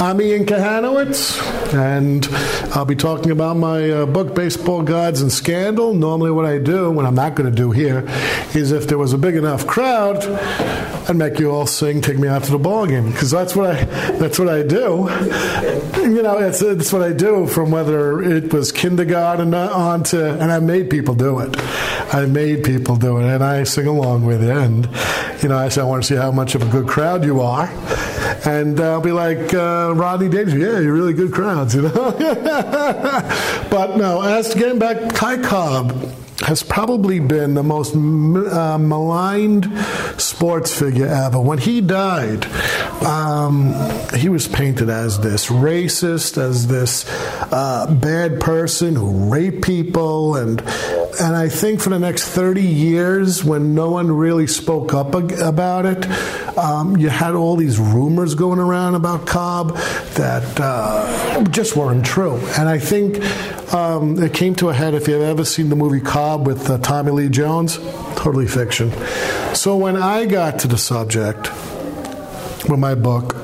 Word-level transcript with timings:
I'm 0.00 0.20
Ian 0.20 0.46
Kahanowitz, 0.46 1.42
and 1.74 2.24
I'll 2.72 2.84
be 2.84 2.94
talking 2.94 3.32
about 3.32 3.56
my 3.56 3.90
uh, 3.90 4.06
book, 4.06 4.32
Baseball 4.32 4.82
Gods 4.82 5.22
in 5.22 5.28
Scandal. 5.28 5.92
Normally, 5.92 6.30
what 6.30 6.44
I 6.44 6.58
do, 6.58 6.92
what 6.92 7.04
I'm 7.04 7.16
not 7.16 7.34
going 7.34 7.50
to 7.50 7.56
do 7.56 7.72
here, 7.72 8.04
is 8.54 8.70
if 8.70 8.86
there 8.86 8.96
was 8.96 9.12
a 9.12 9.18
big 9.18 9.34
enough 9.34 9.66
crowd, 9.66 10.22
I'd 11.08 11.16
make 11.16 11.38
you 11.38 11.50
all 11.50 11.66
sing 11.66 12.02
"Take 12.02 12.18
Me 12.18 12.28
Out 12.28 12.44
to 12.44 12.50
the 12.50 12.58
Ball 12.58 12.86
Game" 12.86 13.10
because 13.10 13.30
that's 13.30 13.56
what 13.56 13.70
I 13.70 13.84
that's 14.18 14.38
what 14.38 14.48
I 14.48 14.62
do. 14.62 15.08
You 16.02 16.22
know, 16.22 16.36
it's 16.38 16.60
it's 16.60 16.92
what 16.92 17.00
I 17.00 17.14
do 17.14 17.46
from 17.46 17.70
whether 17.70 18.22
it 18.22 18.52
was 18.52 18.72
kindergarten 18.72 19.54
on 19.54 20.02
to, 20.04 20.32
and 20.38 20.52
I 20.52 20.58
made 20.58 20.90
people 20.90 21.14
do 21.14 21.38
it. 21.38 21.56
I 22.12 22.26
made 22.26 22.62
people 22.62 22.96
do 22.96 23.16
it, 23.18 23.24
and 23.24 23.42
I 23.42 23.64
sing 23.64 23.86
along 23.86 24.26
with 24.26 24.44
it. 24.44 24.54
And 24.54 24.84
you 25.42 25.48
know, 25.48 25.56
I 25.56 25.70
say 25.70 25.80
I 25.80 25.84
want 25.84 26.02
to 26.02 26.06
see 26.06 26.16
how 26.16 26.30
much 26.30 26.54
of 26.54 26.62
a 26.62 26.66
good 26.66 26.86
crowd 26.86 27.24
you 27.24 27.40
are 27.40 27.68
and 28.44 28.78
I'll 28.78 29.00
be 29.00 29.12
like 29.12 29.52
uh, 29.52 29.92
Rodney 29.94 30.28
Dangerfield. 30.28 30.60
Yeah, 30.60 30.80
you're 30.80 30.92
really 30.92 31.12
good 31.12 31.32
crowds, 31.32 31.74
you 31.74 31.82
know. 31.82 31.92
but 33.70 33.96
no, 33.96 34.22
as 34.22 34.50
to 34.50 34.58
getting 34.58 34.78
back, 34.78 35.14
Ty 35.14 35.42
Cobb 35.42 35.92
has 36.40 36.62
probably 36.62 37.18
been 37.18 37.54
the 37.54 37.62
most 37.62 37.94
uh, 37.94 38.78
maligned 38.78 39.66
sports 40.20 40.78
figure 40.78 41.06
ever. 41.06 41.40
When 41.40 41.58
he 41.58 41.80
died, 41.80 42.46
um, 43.02 43.74
he 44.14 44.28
was 44.28 44.46
painted 44.46 44.88
as 44.88 45.18
this 45.20 45.46
racist, 45.46 46.38
as 46.38 46.68
this 46.68 47.04
uh, 47.52 47.92
bad 47.92 48.40
person 48.40 48.94
who 48.94 49.30
raped 49.30 49.64
people, 49.64 50.36
and 50.36 50.62
and 51.20 51.34
I 51.36 51.48
think 51.48 51.80
for 51.80 51.90
the 51.90 51.98
next 51.98 52.28
thirty 52.28 52.62
years, 52.62 53.44
when 53.44 53.74
no 53.74 53.90
one 53.90 54.10
really 54.10 54.46
spoke 54.46 54.94
up 54.94 55.14
about 55.14 55.86
it, 55.86 56.06
um, 56.58 56.96
you 56.96 57.08
had 57.08 57.34
all 57.34 57.56
these 57.56 57.78
rumors 57.78 58.34
going 58.34 58.58
around 58.58 58.94
about 58.94 59.26
Cobb 59.26 59.76
that 60.14 60.60
uh, 60.60 61.44
just 61.44 61.76
weren't 61.76 62.04
true, 62.04 62.36
and 62.58 62.68
I 62.68 62.78
think 62.78 63.22
um, 63.72 64.22
it 64.22 64.34
came 64.34 64.54
to 64.56 64.68
a 64.68 64.74
head. 64.74 64.94
If 64.94 65.08
you've 65.08 65.22
ever 65.22 65.44
seen 65.44 65.68
the 65.68 65.76
movie 65.76 66.00
Cobb 66.00 66.46
with 66.46 66.68
uh, 66.70 66.78
Tommy 66.78 67.12
Lee 67.12 67.28
Jones, 67.28 67.78
totally 68.16 68.46
fiction. 68.46 68.92
So 69.54 69.76
when 69.76 69.96
I 69.96 70.26
got 70.26 70.60
to 70.60 70.68
the 70.68 70.78
subject 70.78 71.50
with 72.68 72.78
my 72.78 72.94
book, 72.94 73.36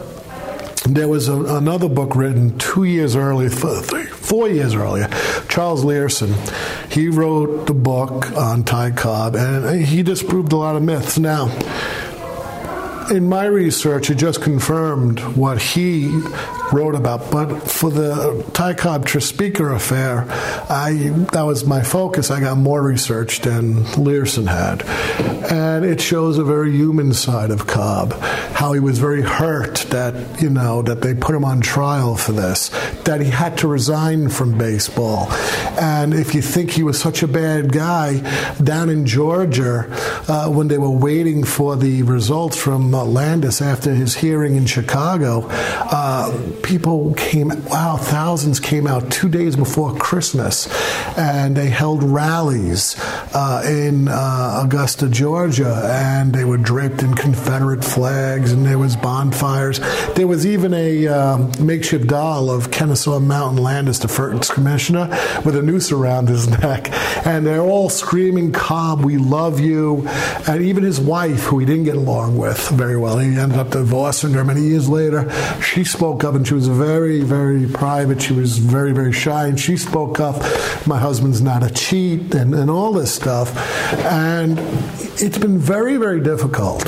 there 0.86 1.08
was 1.08 1.28
a, 1.28 1.36
another 1.56 1.88
book 1.88 2.14
written 2.14 2.58
two 2.58 2.84
years 2.84 3.16
earlier, 3.16 3.48
four 4.34 4.48
years 4.48 4.74
earlier. 4.74 5.06
Charles 5.48 5.84
Leerhsen, 5.84 6.34
he 6.92 7.06
wrote 7.06 7.68
the 7.68 7.72
book 7.72 8.32
on 8.32 8.64
Ty 8.64 8.90
Cobb, 8.90 9.36
and 9.36 9.86
he 9.86 10.02
disproved 10.02 10.52
a 10.52 10.56
lot 10.56 10.74
of 10.74 10.82
myths. 10.82 11.20
Now, 11.20 11.56
in 13.12 13.28
my 13.28 13.44
research, 13.44 14.10
it 14.10 14.16
just 14.16 14.42
confirmed 14.42 15.20
what 15.36 15.62
he 15.62 16.20
wrote 16.72 16.94
about. 16.94 17.30
But 17.30 17.60
for 17.70 17.90
the 17.90 18.44
Ty 18.54 18.74
Cobb 18.74 19.06
Tris 19.06 19.28
Speaker 19.28 19.72
affair, 19.72 20.26
I 20.68 21.12
that 21.32 21.42
was 21.42 21.64
my 21.64 21.82
focus. 21.82 22.30
I 22.30 22.40
got 22.40 22.58
more 22.58 22.82
research 22.82 23.40
than 23.40 23.84
Leerhsen 23.96 24.46
had, 24.46 24.82
and 25.50 25.84
it 25.84 26.00
shows 26.00 26.38
a 26.38 26.44
very 26.44 26.72
human 26.72 27.12
side 27.12 27.50
of 27.50 27.66
Cobb. 27.66 28.12
How 28.12 28.72
he 28.72 28.80
was 28.80 28.98
very 28.98 29.22
hurt 29.22 29.76
that 29.90 30.40
you 30.40 30.50
know 30.50 30.82
that 30.82 31.02
they 31.02 31.14
put 31.14 31.34
him 31.34 31.44
on 31.44 31.60
trial 31.60 32.16
for 32.16 32.32
this, 32.32 32.70
that 33.04 33.20
he 33.20 33.30
had 33.30 33.58
to 33.58 33.68
resign 33.68 34.28
from 34.28 34.56
baseball, 34.56 35.28
and 35.80 36.14
if 36.14 36.34
you 36.34 36.42
think 36.42 36.70
he 36.70 36.82
was 36.82 37.00
such 37.00 37.22
a 37.22 37.28
bad 37.28 37.72
guy, 37.72 38.20
down 38.62 38.88
in 38.88 39.06
Georgia, 39.06 39.86
uh, 40.28 40.48
when 40.48 40.68
they 40.68 40.78
were 40.78 40.90
waiting 40.90 41.44
for 41.44 41.76
the 41.76 42.02
results 42.02 42.56
from 42.56 42.94
uh, 42.94 43.04
Landis 43.04 43.60
after 43.60 43.94
his 43.94 44.14
hearing 44.14 44.56
in 44.56 44.66
Chicago. 44.66 45.46
Uh, 45.50 46.53
people 46.62 47.14
came, 47.14 47.48
wow, 47.66 47.96
thousands 47.96 48.60
came 48.60 48.86
out 48.86 49.10
two 49.10 49.28
days 49.28 49.56
before 49.56 49.94
Christmas, 49.96 50.68
and 51.16 51.56
they 51.56 51.68
held 51.68 52.02
rallies 52.02 52.96
uh, 53.34 53.62
in 53.66 54.08
uh, 54.08 54.62
Augusta, 54.64 55.08
Georgia, 55.08 55.82
and 55.90 56.32
they 56.32 56.44
were 56.44 56.56
draped 56.56 57.02
in 57.02 57.14
Confederate 57.14 57.84
flags, 57.84 58.52
and 58.52 58.64
there 58.64 58.78
was 58.78 58.96
bonfires. 58.96 59.80
There 60.14 60.26
was 60.26 60.46
even 60.46 60.72
a 60.74 61.06
um, 61.08 61.52
makeshift 61.60 62.06
doll 62.06 62.50
of 62.50 62.70
Kennesaw 62.70 63.20
Mountain 63.20 63.62
Landis, 63.62 63.98
the 63.98 64.08
first 64.08 64.52
commissioner, 64.52 65.08
with 65.44 65.56
a 65.56 65.62
noose 65.62 65.92
around 65.92 66.28
his 66.28 66.48
neck, 66.48 66.90
and 67.26 67.46
they're 67.46 67.60
all 67.60 67.88
screaming, 67.90 68.52
"Cobb, 68.52 69.04
we 69.04 69.16
love 69.16 69.60
you," 69.60 70.06
and 70.46 70.62
even 70.62 70.84
his 70.84 71.00
wife, 71.00 71.44
who 71.44 71.58
he 71.58 71.66
didn't 71.66 71.84
get 71.84 71.96
along 71.96 72.36
with 72.36 72.68
very 72.70 72.96
well, 72.96 73.18
he 73.18 73.36
ended 73.38 73.58
up 73.58 73.70
divorcing 73.70 74.32
her 74.32 74.44
many 74.44 74.62
years 74.62 74.88
later. 74.88 75.30
She 75.60 75.84
spoke 75.84 76.24
up, 76.24 76.34
and 76.34 76.43
she 76.46 76.54
was 76.54 76.68
very, 76.68 77.20
very 77.20 77.66
private. 77.66 78.20
She 78.22 78.32
was 78.32 78.58
very, 78.58 78.92
very 78.92 79.12
shy, 79.12 79.46
and 79.46 79.58
she 79.58 79.76
spoke 79.76 80.20
up. 80.20 80.36
My 80.86 80.98
husband's 80.98 81.40
not 81.40 81.62
a 81.62 81.72
cheat, 81.72 82.34
and, 82.34 82.54
and 82.54 82.70
all 82.70 82.92
this 82.92 83.14
stuff. 83.14 83.56
And 84.04 84.58
it's 85.20 85.38
been 85.38 85.58
very, 85.58 85.96
very 85.96 86.20
difficult 86.20 86.86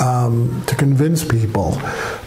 um, 0.00 0.62
to 0.66 0.74
convince 0.74 1.24
people 1.24 1.72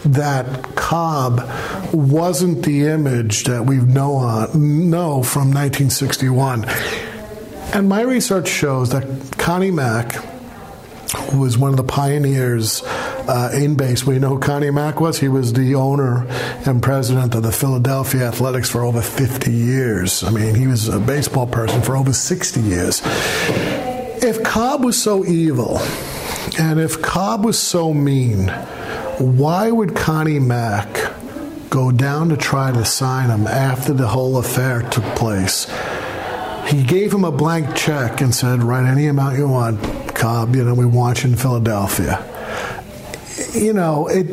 that 0.04 0.74
Cobb 0.74 1.48
wasn't 1.92 2.64
the 2.64 2.86
image 2.86 3.44
that 3.44 3.64
we 3.64 3.76
know, 3.76 4.46
know 4.54 5.22
from 5.22 5.52
1961. 5.52 6.64
And 7.74 7.88
my 7.88 8.00
research 8.00 8.48
shows 8.48 8.90
that 8.90 9.36
Connie 9.38 9.70
Mack, 9.70 10.16
who 11.16 11.40
was 11.40 11.56
one 11.56 11.70
of 11.70 11.76
the 11.76 11.84
pioneers 11.84 12.82
uh, 12.84 13.50
in 13.54 13.76
base. 13.76 14.04
We 14.04 14.18
know 14.18 14.30
who 14.30 14.38
Connie 14.38 14.70
Mack 14.70 15.00
was. 15.00 15.18
He 15.18 15.28
was 15.28 15.52
the 15.52 15.74
owner 15.74 16.26
and 16.66 16.82
president 16.82 17.34
of 17.34 17.42
the 17.42 17.52
Philadelphia 17.52 18.28
Athletics 18.28 18.68
for 18.68 18.84
over 18.84 19.00
50 19.00 19.50
years. 19.50 20.22
I 20.22 20.30
mean, 20.30 20.54
he 20.54 20.66
was 20.66 20.88
a 20.88 20.98
baseball 20.98 21.46
person 21.46 21.82
for 21.82 21.96
over 21.96 22.12
60 22.12 22.60
years. 22.60 23.02
If 24.20 24.42
Cobb 24.42 24.84
was 24.84 25.00
so 25.00 25.24
evil, 25.24 25.78
and 26.58 26.80
if 26.80 27.00
Cobb 27.00 27.44
was 27.44 27.58
so 27.58 27.94
mean, 27.94 28.48
why 29.18 29.70
would 29.70 29.94
Connie 29.94 30.38
Mack 30.38 31.12
go 31.70 31.92
down 31.92 32.28
to 32.30 32.36
try 32.36 32.72
to 32.72 32.84
sign 32.84 33.30
him 33.30 33.46
after 33.46 33.92
the 33.92 34.08
whole 34.08 34.38
affair 34.38 34.82
took 34.82 35.04
place? 35.16 35.66
He 36.68 36.82
gave 36.84 37.14
him 37.14 37.24
a 37.24 37.32
blank 37.32 37.74
check 37.74 38.20
and 38.20 38.34
said, 38.34 38.62
Write 38.62 38.84
any 38.86 39.06
amount 39.06 39.38
you 39.38 39.48
want, 39.48 39.80
Cobb. 40.18 40.54
You 40.54 40.64
know, 40.64 40.74
we 40.74 40.86
you 40.86 41.24
in 41.24 41.36
Philadelphia 41.36 42.24
you 43.54 43.72
know, 43.72 44.08
it, 44.08 44.26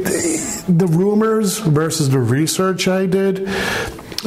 the 0.68 0.88
rumors 0.88 1.60
versus 1.60 2.10
the 2.10 2.20
research 2.20 2.88
I 2.88 3.06
did 3.06 3.48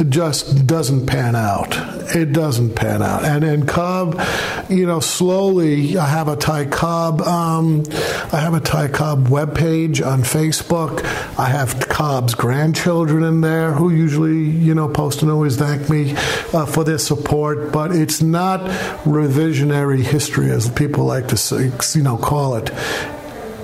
just 0.09 0.67
doesn't 0.67 1.07
pan 1.07 1.35
out. 1.35 1.77
It 2.15 2.33
doesn't 2.33 2.75
pan 2.75 3.03
out. 3.03 3.25
And 3.25 3.45
in 3.45 3.67
Cobb, 3.67 4.21
you 4.69 4.87
know, 4.87 5.01
slowly 5.01 5.97
I 5.97 6.07
have 6.07 6.29
a 6.29 6.37
Ty 6.37 6.67
Cobb, 6.67 7.21
um, 7.23 7.85
I 8.33 8.41
have 8.41 8.55
a 8.55 8.61
Ty 8.61 8.89
Cobb 8.89 9.29
webpage 9.29 10.05
on 10.05 10.23
Facebook. 10.23 11.05
I 11.39 11.49
have 11.49 11.89
Cobb's 11.89 12.35
grandchildren 12.35 13.25
in 13.25 13.41
there 13.41 13.73
who 13.73 13.91
usually, 13.91 14.39
you 14.39 14.75
know, 14.75 14.89
post 14.89 15.23
and 15.23 15.31
always 15.31 15.57
thank 15.57 15.89
me 15.91 16.15
uh, 16.53 16.67
for 16.67 16.85
their 16.85 16.99
support. 16.99 17.73
But 17.73 17.93
it's 17.93 18.23
not 18.23 18.61
revisionary 19.05 20.03
history 20.03 20.51
as 20.51 20.69
people 20.71 21.05
like 21.05 21.29
to, 21.29 21.37
say, 21.37 21.71
you 21.95 22.03
know, 22.03 22.17
call 22.17 22.57
it 22.57 22.71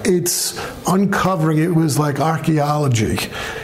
it's 0.05 0.61
uncovering 0.87 1.59
it 1.59 1.75
was 1.75 1.99
like 1.99 2.21
archaeology 2.21 3.19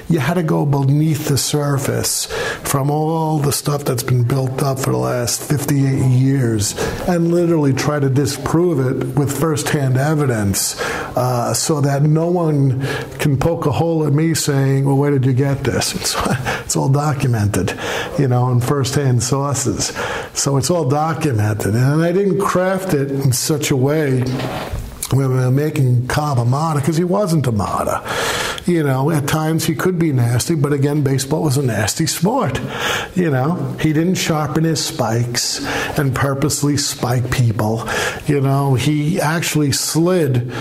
you 0.09 0.19
had 0.19 0.35
to 0.35 0.43
go 0.43 0.65
beneath 0.65 1.29
the 1.29 1.37
surface 1.37 2.29
from 2.71 2.89
all 2.89 3.41
the 3.41 3.51
stuff 3.51 3.85
that's 3.85 4.05
been 4.05 4.23
built 4.23 4.63
up 4.63 4.79
for 4.79 4.93
the 4.93 4.97
last 4.97 5.43
58 5.43 6.07
years 6.07 6.79
and 7.09 7.33
literally 7.33 7.73
try 7.73 7.99
to 7.99 8.09
disprove 8.09 8.79
it 8.79 9.19
with 9.19 9.41
firsthand 9.41 9.97
evidence 9.97 10.81
uh, 11.17 11.53
so 11.53 11.81
that 11.81 12.05
no 12.05 12.29
one 12.29 12.81
can 13.19 13.37
poke 13.37 13.67
a 13.67 13.73
hole 13.73 14.07
at 14.07 14.13
me 14.13 14.35
saying 14.35 14.85
well 14.85 14.97
where 14.97 15.11
did 15.11 15.27
you 15.27 15.33
get 15.33 15.65
this? 15.65 15.97
It's, 15.97 16.15
it's 16.65 16.77
all 16.77 16.89
documented 16.89 17.77
you 18.21 18.29
know 18.29 18.53
in 18.53 18.61
firsthand 18.61 19.21
sources. 19.21 19.89
So 20.35 20.57
it's 20.57 20.71
all 20.71 20.89
documented. 20.89 21.75
And 21.75 22.05
i 22.05 22.13
didn't 22.13 22.39
craft 22.39 22.95
it 22.95 23.11
in 23.11 23.33
such 23.33 23.73
a 23.73 23.77
way 23.77 24.23
we 25.13 25.27
were 25.27 25.51
making 25.51 26.07
Cobb 26.07 26.39
a 26.39 26.45
martyr 26.45 26.81
because 26.81 26.97
he 26.97 27.05
wasn't 27.05 27.47
a 27.47 27.53
martyr. 27.53 28.01
You 28.71 28.85
know, 28.85 29.11
at 29.11 29.27
times 29.27 29.65
he 29.65 29.75
could 29.75 29.99
be 29.99 30.13
nasty, 30.13 30.55
but 30.55 30.73
again, 30.73 31.03
baseball 31.03 31.43
was 31.43 31.57
a 31.57 31.63
nasty 31.63 32.07
sport. 32.07 32.61
You 33.17 33.31
know, 33.31 33.77
he 33.81 33.93
didn't 33.93 34.15
sharpen 34.15 34.65
his 34.65 34.85
spikes 34.85 35.65
and 35.99 36.15
purposely 36.15 36.77
spike 36.77 37.31
people. 37.31 37.89
You 38.27 38.41
know, 38.41 38.75
he 38.75 39.21
actually 39.21 39.73
slid 39.73 40.53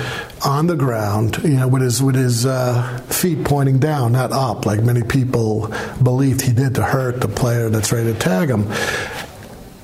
on 0.44 0.68
the 0.68 0.76
ground, 0.76 1.38
you 1.44 1.50
know, 1.50 1.68
with 1.68 1.84
his 1.84 2.02
with 2.02 2.16
his 2.16 2.46
uh, 2.46 3.00
feet 3.10 3.44
pointing 3.46 3.78
down, 3.80 4.14
not 4.14 4.32
up, 4.32 4.66
like 4.66 4.82
many 4.82 5.04
people 5.04 5.72
believed 6.02 6.42
he 6.42 6.54
did 6.54 6.76
to 6.76 6.84
hurt 6.84 7.22
the 7.22 7.28
player 7.28 7.70
that's 7.70 7.92
ready 7.92 8.14
to 8.14 8.18
tag 8.18 8.50
him. 8.50 8.72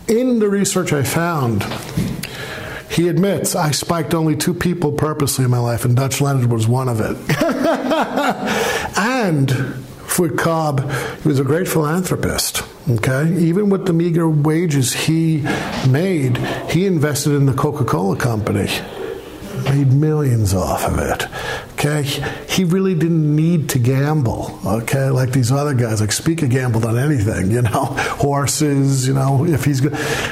In 0.08 0.40
the 0.40 0.48
research 0.50 0.94
I 0.94 1.04
found, 1.04 1.64
he 2.96 3.10
admits, 3.10 3.56
I 3.56 3.72
spiked 3.72 4.14
only 4.14 4.38
two 4.38 4.54
people 4.54 4.94
purposely 4.94 5.44
in 5.44 5.52
my 5.52 5.60
life, 5.60 5.84
and 5.84 5.96
Dutch 5.96 6.22
Leonard 6.22 6.50
was 6.50 6.66
one 6.66 6.88
of 6.88 7.02
it. 7.02 7.18
and 8.98 9.52
for 10.06 10.30
Cobb, 10.30 10.90
he 11.22 11.28
was 11.28 11.40
a 11.40 11.44
great 11.44 11.68
philanthropist. 11.68 12.64
Okay, 12.90 13.36
even 13.38 13.70
with 13.70 13.86
the 13.86 13.94
meager 13.94 14.30
wages 14.30 14.94
he 14.94 15.42
made, 15.90 16.38
he 16.70 16.86
invested 16.86 17.34
in 17.34 17.48
the 17.48 17.54
Coca-Cola 17.54 18.16
company 18.16 18.70
made 19.66 19.92
millions 19.94 20.54
off 20.54 20.86
of 20.86 21.00
it. 21.00 21.28
Okay, 21.86 22.02
he 22.50 22.64
really 22.64 22.96
didn't 22.96 23.36
need 23.36 23.70
to 23.70 23.80
gamble. 23.80 24.60
Okay, 24.66 25.12
like 25.12 25.32
these 25.32 25.52
other 25.52 25.76
guys, 25.76 26.02
like 26.02 26.12
Speaker 26.12 26.48
gambled 26.48 26.84
on 26.84 26.98
anything. 26.98 27.52
You 27.52 27.62
know, 27.62 27.86
horses. 28.18 29.08
You 29.08 29.14
know, 29.14 29.46
if 29.46 29.66
he's, 29.66 29.84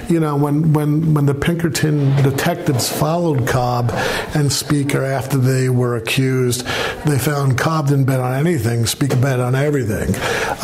you 0.10 0.20
know, 0.20 0.36
when 0.36 0.74
when 0.74 1.14
when 1.14 1.28
the 1.28 1.36
Pinkerton 1.36 2.16
detectives 2.24 2.90
followed 2.92 3.48
Cobb 3.48 3.92
and 4.34 4.52
Speaker 4.52 5.04
after 5.04 5.38
they 5.38 5.70
were 5.70 5.96
accused, 5.96 6.66
they 7.06 7.20
found 7.20 7.60
Cobb 7.60 7.90
didn't 7.90 8.06
bet 8.06 8.20
on 8.20 8.34
anything. 8.34 8.88
Speaker 8.88 9.18
bet 9.18 9.40
on 9.40 9.54
everything, 9.54 10.16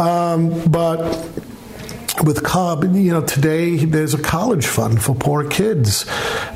um, 0.02 0.60
but 0.72 1.00
with 2.24 2.44
Cobb, 2.44 2.84
you 2.84 3.12
know, 3.12 3.22
today 3.22 3.78
there's 3.78 4.14
a 4.14 4.22
college 4.22 4.66
fund 4.66 5.02
for 5.02 5.16
poor 5.16 5.48
kids. 5.48 6.06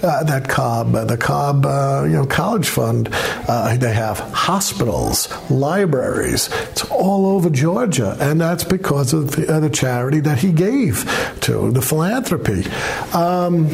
Uh, 0.02 0.24
that 0.24 0.50
Cobb, 0.50 0.96
uh, 0.96 1.06
the 1.06 1.18
Cobb, 1.18 1.66
uh, 1.66 2.04
you 2.06 2.14
know, 2.14 2.26
college 2.26 2.68
fund. 2.68 3.10
Uh, 3.48 3.76
they 3.78 3.94
have 3.94 4.20
hospitals, 4.20 5.30
libraries. 5.50 6.50
It's 6.72 6.84
all 6.86 7.26
over 7.28 7.50
Georgia, 7.50 8.18
and 8.20 8.42
that's 8.42 8.64
because 8.64 9.14
of 9.14 9.36
the, 9.36 9.52
uh, 9.52 9.60
the 9.60 9.70
charity 9.70 10.20
that 10.22 10.40
he 10.40 10.52
gave 10.52 11.04
to 11.42 11.72
the 11.72 11.82
philanthropy. 11.82 12.66
Um, 13.14 13.70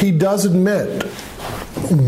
he 0.00 0.10
does 0.10 0.44
admit 0.44 1.04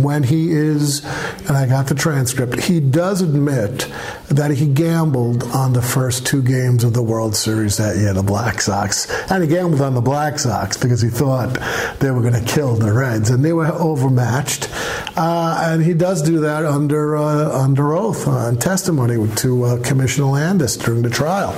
when 0.02 0.22
he 0.22 0.50
is, 0.52 1.04
and 1.46 1.56
I 1.56 1.66
got 1.66 1.86
the 1.86 1.94
transcript, 1.94 2.60
he 2.60 2.80
does 2.80 3.22
admit 3.22 3.88
that 4.28 4.50
he 4.50 4.66
gambled 4.66 5.42
on 5.44 5.72
the 5.72 5.82
first 5.82 6.26
two 6.26 6.42
games 6.42 6.84
of 6.84 6.92
the 6.92 7.02
World 7.02 7.34
Series 7.34 7.76
that 7.78 7.96
year, 7.96 8.12
the 8.12 8.22
Black 8.22 8.60
Sox. 8.60 9.10
And 9.30 9.42
he 9.42 9.48
gambled 9.48 9.80
on 9.80 9.94
the 9.94 10.00
Black 10.00 10.38
Sox 10.38 10.76
because 10.76 11.00
he 11.00 11.08
thought 11.08 11.54
they 11.98 12.10
were 12.10 12.20
going 12.20 12.34
to 12.34 12.52
kill 12.52 12.76
the 12.76 12.92
Reds, 12.92 13.30
and 13.30 13.44
they 13.44 13.52
were 13.52 13.66
overmatched. 13.66 14.68
Uh, 15.16 15.60
and 15.64 15.82
he 15.82 15.94
does 15.94 16.22
do 16.22 16.40
that 16.40 16.64
under 16.64 17.16
uh, 17.16 17.50
under 17.50 17.92
oath 17.92 18.26
on 18.26 18.56
testimony 18.56 19.16
to 19.36 19.64
uh, 19.64 19.82
Commissioner 19.82 20.26
Landis 20.26 20.76
during 20.76 21.02
the 21.02 21.10
trial. 21.10 21.50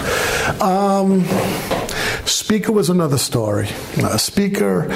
Um, 0.63 1.25
Speaker 2.27 2.73
was 2.73 2.91
another 2.91 3.19
story. 3.19 3.69
Uh, 3.99 4.17
Speaker 4.17 4.87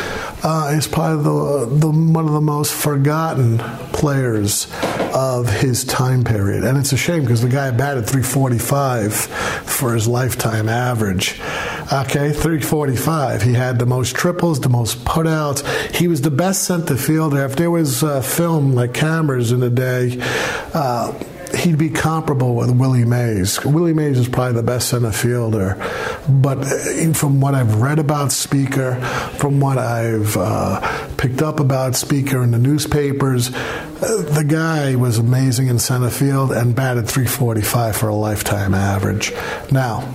uh, 0.43 0.73
is 0.77 0.87
probably 0.87 1.25
the, 1.25 1.77
the, 1.77 1.91
one 1.91 2.27
of 2.27 2.33
the 2.33 2.41
most 2.41 2.75
forgotten 2.75 3.59
players 3.93 4.69
of 5.15 5.49
his 5.49 5.85
time 5.85 6.25
period. 6.25 6.65
And 6.65 6.77
it's 6.79 6.93
a 6.93 6.97
shame 6.97 7.23
because 7.23 7.43
the 7.43 7.49
guy 7.49 7.71
batted 7.71 8.07
345 8.07 9.15
for 9.15 9.95
his 9.95 10.07
lifetime 10.07 10.69
average. 10.69 11.41
Okay, 11.93 12.33
345. 12.33 13.43
He 13.43 13.53
had 13.55 13.79
the 13.79 13.87
most 13.87 14.15
triples, 14.17 14.61
the 14.61 14.69
most 14.69 15.05
putouts. 15.05 15.65
He 15.95 16.09
was 16.09 16.21
the 16.21 16.31
best 16.31 16.65
center 16.65 16.97
fielder. 16.97 17.45
If 17.45 17.57
there 17.57 17.71
was 17.71 18.03
uh, 18.03 18.21
film 18.23 18.75
like 18.75 18.93
cameras 18.93 19.53
in 19.53 19.61
the 19.61 19.71
day, 19.71 20.19
uh, 20.75 21.13
he'd 21.67 21.77
be 21.77 21.91
comparable 21.91 22.55
with 22.55 22.71
Willie 22.71 23.05
Mays. 23.05 23.63
Willie 23.65 23.93
Mays 23.93 24.21
is 24.21 24.29
probably 24.29 24.55
the 24.55 24.63
best 24.63 24.89
center 24.89 25.11
fielder, 25.11 25.75
but 26.29 26.59
uh, 26.59 27.13
from 27.13 27.41
what 27.41 27.57
I've 27.57 27.83
read 27.83 27.99
about 27.99 28.31
Speaker, 28.31 28.95
from 29.39 29.59
what 29.59 29.77
I've 29.77 30.37
uh, 30.37 31.09
picked 31.17 31.43
up 31.43 31.59
about 31.59 31.97
Speaker 31.97 32.41
in 32.45 32.53
the 32.53 32.59
newspapers, 32.59 33.53
uh, 33.53 34.23
the 34.31 34.45
guy 34.47 34.95
was 34.95 35.19
amazing 35.19 35.67
in 35.67 35.81
center 35.81 36.09
field 36.09 36.53
and 36.53 36.77
batted 36.77 37.09
345 37.09 37.97
for 37.97 38.09
a 38.11 38.15
lifetime 38.15 38.73
average. 38.73 39.33
Now, 39.73 40.09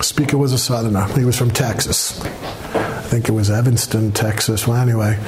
Speaker 0.00 0.38
was 0.38 0.54
a 0.54 0.58
Southerner. 0.58 1.04
He 1.08 1.26
was 1.26 1.36
from 1.36 1.50
Texas. 1.50 2.18
I 2.24 3.02
think 3.02 3.28
it 3.28 3.32
was 3.32 3.50
Evanston, 3.50 4.12
Texas. 4.12 4.66
Well, 4.66 4.78
anyway, 4.78 5.18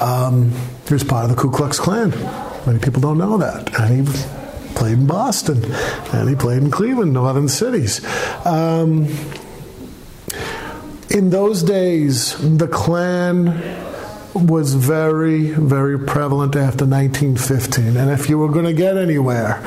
um, 0.00 0.52
he 0.88 0.94
was 0.94 1.04
part 1.04 1.24
of 1.24 1.30
the 1.30 1.36
Ku 1.36 1.50
Klux 1.50 1.78
Klan. 1.78 2.10
Many 2.66 2.78
people 2.78 3.02
don't 3.02 3.18
know 3.18 3.36
that. 3.36 3.78
And 3.78 4.08
he 4.08 4.45
played 4.76 4.98
in 4.98 5.06
Boston, 5.06 5.64
and 6.12 6.28
he 6.28 6.36
played 6.36 6.62
in 6.62 6.70
Cleveland, 6.70 7.12
northern 7.12 7.48
cities. 7.48 8.04
Um, 8.46 9.08
in 11.10 11.30
those 11.30 11.62
days, 11.62 12.36
the 12.38 12.68
Klan 12.68 13.46
was 14.34 14.74
very, 14.74 15.50
very 15.52 15.98
prevalent 15.98 16.56
after 16.56 16.84
1915. 16.84 17.96
And 17.96 18.10
if 18.10 18.28
you 18.28 18.38
were 18.38 18.50
going 18.50 18.66
to 18.66 18.74
get 18.74 18.98
anywhere 18.98 19.62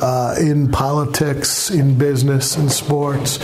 uh, 0.00 0.36
in 0.38 0.70
politics, 0.70 1.70
in 1.70 1.98
business, 1.98 2.56
in 2.56 2.68
sports, 2.68 3.38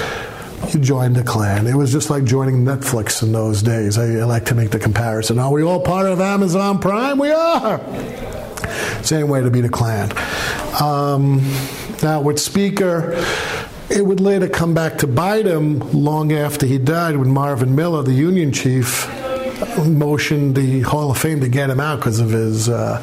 you 0.72 0.80
joined 0.80 1.16
the 1.16 1.24
Klan. 1.24 1.66
It 1.66 1.74
was 1.74 1.90
just 1.90 2.10
like 2.10 2.24
joining 2.24 2.64
Netflix 2.64 3.22
in 3.22 3.32
those 3.32 3.62
days. 3.62 3.98
I, 3.98 4.20
I 4.20 4.24
like 4.24 4.46
to 4.46 4.54
make 4.54 4.70
the 4.70 4.78
comparison. 4.78 5.38
Are 5.38 5.50
we 5.50 5.62
all 5.62 5.80
part 5.80 6.06
of 6.06 6.20
Amazon 6.20 6.78
Prime? 6.78 7.18
We 7.18 7.32
are. 7.32 7.80
Same 9.02 9.28
way 9.28 9.40
to 9.40 9.50
be 9.50 9.66
Klan. 9.68 10.12
Um, 10.80 11.42
now, 12.02 12.20
with 12.20 12.38
Speaker, 12.38 13.14
it 13.90 14.04
would 14.04 14.20
later 14.20 14.48
come 14.48 14.74
back 14.74 14.98
to 14.98 15.06
bite 15.06 15.46
him 15.46 15.78
long 15.92 16.32
after 16.32 16.66
he 16.66 16.78
died 16.78 17.16
when 17.16 17.30
Marvin 17.30 17.74
Miller, 17.74 18.02
the 18.02 18.12
Union 18.12 18.52
chief, 18.52 19.06
motioned 19.86 20.54
the 20.56 20.80
Hall 20.82 21.10
of 21.10 21.18
Fame 21.18 21.40
to 21.40 21.48
get 21.48 21.70
him 21.70 21.80
out 21.80 21.96
because 22.00 22.20
of 22.20 22.30
his, 22.30 22.68
uh, 22.68 22.98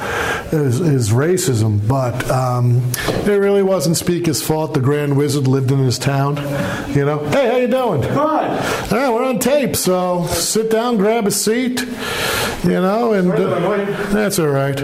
his, 0.51 0.77
his 0.79 1.09
racism. 1.11 1.85
But 1.87 2.29
um, 2.29 2.81
it 3.25 3.27
really 3.39 3.63
wasn't 3.63 3.97
Speaker's 3.97 4.41
fault. 4.41 4.73
The 4.73 4.79
Grand 4.81 5.15
Wizard 5.17 5.47
lived 5.47 5.71
in 5.71 5.79
his 5.79 5.97
town. 5.99 6.37
You 6.95 7.05
know, 7.05 7.19
hey, 7.29 7.47
how 7.49 7.57
you 7.57 7.67
doing? 7.67 8.01
Good. 8.01 8.11
Yeah, 8.91 9.09
we're 9.11 9.23
on 9.25 9.39
tape, 9.39 9.75
so 9.75 10.25
sit 10.27 10.69
down, 10.71 10.97
grab 10.97 11.27
a 11.27 11.31
seat. 11.31 11.81
You 12.63 12.71
know, 12.81 13.13
and 13.13 13.31
uh, 13.31 13.85
that's 14.11 14.39
all 14.39 14.47
right. 14.47 14.79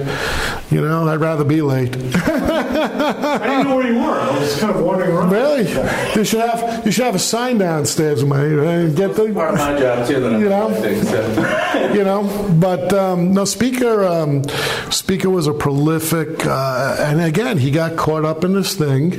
You 0.69 0.81
know, 0.81 1.07
I'd 1.07 1.19
rather 1.19 1.43
be 1.43 1.61
late. 1.61 1.95
I 2.15 3.37
didn't 3.39 3.67
know 3.67 3.75
where 3.75 3.87
you 3.91 3.95
were. 3.99 4.19
I 4.19 4.39
was 4.39 4.59
kind 4.59 4.75
of 4.75 4.83
wandering 4.85 5.11
around. 5.11 5.31
Really? 5.31 5.69
You 6.15 6.23
should 6.23 6.39
have 6.41 6.85
you 6.85 6.91
should 6.91 7.05
have 7.05 7.15
a 7.15 7.19
sign 7.19 7.57
downstairs, 7.57 8.23
mate. 8.23 8.53
and 8.59 8.95
Get 8.95 9.15
the 9.15 9.33
part 9.33 9.53
of 9.55 9.59
my 9.59 9.79
job 9.79 10.07
too. 10.07 10.19
That 10.19 10.33
I'm 10.33 10.41
You 10.41 10.49
know? 10.49 10.69
doing, 10.81 11.03
so. 11.03 11.21
you 11.93 12.03
know. 12.03 12.23
But 12.59 12.93
um, 12.93 13.33
no, 13.33 13.45
Speaker 13.45 14.05
um, 14.05 14.43
Speaker 14.91 15.29
was 15.29 15.47
a 15.47 15.53
prolific, 15.53 16.45
uh, 16.45 16.97
and 16.99 17.21
again, 17.21 17.57
he 17.57 17.71
got 17.71 17.95
caught 17.97 18.25
up 18.25 18.43
in 18.43 18.53
this 18.53 18.75
thing 18.75 19.13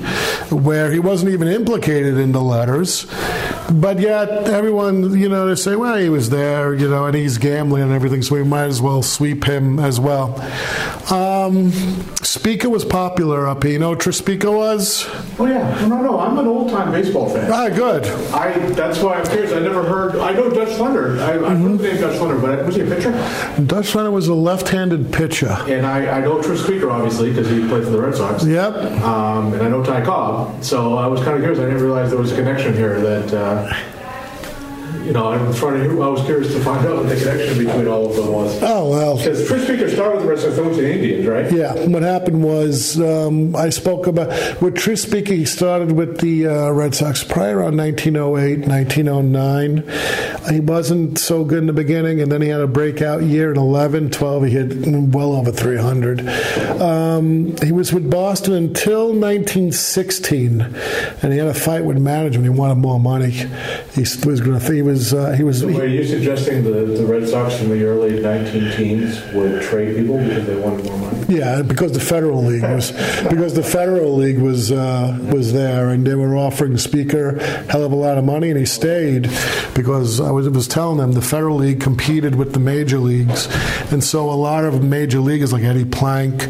where 0.50 0.90
he 0.92 0.98
wasn't 0.98 1.32
even 1.32 1.48
implicated 1.48 2.18
in 2.18 2.32
the 2.32 2.40
letters, 2.40 3.06
but 3.70 3.98
yet 3.98 4.28
everyone, 4.48 5.18
you 5.18 5.28
know, 5.28 5.46
they 5.46 5.54
say, 5.54 5.76
well, 5.76 5.96
he 5.96 6.08
was 6.08 6.30
there, 6.30 6.74
you 6.74 6.88
know, 6.88 7.06
and 7.06 7.16
he's 7.16 7.38
gambling 7.38 7.82
and 7.82 7.92
everything, 7.92 8.22
so 8.22 8.34
we 8.34 8.44
might 8.44 8.64
as 8.64 8.80
well 8.80 9.02
sweep 9.02 9.44
him 9.44 9.78
as 9.78 9.98
well. 9.98 10.34
Um, 11.10 11.72
Speaker 12.22 12.70
was 12.70 12.84
popular 12.84 13.46
up 13.46 13.62
here. 13.62 13.72
You 13.72 13.78
know 13.78 13.90
what 13.90 14.00
Tris 14.00 14.18
Speaker 14.18 14.50
was? 14.50 15.06
Oh 15.38 15.46
yeah. 15.46 15.86
No, 15.86 15.88
no, 15.88 16.02
no. 16.02 16.20
I'm 16.20 16.38
an 16.38 16.46
old 16.46 16.70
time 16.70 16.90
baseball 16.90 17.28
fan. 17.28 17.50
Ah, 17.52 17.68
good. 17.68 18.04
I. 18.32 18.52
That's 18.70 19.00
why 19.00 19.14
I'm 19.14 19.26
curious. 19.26 19.52
I 19.52 19.60
never 19.60 19.82
heard. 19.82 20.16
I 20.16 20.32
know 20.32 20.50
Dutch 20.50 20.76
Thunder. 20.76 21.20
I, 21.20 21.34
I've 21.34 21.58
heard 21.58 21.78
the 21.78 21.88
name 21.88 22.00
Dutch 22.00 22.18
Thunder, 22.18 22.38
but 22.38 22.51
was 22.64 22.76
he 22.76 22.82
a 22.82 22.86
pitcher? 22.86 23.12
Dutch 23.64 23.94
Leonard 23.94 24.12
was 24.12 24.28
a 24.28 24.34
left-handed 24.34 25.12
pitcher. 25.12 25.56
And 25.68 25.86
I, 25.86 26.18
I 26.18 26.20
know 26.20 26.42
Tris 26.42 26.62
Speaker 26.64 26.90
obviously 26.90 27.30
because 27.30 27.48
he 27.48 27.66
played 27.68 27.84
for 27.84 27.90
the 27.90 28.00
Red 28.00 28.14
Sox. 28.14 28.44
Yep. 28.44 28.74
Um, 29.02 29.52
and 29.54 29.62
I 29.62 29.68
know 29.68 29.82
Ty 29.82 30.04
Cobb. 30.04 30.62
So 30.62 30.96
I 30.96 31.06
was 31.06 31.20
kind 31.20 31.36
of 31.36 31.40
curious. 31.40 31.58
I 31.58 31.66
didn't 31.66 31.82
realize 31.82 32.10
there 32.10 32.18
was 32.18 32.32
a 32.32 32.36
connection 32.36 32.74
here. 32.74 33.00
That. 33.00 33.32
Uh, 33.32 33.74
you 35.04 35.12
know, 35.12 35.28
I'm 35.28 35.54
trying 35.54 35.82
to. 35.82 36.02
I 36.02 36.08
was 36.08 36.24
curious 36.24 36.52
to 36.52 36.60
find 36.60 36.86
out 36.86 36.98
what 36.98 37.08
the 37.08 37.16
connection 37.16 37.64
between 37.64 37.88
all 37.88 38.10
of 38.10 38.16
them 38.16 38.32
was. 38.32 38.62
Oh 38.62 38.90
well. 38.90 39.16
Because 39.16 39.46
Tris 39.46 39.64
Speaker 39.64 39.88
started 39.90 40.16
with 40.16 40.22
the 40.24 40.28
Red 40.28 40.38
Sox, 40.40 40.56
then 40.56 40.64
went 40.64 40.76
to 40.76 40.82
the 40.82 40.92
Indians, 40.92 41.26
right? 41.26 41.52
Yeah, 41.52 41.86
what 41.86 42.02
happened 42.02 42.42
was 42.42 43.00
um, 43.00 43.54
I 43.56 43.70
spoke 43.70 44.06
about 44.06 44.28
with 44.60 44.76
Tris 44.76 45.02
Speaker. 45.02 45.32
Started 45.46 45.92
with 45.92 46.20
the 46.20 46.46
uh, 46.46 46.70
Red 46.70 46.94
Sox 46.94 47.24
prior 47.24 47.58
around 47.58 47.76
1908, 47.76 48.66
1909. 48.66 50.52
He 50.52 50.60
wasn't 50.60 51.18
so 51.18 51.44
good 51.44 51.58
in 51.58 51.66
the 51.66 51.72
beginning, 51.72 52.20
and 52.20 52.30
then 52.30 52.42
he 52.42 52.48
had 52.48 52.60
a 52.60 52.66
breakout 52.66 53.22
year 53.22 53.50
in 53.50 53.58
11, 53.58 54.10
12. 54.10 54.44
He 54.44 54.50
hit 54.50 54.86
well 54.86 55.32
over 55.34 55.52
300. 55.52 56.26
Um, 56.80 57.56
he 57.58 57.72
was 57.72 57.92
with 57.92 58.10
Boston 58.10 58.54
until 58.54 59.08
1916, 59.08 60.60
and 60.60 61.32
he 61.32 61.38
had 61.38 61.48
a 61.48 61.54
fight 61.54 61.84
with 61.84 61.98
management. 61.98 62.44
He 62.44 62.50
wanted 62.50 62.76
more 62.76 63.00
money. 63.00 63.30
He 63.94 64.00
was 64.00 64.40
going 64.40 64.58
to. 64.58 64.72
He 64.72 64.82
was. 64.82 64.91
Uh, 64.92 65.32
he 65.32 65.42
was. 65.42 65.60
So 65.60 65.66
were 65.66 65.86
you 65.86 66.04
suggesting 66.04 66.64
the, 66.64 66.70
the 66.70 67.06
Red 67.06 67.28
Sox 67.28 67.60
in 67.60 67.70
the 67.70 67.84
early 67.84 68.20
19 68.20 68.72
teens 68.76 69.22
would 69.32 69.62
trade 69.62 69.96
people 69.96 70.18
because 70.18 70.46
they 70.46 70.56
wanted 70.56 70.84
more 70.84 70.98
money? 70.98 71.24
Yeah, 71.28 71.62
because 71.62 71.92
the 71.92 72.00
Federal 72.00 72.44
League 72.44 72.62
was 72.62 72.92
because 73.28 73.54
the 73.54 73.62
Federal 73.62 74.16
League 74.16 74.38
was 74.38 74.70
uh, 74.70 75.18
was 75.32 75.52
there, 75.52 75.90
and 75.90 76.06
they 76.06 76.14
were 76.14 76.36
offering 76.36 76.76
Speaker 76.78 77.38
hell 77.68 77.84
of 77.84 77.92
a 77.92 77.96
lot 77.96 78.18
of 78.18 78.24
money, 78.24 78.50
and 78.50 78.58
he 78.58 78.66
stayed 78.66 79.30
because 79.74 80.20
I 80.20 80.30
was, 80.30 80.48
was 80.48 80.68
telling 80.68 80.98
them 80.98 81.12
the 81.12 81.22
Federal 81.22 81.56
League 81.56 81.80
competed 81.80 82.34
with 82.34 82.52
the 82.52 82.60
major 82.60 82.98
leagues, 82.98 83.48
and 83.92 84.02
so 84.02 84.30
a 84.30 84.32
lot 84.32 84.64
of 84.64 84.82
major 84.82 85.20
leaguers 85.20 85.52
like 85.52 85.62
Eddie 85.62 85.84
Plank, 85.84 86.48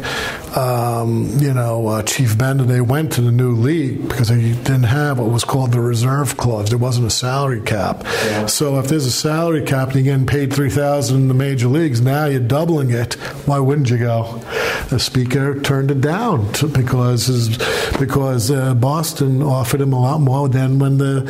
um, 0.55 1.29
you 1.39 1.53
know, 1.53 1.87
uh, 1.87 2.03
Chief 2.03 2.37
Bender, 2.37 2.63
they 2.63 2.81
went 2.81 3.13
to 3.13 3.21
the 3.21 3.31
new 3.31 3.53
league 3.53 4.07
because 4.07 4.29
they 4.29 4.39
didn't 4.51 4.83
have 4.83 5.19
what 5.19 5.29
was 5.29 5.43
called 5.43 5.71
the 5.71 5.79
reserve 5.79 6.37
clause. 6.37 6.69
There 6.69 6.77
wasn't 6.77 7.07
a 7.07 7.11
salary 7.11 7.61
cap. 7.61 8.03
Yeah. 8.03 8.45
So 8.45 8.79
if 8.79 8.87
there's 8.87 9.05
a 9.05 9.11
salary 9.11 9.63
cap 9.63 9.87
and 9.87 9.95
you're 9.95 10.03
getting 10.03 10.27
paid 10.27 10.53
three 10.53 10.69
thousand 10.69 11.21
in 11.21 11.27
the 11.27 11.33
major 11.33 11.67
leagues, 11.67 12.01
now 12.01 12.25
you're 12.25 12.39
doubling 12.39 12.91
it. 12.91 13.13
Why 13.45 13.59
wouldn't 13.59 13.89
you 13.89 13.97
go? 13.97 14.39
The 14.89 14.99
speaker 14.99 15.59
turned 15.61 15.91
it 15.91 16.01
down 16.01 16.51
to, 16.53 16.67
because 16.67 17.27
his, 17.27 17.57
because 17.99 18.51
uh, 18.51 18.75
Boston 18.75 19.41
offered 19.41 19.81
him 19.81 19.93
a 19.93 19.99
lot 19.99 20.21
more. 20.21 20.49
Then 20.49 20.79
when 20.79 20.97
the 20.97 21.21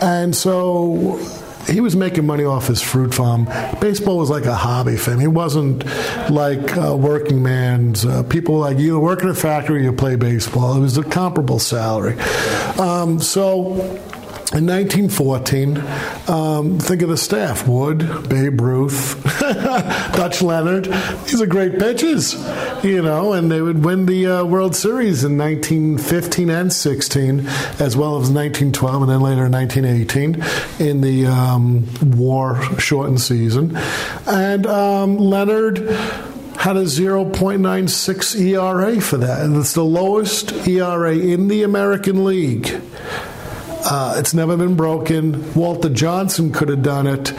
and 0.00 0.34
so 0.34 1.20
he 1.68 1.80
was 1.80 1.96
making 1.96 2.26
money 2.26 2.44
off 2.44 2.66
his 2.66 2.82
fruit 2.82 3.14
farm. 3.14 3.44
Baseball 3.80 4.18
was 4.18 4.30
like 4.30 4.44
a 4.44 4.54
hobby 4.54 4.96
for 4.96 5.12
him. 5.12 5.20
He 5.20 5.26
wasn't 5.26 5.84
like 6.30 6.76
uh, 6.76 6.96
working 6.96 7.42
man's. 7.42 8.04
Uh, 8.04 8.22
people 8.24 8.58
like 8.58 8.78
you 8.78 8.98
work 8.98 9.22
in 9.22 9.28
a 9.28 9.34
factory, 9.34 9.84
you 9.84 9.92
play 9.92 10.16
baseball. 10.16 10.76
It 10.76 10.80
was 10.80 10.96
a 10.98 11.04
comparable 11.04 11.58
salary. 11.58 12.18
Um, 12.78 13.20
so. 13.20 14.00
In 14.54 14.66
1914, 14.66 15.78
um, 16.28 16.78
think 16.78 17.00
of 17.00 17.08
the 17.08 17.16
staff: 17.16 17.66
Wood, 17.66 18.28
Babe 18.28 18.60
Ruth, 18.60 19.18
Dutch 19.40 20.42
Leonard. 20.42 20.84
These 21.24 21.40
are 21.40 21.46
great 21.46 21.78
pitchers, 21.78 22.34
you 22.84 23.00
know, 23.00 23.32
and 23.32 23.50
they 23.50 23.62
would 23.62 23.82
win 23.82 24.04
the 24.04 24.26
uh, 24.26 24.44
World 24.44 24.76
Series 24.76 25.24
in 25.24 25.38
1915 25.38 26.50
and 26.50 26.70
16, 26.70 27.46
as 27.80 27.96
well 27.96 28.16
as 28.16 28.28
1912, 28.28 29.02
and 29.02 29.10
then 29.10 29.20
later 29.22 29.46
in 29.46 29.52
1918 29.52 30.86
in 30.86 31.00
the 31.00 31.24
um, 31.24 31.86
war-shortened 32.18 33.22
season. 33.22 33.74
And 34.26 34.66
um, 34.66 35.16
Leonard 35.16 35.78
had 36.58 36.76
a 36.76 36.84
0.96 36.84 38.38
ERA 38.38 39.00
for 39.00 39.16
that, 39.16 39.40
and 39.46 39.56
it's 39.56 39.72
the 39.72 39.82
lowest 39.82 40.52
ERA 40.68 41.16
in 41.16 41.48
the 41.48 41.62
American 41.62 42.26
League. 42.26 42.82
Uh, 43.94 44.14
it's 44.16 44.32
never 44.32 44.56
been 44.56 44.74
broken. 44.74 45.52
Walter 45.52 45.90
Johnson 45.90 46.50
could 46.50 46.70
have 46.70 46.82
done 46.82 47.06
it 47.06 47.30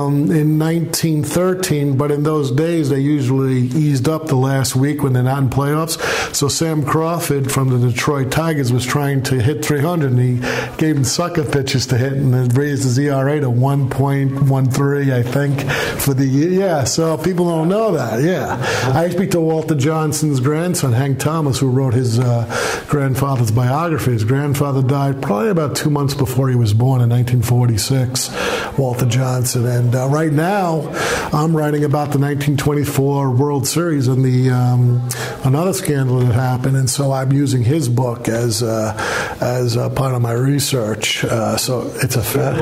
um, 0.00 0.30
in 0.30 0.58
1913, 0.58 1.96
but 1.96 2.10
in 2.10 2.22
those 2.22 2.50
days 2.50 2.88
they 2.88 3.00
usually 3.00 3.58
eased 3.58 4.08
up 4.08 4.26
the 4.26 4.36
last 4.36 4.76
week 4.76 5.02
when 5.02 5.12
they're 5.12 5.22
not 5.22 5.42
in 5.42 5.50
playoffs. 5.50 6.00
So 6.34 6.48
Sam 6.48 6.84
Crawford 6.84 7.50
from 7.50 7.68
the 7.68 7.90
Detroit 7.90 8.30
Tigers 8.30 8.72
was 8.72 8.84
trying 8.84 9.22
to 9.24 9.40
hit 9.40 9.64
300, 9.64 10.12
and 10.12 10.20
he 10.20 10.76
gave 10.76 10.96
him 10.96 11.04
sucker 11.04 11.44
pitches 11.44 11.86
to 11.88 11.98
hit, 11.98 12.14
and 12.14 12.34
it 12.34 12.56
raised 12.56 12.84
his 12.84 12.98
ERA 12.98 13.40
to 13.40 13.48
1.13, 13.48 15.12
I 15.12 15.22
think, 15.22 15.60
for 16.00 16.14
the 16.14 16.26
year. 16.26 16.50
Yeah, 16.50 16.84
so 16.84 17.16
people 17.18 17.46
don't 17.46 17.68
know 17.68 17.92
that. 17.92 18.22
Yeah, 18.22 18.56
I 18.94 19.08
speak 19.10 19.30
to 19.32 19.40
Walter 19.40 19.74
Johnson's 19.74 20.40
grandson, 20.40 20.92
Hank 20.92 21.18
Thomas, 21.18 21.58
who 21.58 21.70
wrote 21.70 21.94
his 21.94 22.18
uh, 22.18 22.46
grandfather's 22.88 23.50
biography. 23.50 24.12
His 24.12 24.24
grandfather 24.24 24.82
died 24.82 25.22
probably 25.22 25.50
about 25.50 25.76
two 25.76 25.90
months 25.90 26.14
before 26.14 26.48
he 26.48 26.56
was 26.56 26.74
born 26.74 27.00
in 27.00 27.10
1946. 27.10 28.78
Walter 28.78 29.06
Johnson, 29.06 29.66
and 29.66 29.89
uh, 29.94 30.08
right 30.08 30.32
now 30.32 30.88
I'm 31.32 31.56
writing 31.56 31.84
about 31.84 32.10
the 32.10 32.18
1924 32.18 33.30
World 33.30 33.66
Series 33.66 34.08
and 34.08 34.24
the 34.24 34.50
um, 34.50 35.08
another 35.44 35.72
scandal 35.72 36.18
that 36.18 36.34
happened, 36.34 36.76
and 36.76 36.90
so 36.90 37.12
I'm 37.12 37.32
using 37.32 37.62
his 37.62 37.88
book 37.88 38.28
as 38.28 38.62
uh, 38.62 38.96
as 39.40 39.76
part 39.76 40.14
of 40.14 40.22
my 40.22 40.32
research. 40.32 41.24
Uh, 41.24 41.56
so 41.56 41.90
it's 41.96 42.16
a 42.16 42.22
fa- 42.22 42.56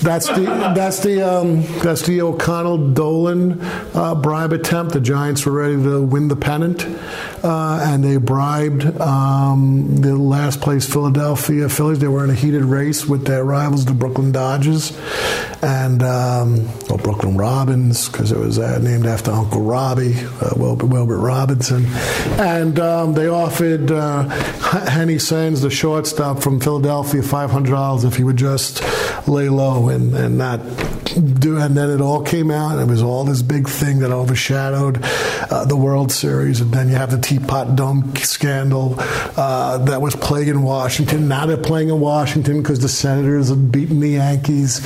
that's 0.00 0.28
the 0.28 0.72
that's 0.74 1.00
the 1.00 1.22
um, 1.22 1.62
that's 1.80 2.02
the 2.06 2.22
O'Connell 2.22 2.92
Dolan 2.92 3.60
uh, 3.94 4.14
bribe 4.14 4.52
attempt. 4.52 4.94
The 4.94 5.00
Giants 5.00 5.44
were 5.44 5.52
ready 5.52 5.74
to 5.82 6.02
win 6.02 6.28
the 6.28 6.36
pennant, 6.36 6.86
uh, 7.42 7.80
and 7.82 8.04
they 8.04 8.16
bribed 8.16 8.84
um, 9.00 9.96
the 10.00 10.14
last 10.16 10.60
place 10.60 10.90
Philadelphia 10.90 11.68
Phillies. 11.68 11.98
They 11.98 12.08
were 12.08 12.24
in 12.24 12.30
a 12.30 12.34
heated 12.34 12.62
race 12.62 13.06
with 13.06 13.26
their 13.26 13.44
rivals, 13.44 13.84
the 13.84 13.92
Brooklyn 13.92 14.32
Dodgers, 14.32 14.96
and 15.62 16.02
um, 16.02 16.68
or 16.90 16.98
Brooklyn 16.98 17.36
Robins, 17.36 18.08
because 18.08 18.32
it 18.32 18.38
was 18.38 18.58
uh, 18.58 18.78
named 18.78 19.06
after 19.06 19.30
Uncle 19.30 19.62
Robbie, 19.62 20.14
uh, 20.40 20.50
Wilbert, 20.56 20.86
Wilbert 20.86 21.18
Robinson, 21.20 21.86
and 22.38 22.78
um, 22.78 23.14
they 23.14 23.28
offered 23.28 23.90
uh, 23.90 24.24
Heinie 24.28 25.18
Sands, 25.18 25.62
the 25.62 25.70
shortstop 25.70 26.42
from 26.42 26.60
Philadelphia, 26.60 27.22
five 27.22 27.50
hundred 27.50 27.72
dollars 27.72 28.04
if 28.04 28.16
he 28.16 28.24
would 28.24 28.36
just 28.36 28.82
lay 29.28 29.48
low 29.48 29.88
and, 29.88 30.14
and 30.14 30.38
not 30.38 30.60
do. 31.14 31.58
And 31.58 31.76
then 31.76 31.90
it 31.90 32.00
all 32.00 32.22
came 32.22 32.50
out. 32.50 32.78
And 32.78 32.88
it 32.88 32.92
was 32.92 33.02
all 33.02 33.24
this 33.24 33.42
big 33.42 33.68
thing 33.68 34.00
that 34.00 34.10
overshadowed 34.10 35.00
uh, 35.50 35.64
the 35.64 35.76
World 35.76 36.12
Series. 36.12 36.60
And 36.60 36.72
then 36.72 36.88
you 36.88 36.94
have 36.94 37.10
the 37.10 37.18
Teapot 37.18 37.76
Dome 37.76 38.14
scandal 38.16 38.94
uh, 38.98 39.78
that 39.78 40.00
was 40.00 40.14
plaguing 40.16 40.62
Washington. 40.62 41.28
Now 41.28 41.46
they're 41.46 41.56
playing 41.56 41.88
in 41.88 42.00
Washington 42.00 42.62
because 42.62 42.80
the 42.80 42.88
Senators 42.88 43.48
had 43.48 43.72
beaten 43.72 44.00
the 44.00 44.10
Yankees. 44.10 44.80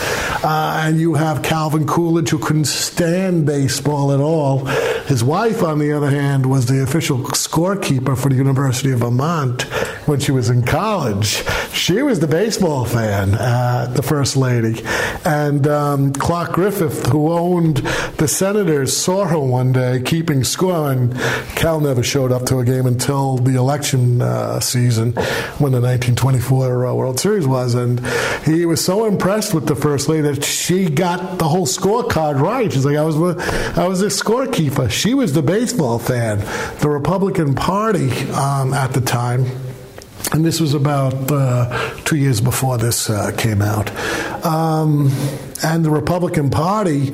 Uh, 0.44 0.82
and 0.84 0.98
you 0.98 1.14
have 1.14 1.42
Calvin 1.42 1.86
Coolidge, 1.86 2.30
who 2.30 2.38
couldn't 2.38 2.66
stand 2.66 3.46
baseball 3.46 4.12
at 4.12 4.20
all. 4.20 4.64
His 5.06 5.22
wife, 5.22 5.62
on 5.62 5.78
the 5.78 5.92
other 5.92 6.10
hand, 6.10 6.46
was 6.46 6.66
the 6.66 6.82
official 6.82 7.18
scorekeeper 7.18 8.16
for 8.16 8.28
the 8.28 8.36
University 8.36 8.90
of 8.92 9.00
Vermont 9.00 9.62
when 10.06 10.20
she 10.20 10.32
was 10.32 10.50
in 10.50 10.62
college. 10.62 11.42
She 11.72 12.02
was 12.02 12.20
the 12.20 12.26
baseball 12.26 12.84
fan, 12.84 13.34
uh, 13.34 13.92
the 13.94 14.02
first 14.02 14.36
lady. 14.36 14.82
And 15.24 15.66
um, 15.66 16.13
Clark 16.18 16.52
Griffith, 16.52 17.06
who 17.06 17.30
owned 17.30 17.78
the 18.18 18.28
Senators, 18.28 18.96
saw 18.96 19.26
her 19.26 19.38
one 19.38 19.72
day 19.72 20.00
keeping 20.02 20.44
score. 20.44 20.90
And 20.90 21.14
Cal 21.56 21.80
never 21.80 22.02
showed 22.02 22.32
up 22.32 22.46
to 22.46 22.58
a 22.58 22.64
game 22.64 22.86
until 22.86 23.36
the 23.36 23.56
election 23.56 24.22
uh, 24.22 24.60
season 24.60 25.12
when 25.58 25.72
the 25.72 25.80
1924 25.80 26.86
uh, 26.86 26.94
World 26.94 27.20
Series 27.20 27.46
was. 27.46 27.74
And 27.74 28.00
he 28.44 28.64
was 28.66 28.84
so 28.84 29.06
impressed 29.06 29.54
with 29.54 29.66
the 29.66 29.76
first 29.76 30.08
lady 30.08 30.22
that 30.22 30.44
she 30.44 30.88
got 30.88 31.38
the 31.38 31.48
whole 31.48 31.66
scorecard 31.66 32.40
right. 32.40 32.72
She's 32.72 32.86
like, 32.86 32.96
I 32.96 33.04
was, 33.04 33.16
I 33.76 33.86
was 33.86 34.02
a 34.02 34.06
scorekeeper. 34.06 34.90
She 34.90 35.14
was 35.14 35.32
the 35.32 35.42
baseball 35.42 35.98
fan. 35.98 36.38
The 36.80 36.88
Republican 36.88 37.54
Party 37.54 38.10
um, 38.30 38.72
at 38.72 38.92
the 38.92 39.00
time 39.00 39.46
and 40.32 40.44
this 40.44 40.60
was 40.60 40.74
about 40.74 41.30
uh, 41.30 41.94
two 42.04 42.16
years 42.16 42.40
before 42.40 42.76
this 42.76 43.08
uh, 43.08 43.30
came 43.36 43.62
out. 43.62 43.90
Um, 44.44 45.10
and 45.62 45.84
the 45.84 45.90
Republican 45.90 46.50
Party, 46.50 47.12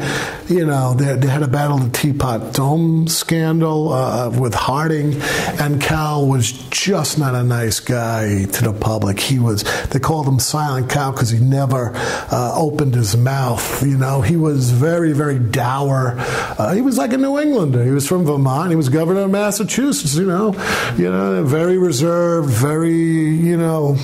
you 0.49 0.65
know, 0.67 0.95
they, 0.95 1.15
they 1.17 1.27
had 1.27 1.43
a 1.43 1.49
battle 1.49 1.79
of 1.79 1.93
the 1.93 1.99
Teapot 1.99 2.55
Dome 2.55 3.07
scandal 3.09 3.93
uh, 3.93 4.31
with 4.31 4.55
Harding, 4.55 5.21
and 5.61 5.81
Cal 5.81 6.27
was 6.27 6.53
just 6.71 7.19
not 7.19 7.35
a 7.35 7.43
nice 7.43 7.81
guy 7.81 8.45
to 8.45 8.65
the 8.65 8.73
public. 8.73 9.21
He 9.21 9.39
was, 9.39 9.65
they 9.89 9.99
called 9.99 10.27
him 10.27 10.39
Silent 10.39 10.91
Cal 10.91 11.13
because 11.13 11.31
he 11.31 11.39
never 11.39 11.93
uh, 11.95 12.53
opened 12.57 12.95
his 12.95 13.17
mouth. 13.17 13.85
You 13.87 13.97
know, 13.97 14.21
he 14.23 14.37
was 14.37 14.71
very, 14.71 15.13
very 15.13 15.39
dour. 15.39 16.15
Uh, 16.19 16.75
he 16.75 16.81
was 16.81 16.99
like 16.99 17.13
a 17.13 17.19
New 17.19 17.39
Englander. 17.39 17.85
He 17.85 17.91
was 17.91 18.07
from 18.07 18.25
Vermont. 18.25 18.71
He 18.71 18.77
was 18.77 18.89
governor 18.89 19.21
of 19.21 19.31
Massachusetts. 19.31 20.17
You 20.17 20.27
know, 20.27 20.55
you 20.97 21.11
know, 21.11 21.45
very 21.45 21.79
reserved, 21.79 22.49
very, 22.51 22.93
you 22.93 23.57
know 23.57 23.97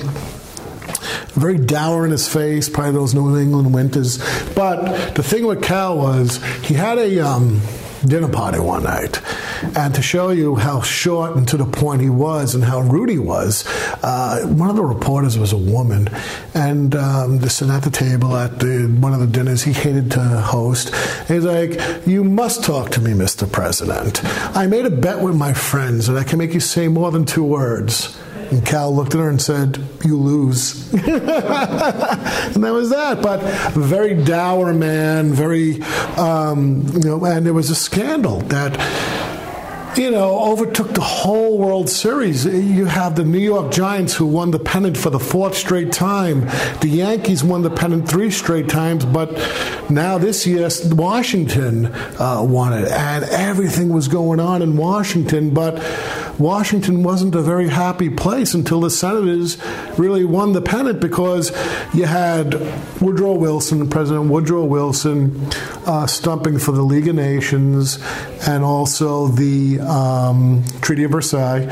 very 1.37 1.57
dour 1.57 2.05
in 2.05 2.11
his 2.11 2.27
face, 2.27 2.69
probably 2.69 2.93
those 2.93 3.13
New 3.13 3.37
England 3.37 3.73
winters. 3.73 4.17
But 4.55 5.15
the 5.15 5.23
thing 5.23 5.45
with 5.45 5.63
Cal 5.63 5.97
was 5.97 6.43
he 6.63 6.73
had 6.73 6.97
a 6.97 7.19
um, 7.19 7.61
dinner 8.05 8.27
party 8.27 8.59
one 8.59 8.83
night. 8.83 9.21
And 9.75 9.93
to 9.95 10.01
show 10.01 10.29
you 10.29 10.55
how 10.55 10.81
short 10.81 11.35
and 11.35 11.47
to 11.49 11.57
the 11.57 11.65
point 11.65 12.01
he 12.01 12.09
was 12.09 12.55
and 12.55 12.63
how 12.63 12.81
rude 12.81 13.09
he 13.09 13.17
was, 13.17 13.65
uh, 14.03 14.41
one 14.45 14.69
of 14.69 14.75
the 14.75 14.85
reporters 14.85 15.37
was 15.37 15.51
a 15.51 15.57
woman. 15.57 16.09
And 16.53 16.95
um, 16.95 17.41
sitting 17.49 17.73
at 17.73 17.83
the 17.83 17.89
table 17.89 18.35
at 18.35 18.59
the, 18.59 18.87
one 18.99 19.13
of 19.13 19.19
the 19.19 19.27
dinners 19.27 19.63
he 19.63 19.73
hated 19.73 20.11
to 20.11 20.19
host. 20.19 20.93
He's 21.27 21.45
like, 21.45 21.79
You 22.05 22.23
must 22.23 22.63
talk 22.63 22.91
to 22.91 23.01
me, 23.01 23.11
Mr. 23.11 23.51
President. 23.51 24.23
I 24.55 24.67
made 24.67 24.85
a 24.85 24.91
bet 24.91 25.21
with 25.21 25.35
my 25.35 25.53
friends 25.53 26.07
that 26.07 26.17
I 26.17 26.23
can 26.23 26.37
make 26.37 26.53
you 26.53 26.59
say 26.59 26.87
more 26.87 27.11
than 27.11 27.25
two 27.25 27.43
words. 27.43 28.17
And 28.51 28.65
Cal 28.65 28.95
looked 28.95 29.13
at 29.13 29.19
her 29.19 29.29
and 29.29 29.41
said, 29.41 29.79
You 30.05 30.17
lose. 30.17 30.93
and 30.93 31.03
that 31.03 32.71
was 32.73 32.89
that. 32.89 33.21
But 33.21 33.41
very 33.73 34.13
dour 34.23 34.73
man, 34.73 35.33
very, 35.33 35.81
um, 36.17 36.87
you 36.93 36.99
know, 36.99 37.25
and 37.25 37.45
there 37.45 37.53
was 37.53 37.69
a 37.69 37.75
scandal 37.75 38.39
that 38.41 38.77
you 39.97 40.11
know, 40.11 40.39
overtook 40.51 40.93
the 40.93 41.01
whole 41.01 41.57
World 41.57 41.89
Series. 41.89 42.45
You 42.45 42.85
have 42.85 43.15
the 43.15 43.23
New 43.23 43.39
York 43.39 43.71
Giants 43.71 44.13
who 44.13 44.27
won 44.27 44.51
the 44.51 44.59
pennant 44.59 44.95
for 44.95 45.09
the 45.09 45.19
fourth 45.19 45.55
straight 45.55 45.91
time. 45.91 46.41
The 46.81 46.89
Yankees 46.89 47.43
won 47.43 47.63
the 47.63 47.71
pennant 47.71 48.07
three 48.07 48.29
straight 48.29 48.69
times, 48.69 49.05
but 49.05 49.31
now 49.89 50.17
this 50.17 50.45
year 50.45 50.69
Washington 50.91 51.87
uh, 51.87 52.43
won 52.47 52.73
it, 52.73 52.91
and 52.91 53.23
everything 53.25 53.89
was 53.89 54.07
going 54.07 54.39
on 54.39 54.61
in 54.61 54.77
Washington, 54.77 55.53
but 55.53 55.75
Washington 56.39 57.03
wasn't 57.03 57.33
a 57.35 57.41
very 57.41 57.67
happy 57.67 58.09
place 58.09 58.53
until 58.53 58.81
the 58.81 58.89
Senators 58.89 59.57
really 59.97 60.23
won 60.23 60.53
the 60.53 60.61
pennant 60.61 60.99
because 60.99 61.51
you 61.93 62.05
had 62.05 62.53
Woodrow 63.01 63.33
Wilson, 63.33 63.89
President 63.89 64.29
Woodrow 64.29 64.63
Wilson, 64.65 65.47
uh, 65.85 66.05
stumping 66.05 66.59
for 66.59 66.71
the 66.71 66.83
League 66.83 67.07
of 67.07 67.15
Nations 67.15 67.99
and 68.47 68.63
also 68.63 69.27
the 69.27 69.79
um, 69.79 70.63
Treaty 70.81 71.03
of 71.03 71.11
Versailles, 71.11 71.63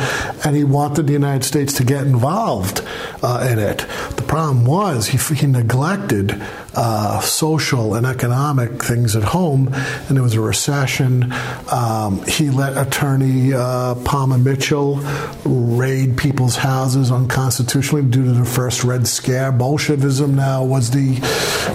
and 0.44 0.56
he 0.56 0.64
wanted 0.64 1.08
the 1.08 1.14
United 1.14 1.44
States 1.44 1.74
to 1.74 1.84
get 1.84 2.06
involved 2.06 2.82
uh, 3.22 3.48
in 3.50 3.60
it. 3.60 3.86
The 4.16 4.24
problem 4.26 4.66
was 4.66 5.08
he, 5.08 5.36
he 5.36 5.48
neglected 5.48 6.42
uh, 6.75 7.20
social 7.22 7.96
and 7.96 8.05
economic 8.05 8.84
things 8.84 9.15
at 9.15 9.24
home, 9.24 9.70
and 9.74 10.15
there 10.15 10.24
was 10.24 10.36
a 10.36 10.41
recession. 10.41 11.34
Um, 11.72 12.24
he 12.27 12.50
let 12.50 12.77
attorney 12.77 13.53
uh, 13.53 13.96
Palmer 14.03 14.38
Mitchell 14.38 14.98
raid 15.46 16.17
people's 16.17 16.55
houses 16.55 17.12
unconstitutionally 17.12 18.05
due 18.05 18.25
to 18.25 18.32
the 18.32 18.46
first 18.46 18.84
Red 18.84 19.08
Scare. 19.08 19.51
Bolshevism 19.51 20.36
now 20.36 20.63
was 20.63 20.91
the 20.91 21.20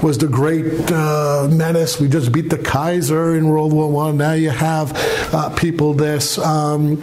was 0.02 0.19
the 0.19 0.28
great 0.28 0.90
uh, 0.90 1.49
menace. 1.50 1.99
We 2.00 2.09
just 2.09 2.33
beat 2.33 2.50
the 2.50 2.59
Kaiser 2.59 3.35
in 3.35 3.49
World 3.49 3.73
War 3.73 3.90
One. 3.90 4.16
Now 4.19 4.33
you 4.33 4.50
have 4.50 4.92
uh, 5.35 5.50
people 5.50 5.95
this. 5.95 6.38
Um, 6.38 7.00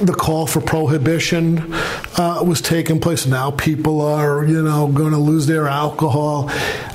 the 0.00 0.12
call 0.12 0.46
for 0.46 0.60
prohibition 0.60 1.72
uh, 2.18 2.42
was 2.46 2.60
taking 2.60 3.00
place. 3.00 3.26
Now 3.26 3.50
people 3.50 4.00
are, 4.00 4.44
you 4.44 4.62
know, 4.62 4.88
going 4.88 5.12
to 5.12 5.18
lose 5.18 5.46
their 5.46 5.66
alcohol. 5.66 6.50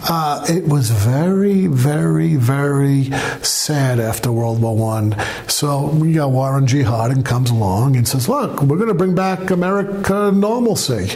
Uh, 0.10 0.46
it 0.50 0.67
was 0.67 0.89
very, 0.89 1.67
very, 1.67 2.36
very 2.36 3.05
sad 3.43 4.00
after 4.00 4.31
World 4.31 4.62
War 4.62 4.75
One. 4.75 5.15
So 5.48 5.93
you 6.03 6.15
got 6.15 6.31
Warren 6.31 6.67
G. 6.67 6.81
Harding 6.81 7.24
comes 7.24 7.50
along 7.50 7.96
and 7.96 8.08
says, 8.08 8.27
"Look, 8.27 8.62
we're 8.62 8.77
going 8.77 8.89
to 8.89 8.93
bring 8.96 9.15
back 9.15 9.50
America 9.51 10.31
normalcy." 10.34 11.10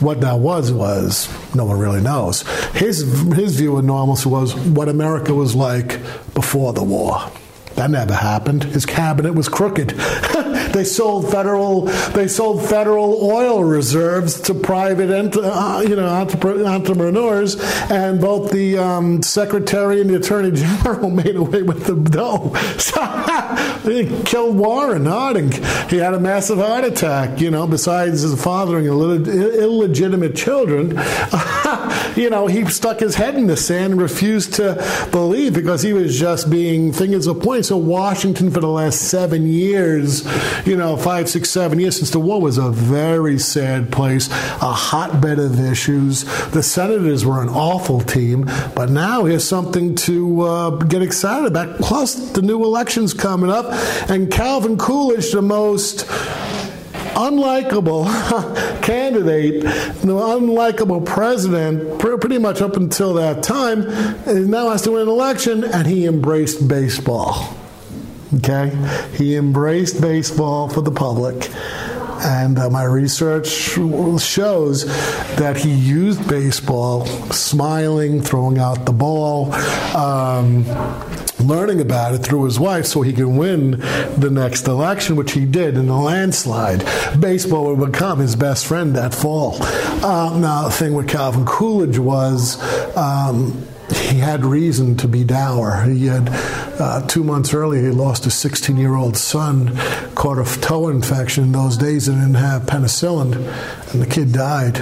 What 0.00 0.20
that 0.20 0.38
was 0.38 0.72
was 0.72 1.28
no 1.54 1.64
one 1.64 1.78
really 1.78 2.00
knows. 2.00 2.42
His 2.74 3.00
his 3.34 3.56
view 3.56 3.76
of 3.76 3.84
normalcy 3.84 4.28
was 4.28 4.54
what 4.54 4.88
America 4.88 5.34
was 5.34 5.54
like 5.54 6.00
before 6.34 6.72
the 6.72 6.84
war. 6.84 7.20
That 7.74 7.90
never 7.90 8.14
happened. 8.14 8.64
His 8.64 8.84
cabinet 8.84 9.34
was 9.34 9.48
crooked. 9.48 9.94
they 10.72 10.84
sold 10.84 11.30
federal 11.30 11.82
they 12.12 12.28
sold 12.28 12.68
federal 12.68 13.30
oil 13.30 13.64
reserves 13.64 14.40
to 14.42 14.54
private 14.54 15.10
uh, 15.36 15.82
you 15.86 15.96
know 15.96 16.06
entrepreneurs, 16.06 17.56
and 17.90 18.20
both 18.20 18.50
the 18.50 18.78
um, 18.78 19.22
secretary 19.22 20.00
and 20.00 20.10
the 20.10 20.16
attorney 20.16 20.50
general 20.54 21.10
made 21.10 21.36
away 21.36 21.62
with 21.62 21.86
the 21.86 21.94
dough. 21.94 22.52
he 23.84 24.22
killed 24.24 24.56
Warren 24.56 25.06
Harding. 25.06 25.52
He 25.88 25.96
had 25.96 26.14
a 26.14 26.20
massive 26.20 26.58
heart 26.58 26.84
attack. 26.84 27.40
You 27.40 27.50
know, 27.50 27.66
besides 27.66 28.22
his 28.22 28.40
fathering 28.42 28.86
illegitimate 28.86 30.36
children, 30.36 30.90
you 32.16 32.30
know, 32.30 32.46
he 32.46 32.64
stuck 32.66 33.00
his 33.00 33.14
head 33.14 33.34
in 33.34 33.46
the 33.46 33.56
sand 33.56 33.92
and 33.92 34.00
refused 34.00 34.54
to 34.54 35.08
believe 35.10 35.54
because 35.54 35.82
he 35.82 35.92
was 35.92 36.18
just 36.18 36.50
being 36.50 36.92
fingers 36.92 37.26
of 37.26 37.40
point. 37.40 37.64
So 37.66 37.76
Washington, 37.76 38.50
for 38.50 38.60
the 38.60 38.68
last 38.68 39.02
seven 39.08 39.46
years, 39.46 40.26
you 40.64 40.76
know, 40.76 40.96
five, 40.96 41.28
six, 41.28 41.50
seven 41.50 41.78
years 41.78 41.96
since 41.96 42.10
the 42.10 42.20
war, 42.20 42.40
was 42.40 42.58
a 42.58 42.70
very 42.70 43.38
sad 43.38 43.90
place, 43.92 44.28
a 44.28 44.72
hotbed 44.72 45.38
of 45.38 45.60
issues. 45.60 46.24
The 46.50 46.62
Senators 46.62 47.24
were 47.24 47.42
an 47.42 47.48
awful 47.48 48.00
team, 48.00 48.50
but 48.74 48.90
now 48.90 49.24
here's 49.24 49.44
something 49.44 49.94
to 49.96 50.42
uh, 50.42 50.70
get 50.70 51.02
excited 51.02 51.46
about. 51.46 51.78
Plus, 51.78 52.32
the 52.32 52.42
new 52.42 52.64
election's 52.64 53.14
coming 53.14 53.50
up, 53.50 53.66
and 54.10 54.30
Calvin 54.30 54.78
Coolidge, 54.78 55.32
the 55.32 55.42
most 55.42 56.06
unlikable 57.18 58.06
candidate, 58.82 59.62
the 59.62 60.06
unlikable 60.06 61.04
president, 61.04 61.98
pretty 61.98 62.38
much 62.38 62.62
up 62.62 62.76
until 62.76 63.14
that 63.14 63.42
time, 63.42 63.82
now 64.48 64.70
has 64.70 64.82
to 64.82 64.92
win 64.92 65.02
an 65.02 65.08
election, 65.08 65.64
and 65.64 65.86
he 65.86 66.06
embraced 66.06 66.68
baseball. 66.68 67.57
Okay? 68.34 68.72
He 69.14 69.36
embraced 69.36 70.00
baseball 70.00 70.68
for 70.68 70.82
the 70.82 70.90
public. 70.90 71.50
And 72.20 72.58
uh, 72.58 72.68
my 72.68 72.82
research 72.82 73.46
shows 73.46 74.84
that 75.36 75.56
he 75.56 75.70
used 75.70 76.28
baseball, 76.28 77.06
smiling, 77.30 78.20
throwing 78.22 78.58
out 78.58 78.86
the 78.86 78.92
ball, 78.92 79.52
um, 79.94 80.64
learning 81.38 81.80
about 81.80 82.14
it 82.14 82.18
through 82.18 82.44
his 82.44 82.58
wife 82.58 82.86
so 82.86 83.02
he 83.02 83.12
can 83.12 83.36
win 83.36 83.70
the 84.18 84.30
next 84.32 84.66
election, 84.66 85.14
which 85.14 85.32
he 85.32 85.44
did 85.44 85.76
in 85.76 85.88
a 85.88 86.02
landslide. 86.02 86.84
Baseball 87.20 87.74
would 87.74 87.92
become 87.92 88.18
his 88.18 88.34
best 88.34 88.66
friend 88.66 88.96
that 88.96 89.14
fall. 89.14 89.56
Uh, 89.62 90.36
now, 90.38 90.64
the 90.64 90.72
thing 90.72 90.94
with 90.94 91.08
Calvin 91.08 91.46
Coolidge 91.46 91.98
was. 91.98 92.60
Um, 92.96 93.64
he 93.96 94.18
had 94.18 94.44
reason 94.44 94.96
to 94.98 95.08
be 95.08 95.24
dour. 95.24 95.82
He 95.82 96.06
had 96.06 96.28
uh, 96.80 97.06
two 97.06 97.24
months 97.24 97.54
earlier 97.54 97.82
he 97.82 97.90
lost 97.90 98.26
a 98.26 98.30
16 98.30 98.76
year 98.76 98.94
old 98.94 99.16
son, 99.16 99.76
caught 100.14 100.38
a 100.38 100.60
toe 100.60 100.88
infection. 100.88 101.44
In 101.44 101.52
those 101.52 101.76
days, 101.76 102.06
they 102.06 102.14
didn't 102.14 102.34
have 102.34 102.62
penicillin, 102.62 103.34
and 103.92 104.02
the 104.02 104.06
kid 104.06 104.32
died 104.32 104.76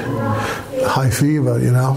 high 0.87 1.11
fever, 1.11 1.59
you 1.59 1.73
know. 1.73 1.97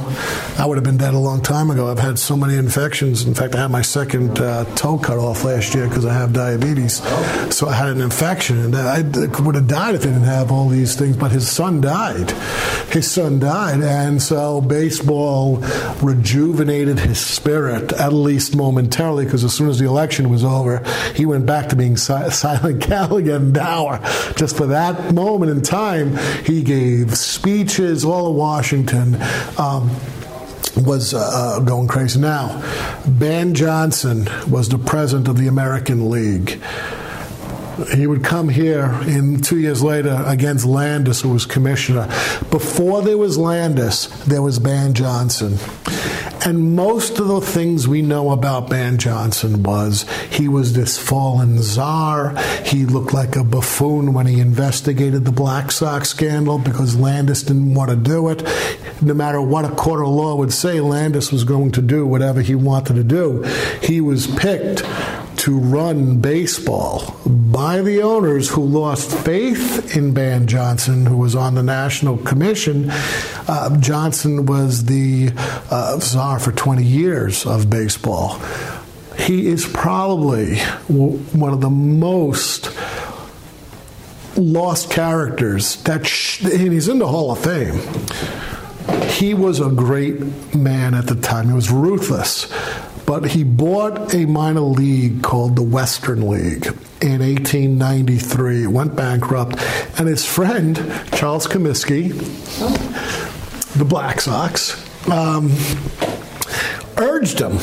I 0.58 0.66
would 0.66 0.78
have 0.78 0.84
been 0.84 0.98
dead 0.98 1.14
a 1.14 1.20
long 1.20 1.42
time 1.42 1.70
ago. 1.70 1.90
I've 1.90 2.00
had 2.00 2.20
so 2.20 2.36
many 2.36 2.56
infections. 2.58 3.24
In 3.26 3.34
fact, 3.34 3.56
I 3.56 3.62
had 3.62 3.72
my 3.72 3.82
second 3.82 4.40
uh, 4.40 4.66
toe 4.76 4.98
cut 4.98 5.18
off 5.18 5.44
last 5.44 5.74
year 5.74 5.88
because 5.88 6.06
I 6.06 6.14
have 6.14 6.34
diabetes. 6.34 6.96
So 7.56 7.68
I 7.68 7.74
had 7.74 7.90
an 7.90 8.02
infection, 8.02 8.60
and 8.60 8.76
I 8.76 9.02
would 9.42 9.56
have 9.56 9.68
died 9.68 9.96
if 9.96 10.02
I 10.02 10.06
didn't 10.06 10.24
have 10.24 10.52
all 10.52 10.68
these 10.68 10.96
things. 10.96 11.16
But 11.16 11.32
his 11.32 11.50
son 11.50 11.82
died. 11.82 12.32
His 12.92 13.10
son 13.10 13.40
died, 13.40 13.82
and 13.82 14.22
so 14.22 14.62
baseball 14.62 15.58
rejuvenated 16.02 17.00
his 17.00 17.20
spirit, 17.20 17.94
at 17.94 18.14
least 18.14 18.56
momentarily, 18.56 19.26
because 19.26 19.44
as 19.44 19.54
soon 19.54 19.70
as 19.70 19.78
the 19.80 19.86
election 19.86 20.30
was 20.30 20.44
over, 20.44 20.84
he 21.16 21.26
went 21.26 21.46
back 21.46 21.70
to 21.70 21.76
being 21.76 21.96
si- 21.96 22.30
silent 22.32 22.82
Cal 22.82 23.16
again 23.18 23.54
dour. 23.54 24.00
Just 24.36 24.58
for 24.58 24.66
that 24.68 25.14
moment 25.14 25.52
in 25.52 25.62
time, 25.62 26.18
he 26.44 26.64
gave 26.64 27.16
speeches 27.16 28.04
all 28.04 28.28
of 28.28 28.36
Washington 28.36 28.79
Washington. 28.80 29.22
Um, 29.58 29.90
was 30.86 31.14
uh, 31.14 31.18
uh, 31.20 31.60
going 31.60 31.88
crazy. 31.88 32.20
Now, 32.20 32.64
Ban 33.06 33.54
Johnson 33.54 34.30
was 34.50 34.70
the 34.70 34.78
president 34.78 35.28
of 35.28 35.38
the 35.38 35.48
American 35.48 36.10
League. 36.10 36.62
He 37.88 38.08
would 38.08 38.24
come 38.24 38.50
here 38.50 38.86
in 39.08 39.42
two 39.42 39.60
years 39.60 39.82
later 39.82 40.24
against 40.26 40.66
Landis, 40.66 41.22
who 41.22 41.30
was 41.30 41.46
commissioner. 41.46 42.08
Before 42.52 43.02
there 43.02 43.18
was 43.18 43.38
Landis, 43.38 44.08
there 44.26 44.42
was 44.42 44.60
Ban 44.60 44.94
Johnson. 44.94 45.58
And 46.46 46.76
most 46.76 47.20
of 47.20 47.28
the 47.28 47.42
things 47.42 47.88
we 47.88 48.02
know 48.02 48.32
about 48.32 48.70
Ban 48.70 48.98
Johnson 48.98 49.62
was 49.62 50.06
he 50.32 50.48
was 50.48 50.74
this 50.74 50.98
fallen 50.98 51.62
czar. 51.62 52.36
He 52.64 52.86
looked 52.86 53.14
like 53.14 53.36
a 53.36 53.44
buffoon 53.44 54.14
when 54.14 54.26
he 54.26 54.40
investigated 54.40 55.26
the 55.26 55.34
Black 55.34 55.70
Sox 55.70 56.10
scandal 56.10 56.58
because 56.58 56.96
Landis 56.96 57.44
didn't 57.44 57.74
want 57.74 57.90
to 57.90 57.98
do 57.98 58.30
it. 58.30 58.48
No 59.02 59.14
matter 59.14 59.42
what 59.42 59.66
a 59.66 59.76
court 59.76 60.02
of 60.02 60.08
law 60.08 60.36
would 60.36 60.54
say, 60.54 60.80
Landis 60.80 61.32
was 61.32 61.44
going 61.44 61.72
to 61.74 61.82
do 61.82 62.08
whatever 62.08 62.42
he 62.42 62.56
wanted 62.56 62.96
to 62.96 63.04
do. 63.04 63.44
He 63.82 64.00
was 64.00 64.26
picked 64.28 64.84
to 65.40 65.58
run 65.58 66.20
baseball 66.20 67.16
by 67.26 67.82
the 67.82 68.02
owners 68.02 68.50
who 68.50 68.62
lost 68.62 69.10
faith 69.20 69.96
in 69.96 70.14
Ban 70.14 70.48
Johnson, 70.48 71.06
who 71.06 71.16
was 71.16 71.34
on 71.34 71.56
the 71.56 71.64
National 71.64 72.18
Commission. 72.18 72.90
Uh, 73.48 73.80
Johnson 73.80 74.46
was 74.46 74.84
the 74.86 75.32
uh, 75.72 75.98
czar 76.02 76.40
for 76.40 76.52
20 76.52 76.84
years 76.84 77.46
of 77.46 77.70
baseball. 77.70 78.42
He 79.18 79.48
is 79.48 79.66
probably 79.66 80.58
one 80.90 81.54
of 81.54 81.62
the 81.62 81.70
most 81.70 82.78
lost 84.36 84.92
characters 84.92 85.82
that 85.84 86.06
sh- 86.06 86.44
and 86.44 86.74
he's 86.74 86.90
in 86.90 87.00
the 87.00 87.08
Hall 87.08 87.32
of 87.32 87.40
Fame. 87.40 87.80
He 89.10 89.34
was 89.34 89.62
a 89.62 89.70
great 89.70 90.54
man 90.54 90.94
at 90.94 91.08
the 91.08 91.16
time. 91.16 91.48
He 91.48 91.54
was 91.54 91.72
ruthless 91.72 92.52
but 93.10 93.26
he 93.32 93.44
bought 93.44 94.14
a 94.14 94.24
minor 94.28 94.60
league 94.60 95.24
called 95.24 95.56
the 95.56 95.64
Western 95.64 96.30
League 96.30 96.68
in 97.02 97.22
1893. 97.22 98.66
It 98.66 98.68
went 98.68 98.96
bankrupt, 98.96 99.58
and 99.98 100.08
his 100.08 100.28
friend 100.28 100.76
Charles 101.12 101.48
Comiskey, 101.48 102.10
the 103.80 103.84
Black 103.84 104.22
Sox, 104.22 104.78
um, 105.10 105.52
urged 106.98 107.42
him 107.42 107.58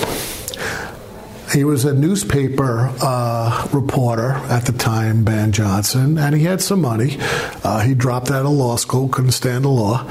he 1.52 1.64
was 1.64 1.84
a 1.84 1.94
newspaper 1.94 2.92
uh, 3.00 3.68
reporter 3.72 4.32
at 4.50 4.66
the 4.66 4.72
time, 4.72 5.24
Ban 5.24 5.52
Johnson, 5.52 6.18
and 6.18 6.34
he 6.34 6.44
had 6.44 6.60
some 6.60 6.80
money. 6.80 7.18
Uh, 7.62 7.80
he 7.80 7.94
dropped 7.94 8.30
out 8.30 8.44
of 8.44 8.52
law 8.52 8.76
school, 8.76 9.08
couldn't 9.08 9.30
stand 9.30 9.64
the 9.64 9.68
law. 9.68 10.06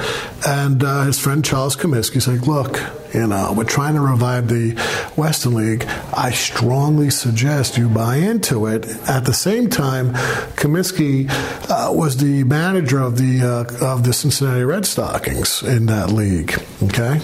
And 0.48 0.84
uh, 0.84 1.04
his 1.04 1.20
friend 1.20 1.44
Charles 1.44 1.76
Comiskey 1.76 2.22
said, 2.22 2.48
Look, 2.48 2.80
you 3.16 3.28
know, 3.28 3.54
we're 3.56 3.64
trying 3.64 3.96
to 3.96 4.02
revive 4.02 4.50
the 4.50 4.72
Western 5.16 5.54
League. 5.54 5.86
I 6.14 6.32
strongly 6.32 7.10
suggest 7.10 7.78
you 7.78 7.88
buy 7.88 8.18
into 8.18 8.68
it. 8.68 8.86
At 9.08 9.26
the 9.26 9.34
same 9.34 9.70
time, 9.70 10.14
Comiskey 10.56 11.30
uh, 11.70 11.94
was 11.94 12.18
the 12.18 12.44
manager 12.44 13.00
of 13.00 13.18
the, 13.18 13.42
uh, 13.42 13.86
of 13.86 14.04
the 14.04 14.12
Cincinnati 14.12 14.64
Red 14.64 14.86
Stockings 14.86 15.64
in 15.64 15.86
that 15.86 16.12
league, 16.12 16.62
okay? 16.84 17.22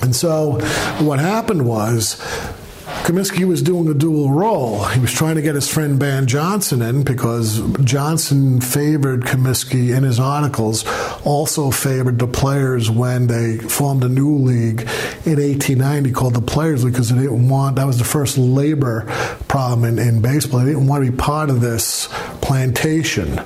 And 0.00 0.16
so 0.16 0.60
what 1.04 1.18
happened 1.18 1.66
was, 1.66 2.20
Comiskey 3.04 3.46
was 3.46 3.62
doing 3.62 3.88
a 3.88 3.94
dual 3.94 4.30
role. 4.30 4.84
He 4.84 4.98
was 4.98 5.12
trying 5.12 5.36
to 5.36 5.42
get 5.42 5.54
his 5.54 5.72
friend 5.72 5.98
Ban 5.98 6.26
Johnson 6.26 6.82
in 6.82 7.04
because 7.04 7.60
Johnson 7.84 8.60
favored 8.60 9.22
Comiskey 9.22 9.96
in 9.96 10.02
his 10.02 10.18
articles, 10.18 10.84
also 11.24 11.70
favored 11.70 12.18
the 12.18 12.26
players 12.26 12.90
when 12.90 13.28
they 13.28 13.58
formed 13.58 14.02
a 14.02 14.08
new 14.08 14.36
league 14.36 14.80
in 15.24 15.38
1890 15.38 16.10
called 16.12 16.34
the 16.34 16.40
Players 16.40 16.82
League 16.84 16.94
because 16.94 17.10
they 17.10 17.20
didn't 17.20 17.48
want, 17.48 17.76
that 17.76 17.86
was 17.86 17.98
the 17.98 18.04
first 18.04 18.38
labor 18.38 19.04
problem 19.46 19.84
in, 19.84 19.98
in 19.98 20.20
baseball. 20.20 20.60
They 20.60 20.72
didn't 20.72 20.88
want 20.88 21.04
to 21.04 21.10
be 21.10 21.16
part 21.16 21.48
of 21.48 21.60
this 21.60 22.08
plantation. 22.40 23.38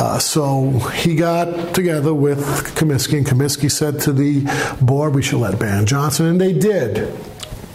Uh, 0.00 0.18
so 0.18 0.70
he 0.94 1.14
got 1.14 1.74
together 1.74 2.14
with 2.14 2.38
Comiskey, 2.74 3.18
and 3.18 3.26
Comiskey 3.26 3.70
said 3.70 4.00
to 4.00 4.12
the 4.12 4.44
board, 4.80 5.14
we 5.14 5.22
should 5.22 5.40
let 5.40 5.58
Ban 5.58 5.86
Johnson, 5.86 6.26
and 6.26 6.40
they 6.40 6.52
did 6.52 7.12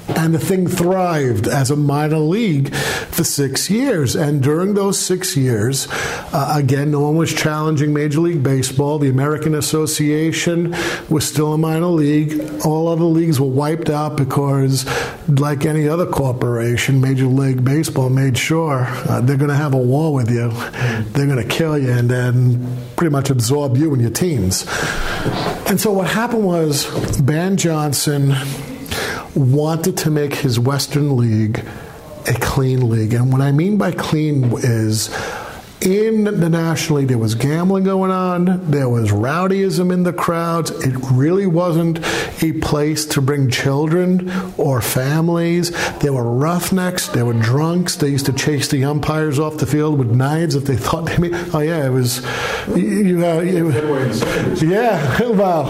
and 0.09 0.33
the 0.33 0.39
thing 0.39 0.67
thrived 0.67 1.47
as 1.47 1.71
a 1.71 1.75
minor 1.75 2.17
league 2.17 2.73
for 2.75 3.23
six 3.23 3.69
years. 3.69 4.15
And 4.15 4.41
during 4.41 4.73
those 4.73 4.99
six 4.99 5.35
years, 5.37 5.87
uh, 6.33 6.53
again, 6.57 6.91
no 6.91 7.01
one 7.01 7.15
was 7.15 7.33
challenging 7.33 7.93
Major 7.93 8.21
League 8.21 8.43
Baseball. 8.43 8.99
The 8.99 9.09
American 9.09 9.55
Association 9.55 10.75
was 11.09 11.27
still 11.27 11.53
a 11.53 11.57
minor 11.57 11.87
league. 11.87 12.41
All 12.65 12.87
other 12.87 13.03
leagues 13.03 13.39
were 13.39 13.47
wiped 13.47 13.89
out 13.89 14.17
because, 14.17 14.85
like 15.27 15.65
any 15.65 15.87
other 15.87 16.05
corporation, 16.05 17.01
Major 17.01 17.25
League 17.25 17.63
Baseball 17.63 18.09
made 18.09 18.37
sure 18.37 18.85
uh, 18.85 19.21
they're 19.21 19.37
going 19.37 19.49
to 19.49 19.55
have 19.55 19.73
a 19.73 19.77
war 19.77 20.13
with 20.13 20.29
you. 20.29 20.49
They're 21.11 21.27
going 21.27 21.41
to 21.41 21.47
kill 21.47 21.77
you 21.77 21.91
and 21.91 22.09
then 22.09 22.77
pretty 22.95 23.11
much 23.11 23.29
absorb 23.29 23.77
you 23.77 23.93
and 23.93 24.01
your 24.01 24.11
teams. 24.11 24.65
And 25.67 25.79
so 25.79 25.91
what 25.91 26.07
happened 26.07 26.45
was 26.45 27.21
Ban 27.21 27.57
Johnson 27.57 28.35
wanted 29.35 29.97
to 29.97 30.11
make 30.11 30.33
his 30.35 30.59
Western 30.59 31.17
League 31.17 31.65
a 32.27 32.33
clean 32.33 32.89
league. 32.89 33.13
And 33.13 33.31
what 33.31 33.41
I 33.41 33.51
mean 33.51 33.77
by 33.77 33.91
clean 33.91 34.53
is 34.57 35.09
in 35.85 36.23
the 36.23 36.49
National 36.49 36.99
League, 36.99 37.09
there 37.09 37.17
was 37.17 37.35
gambling 37.35 37.83
going 37.83 38.11
on, 38.11 38.69
there 38.69 38.89
was 38.89 39.11
rowdyism 39.11 39.91
in 39.91 40.03
the 40.03 40.13
crowds. 40.13 40.71
It 40.71 40.95
really 41.11 41.45
wasn't 41.45 41.99
a 42.41 42.53
place 42.53 43.05
to 43.07 43.21
bring 43.21 43.49
children 43.49 44.31
or 44.57 44.81
families. 44.81 45.71
There 45.99 46.13
were 46.13 46.23
roughnecks, 46.23 47.07
there 47.07 47.25
were 47.25 47.33
drunks. 47.33 47.95
They 47.95 48.09
used 48.09 48.25
to 48.27 48.33
chase 48.33 48.67
the 48.69 48.85
umpires 48.85 49.39
off 49.39 49.57
the 49.57 49.65
field 49.65 49.99
with 49.99 50.11
knives 50.11 50.55
if 50.55 50.65
they 50.65 50.75
thought 50.77 51.05
they 51.05 51.17
made. 51.17 51.33
Oh, 51.53 51.59
yeah, 51.59 51.85
it 51.85 51.91
was. 51.91 52.23
You 52.75 53.17
know, 53.17 53.41
it 53.41 53.63
was, 53.63 54.63
yeah, 54.63 55.19
well. 55.31 55.65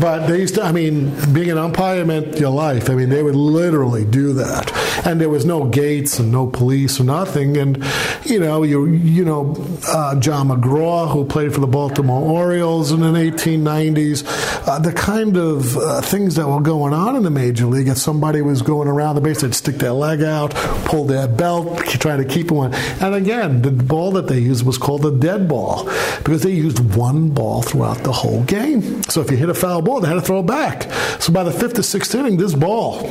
but 0.00 0.26
they 0.26 0.40
used 0.40 0.54
to, 0.54 0.62
I 0.62 0.72
mean, 0.72 1.12
being 1.32 1.50
an 1.50 1.58
umpire 1.58 2.04
meant 2.04 2.38
your 2.38 2.50
life. 2.50 2.88
I 2.90 2.94
mean, 2.94 3.08
they 3.08 3.22
would 3.22 3.36
literally 3.36 4.04
do 4.04 4.32
that. 4.34 4.72
And 5.06 5.20
there 5.20 5.30
was 5.30 5.44
no 5.44 5.64
gates 5.64 6.18
and 6.18 6.30
no 6.30 6.46
police 6.46 7.00
or 7.00 7.04
nothing. 7.04 7.56
And 7.56 7.82
you 8.24 8.38
know, 8.38 8.62
you 8.62 8.86
you 8.86 9.24
know, 9.24 9.54
uh, 9.88 10.18
John 10.20 10.48
McGraw, 10.48 11.10
who 11.10 11.24
played 11.24 11.54
for 11.54 11.60
the 11.60 11.66
Baltimore 11.66 12.22
Orioles 12.22 12.92
in 12.92 13.00
the 13.00 13.06
1890s, 13.06 14.68
uh, 14.68 14.78
the 14.78 14.92
kind 14.92 15.36
of 15.36 15.76
uh, 15.76 16.00
things 16.00 16.34
that 16.36 16.46
were 16.46 16.60
going 16.60 16.92
on 16.92 17.16
in 17.16 17.22
the 17.22 17.30
major 17.30 17.66
league. 17.66 17.88
If 17.88 17.98
somebody 17.98 18.42
was 18.42 18.62
going 18.62 18.88
around 18.88 19.14
the 19.14 19.20
base, 19.20 19.40
they'd 19.40 19.54
stick 19.54 19.76
their 19.76 19.92
leg 19.92 20.22
out, 20.22 20.54
pull 20.84 21.04
their 21.04 21.28
belt, 21.28 21.78
try 21.86 22.16
to 22.16 22.24
keep 22.24 22.50
one. 22.50 22.74
And 23.00 23.14
again, 23.14 23.62
the 23.62 23.70
ball 23.70 24.12
that 24.12 24.26
they 24.28 24.38
used 24.38 24.64
was 24.64 24.78
called 24.78 25.02
the 25.02 25.12
dead 25.12 25.48
ball 25.48 25.84
because 26.18 26.42
they 26.42 26.52
used 26.52 26.94
one 26.94 27.30
ball 27.30 27.62
throughout 27.62 27.98
the 27.98 28.12
whole 28.12 28.42
game. 28.44 29.02
So 29.04 29.20
if 29.20 29.30
you 29.30 29.36
hit 29.36 29.48
a 29.48 29.54
foul 29.54 29.82
ball, 29.82 30.00
they 30.00 30.08
had 30.08 30.14
to 30.14 30.20
throw 30.20 30.40
it 30.40 30.46
back. 30.46 30.90
So 31.20 31.32
by 31.32 31.44
the 31.44 31.52
fifth 31.52 31.78
or 31.78 31.82
sixth 31.82 32.14
inning, 32.14 32.36
this 32.36 32.54
ball 32.54 33.08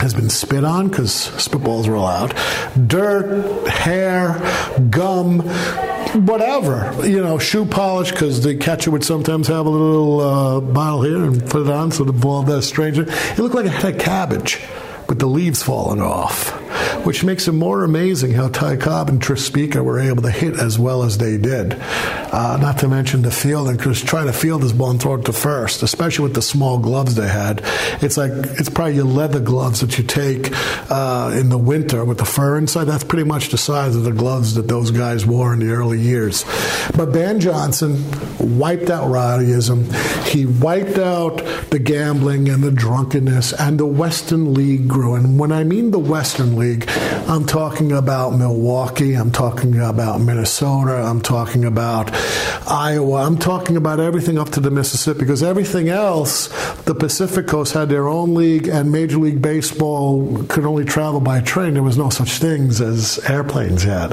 has 0.00 0.14
been 0.14 0.30
spit 0.30 0.64
on 0.64 0.88
because 0.88 1.10
spitballs 1.36 1.86
were 1.86 1.94
allowed, 1.94 2.34
dirt, 2.86 3.68
hair, 3.68 4.34
gum, 4.90 5.40
whatever, 6.26 6.94
you 7.06 7.22
know, 7.22 7.38
shoe 7.38 7.64
polish 7.64 8.10
because 8.10 8.42
the 8.42 8.56
catcher 8.56 8.90
would 8.90 9.04
sometimes 9.04 9.46
have 9.48 9.66
a 9.66 9.70
little 9.70 10.20
uh, 10.20 10.60
bottle 10.60 11.02
here 11.02 11.22
and 11.22 11.48
put 11.48 11.62
it 11.62 11.70
on 11.70 11.92
so 11.92 12.04
the 12.04 12.12
ball 12.12 12.42
does 12.42 12.66
stranger. 12.66 13.04
It 13.08 13.38
looked 13.38 13.54
like 13.54 13.66
it 13.66 13.72
had 13.72 13.94
a 13.94 13.98
cabbage 13.98 14.60
with 15.08 15.18
the 15.18 15.26
leaves 15.26 15.62
falling 15.62 16.00
off 16.00 16.59
which 17.04 17.24
makes 17.24 17.48
it 17.48 17.52
more 17.52 17.84
amazing 17.84 18.32
how 18.32 18.48
Ty 18.48 18.76
Cobb 18.76 19.08
and 19.08 19.20
Tris 19.20 19.44
Speaker 19.44 19.82
were 19.82 19.98
able 19.98 20.22
to 20.22 20.30
hit 20.30 20.58
as 20.58 20.78
well 20.78 21.02
as 21.02 21.18
they 21.18 21.36
did. 21.38 21.76
Uh, 21.80 22.56
not 22.60 22.78
to 22.78 22.88
mention 22.88 23.22
the 23.22 23.30
fielding, 23.30 23.76
because 23.76 24.00
trying 24.00 24.26
to 24.26 24.32
field 24.32 24.62
this 24.62 24.72
ball 24.72 24.90
and 24.90 25.02
throw 25.02 25.14
it 25.14 25.24
to 25.24 25.32
first, 25.32 25.82
especially 25.82 26.22
with 26.22 26.34
the 26.34 26.42
small 26.42 26.78
gloves 26.78 27.14
they 27.14 27.28
had. 27.28 27.60
It's 28.02 28.16
like 28.16 28.30
it's 28.32 28.68
probably 28.68 28.94
your 28.94 29.04
leather 29.04 29.40
gloves 29.40 29.80
that 29.80 29.98
you 29.98 30.04
take 30.04 30.50
uh, 30.90 31.32
in 31.34 31.48
the 31.48 31.58
winter 31.58 32.04
with 32.04 32.18
the 32.18 32.24
fur 32.24 32.56
inside. 32.56 32.84
That's 32.84 33.04
pretty 33.04 33.24
much 33.24 33.48
the 33.48 33.58
size 33.58 33.96
of 33.96 34.04
the 34.04 34.12
gloves 34.12 34.54
that 34.54 34.68
those 34.68 34.90
guys 34.90 35.26
wore 35.26 35.52
in 35.52 35.58
the 35.60 35.72
early 35.72 36.00
years. 36.00 36.44
But 36.96 37.12
Ban 37.12 37.40
Johnson 37.40 38.04
wiped 38.38 38.90
out 38.90 39.08
rowdyism. 39.08 39.92
He 40.26 40.46
wiped 40.46 40.98
out 40.98 41.38
the 41.70 41.78
gambling 41.78 42.48
and 42.48 42.62
the 42.62 42.70
drunkenness, 42.70 43.52
and 43.54 43.78
the 43.78 43.86
Western 43.86 44.54
League 44.54 44.86
grew. 44.86 45.14
And 45.14 45.38
when 45.38 45.50
I 45.50 45.64
mean 45.64 45.90
the 45.90 45.98
Western 45.98 46.56
League, 46.56 46.59
I'm 46.60 47.46
talking 47.46 47.90
about 47.90 48.36
Milwaukee. 48.36 49.14
I'm 49.14 49.30
talking 49.30 49.80
about 49.80 50.20
Minnesota. 50.20 50.92
I'm 50.92 51.22
talking 51.22 51.64
about 51.64 52.10
Iowa. 52.68 53.24
I'm 53.24 53.38
talking 53.38 53.78
about 53.78 53.98
everything 53.98 54.38
up 54.38 54.50
to 54.50 54.60
the 54.60 54.70
Mississippi 54.70 55.20
because 55.20 55.42
everything 55.42 55.88
else, 55.88 56.48
the 56.82 56.94
Pacific 56.94 57.46
Coast 57.46 57.72
had 57.72 57.88
their 57.88 58.08
own 58.08 58.34
league, 58.34 58.68
and 58.68 58.92
Major 58.92 59.16
League 59.16 59.40
Baseball 59.40 60.44
could 60.48 60.66
only 60.66 60.84
travel 60.84 61.20
by 61.20 61.40
train. 61.40 61.72
There 61.74 61.82
was 61.82 61.96
no 61.96 62.10
such 62.10 62.32
things 62.32 62.82
as 62.82 63.18
airplanes 63.20 63.86
yet. 63.86 64.10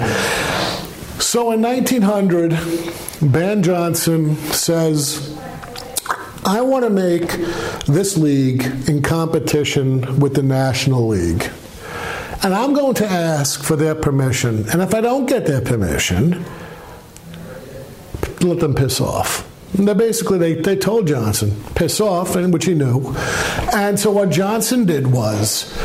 So 1.19 1.51
in 1.51 1.61
1900, 1.61 2.51
Ban 3.29 3.61
Johnson 3.61 4.37
says, 4.53 5.37
I 6.45 6.61
want 6.61 6.85
to 6.85 6.89
make 6.89 7.27
this 7.87 8.15
league 8.15 8.63
in 8.87 9.01
competition 9.01 10.21
with 10.21 10.33
the 10.33 10.43
National 10.43 11.05
League. 11.05 11.51
And 12.43 12.53
I'm 12.53 12.73
going 12.73 12.93
to 12.95 13.05
ask 13.05 13.63
for 13.63 13.75
their 13.75 13.95
permission. 13.95 14.69
And 14.69 14.81
if 14.81 14.93
I 14.93 15.01
don't 15.01 15.25
get 15.25 15.45
their 15.45 15.61
permission, 15.61 16.45
let 18.41 18.59
them 18.59 18.75
piss 18.75 19.01
off. 19.01 19.47
They 19.73 19.93
basically 19.93 20.37
they, 20.37 20.53
they 20.55 20.75
told 20.75 21.07
Johnson 21.07 21.61
piss 21.75 21.99
off, 21.99 22.35
and 22.35 22.53
which 22.53 22.65
he 22.65 22.73
knew. 22.73 23.13
And 23.73 23.99
so 23.99 24.11
what 24.11 24.29
Johnson 24.29 24.85
did 24.85 25.07
was 25.07 25.75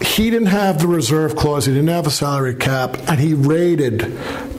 he 0.00 0.30
didn't 0.30 0.48
have 0.48 0.78
the 0.80 0.86
reserve 0.86 1.36
clause, 1.36 1.66
he 1.66 1.72
didn't 1.72 1.88
have 1.88 2.06
a 2.06 2.10
salary 2.10 2.54
cap, 2.54 2.96
and 3.08 3.18
he 3.18 3.34
raided 3.34 4.02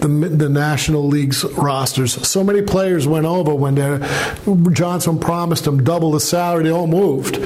the, 0.04 0.10
the 0.10 0.50
National 0.50 1.08
League's 1.08 1.46
rosters. 1.46 2.28
So 2.28 2.44
many 2.44 2.62
players 2.62 3.08
went 3.08 3.26
over 3.26 3.56
when 3.56 3.76
Johnson 4.74 5.18
promised 5.18 5.63
them 5.63 5.84
double 5.84 6.12
the 6.12 6.20
salary, 6.20 6.63
they 6.63 6.72
all 6.72 6.88
moved. 6.88 7.38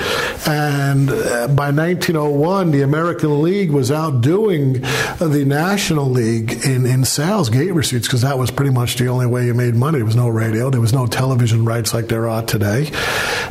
And 0.48 1.10
uh, 1.10 1.48
by 1.50 1.72
1901, 1.72 2.72
the 2.72 2.82
American 2.82 3.44
League 3.44 3.70
was 3.70 3.92
outdoing 3.92 4.82
the 5.20 5.44
National 5.46 6.10
League 6.10 6.66
in, 6.66 6.86
in 6.86 7.06
sales, 7.06 7.50
gate 7.50 7.74
receipts, 7.74 8.08
because 8.08 8.22
that 8.22 8.40
was 8.40 8.50
pretty 8.50 8.72
much 8.72 8.96
the 8.96 9.08
only 9.08 9.28
way 9.28 9.46
you 9.46 9.54
made 9.54 9.76
money. 9.76 10.00
There 10.00 10.06
was 10.06 10.16
no 10.16 10.28
radio, 10.28 10.72
there 10.72 10.82
was 10.82 10.94
no 10.94 11.06
television 11.06 11.64
rights 11.64 11.94
like 11.94 12.08
there 12.08 12.28
are 12.28 12.42
today. 12.42 12.90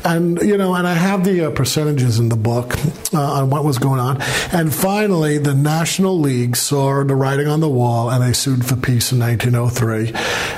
And, 0.05 0.41
you 0.43 0.57
know, 0.57 0.75
and 0.75 0.87
I 0.87 0.95
have 0.95 1.25
the 1.25 1.47
uh, 1.47 1.51
percentages 1.53 2.19
in 2.19 2.29
the 2.29 2.37
book 2.37 2.75
uh, 3.15 3.21
on 3.21 3.51
what 3.51 3.65
was 3.65 3.79
going 3.79 4.01
on. 4.01 4.21
And 4.53 4.75
finally, 4.75 5.39
the 5.39 5.55
National 5.55 6.19
League 6.19 6.57
saw 6.57 7.05
the 7.05 7.15
writing 7.15 7.47
on 7.47 7.61
the 7.61 7.69
wall 7.69 8.11
and 8.11 8.23
they 8.23 8.33
sued 8.33 8.65
for 8.65 8.77
peace 8.97 9.13
in 9.13 9.19
1903. 9.19 10.13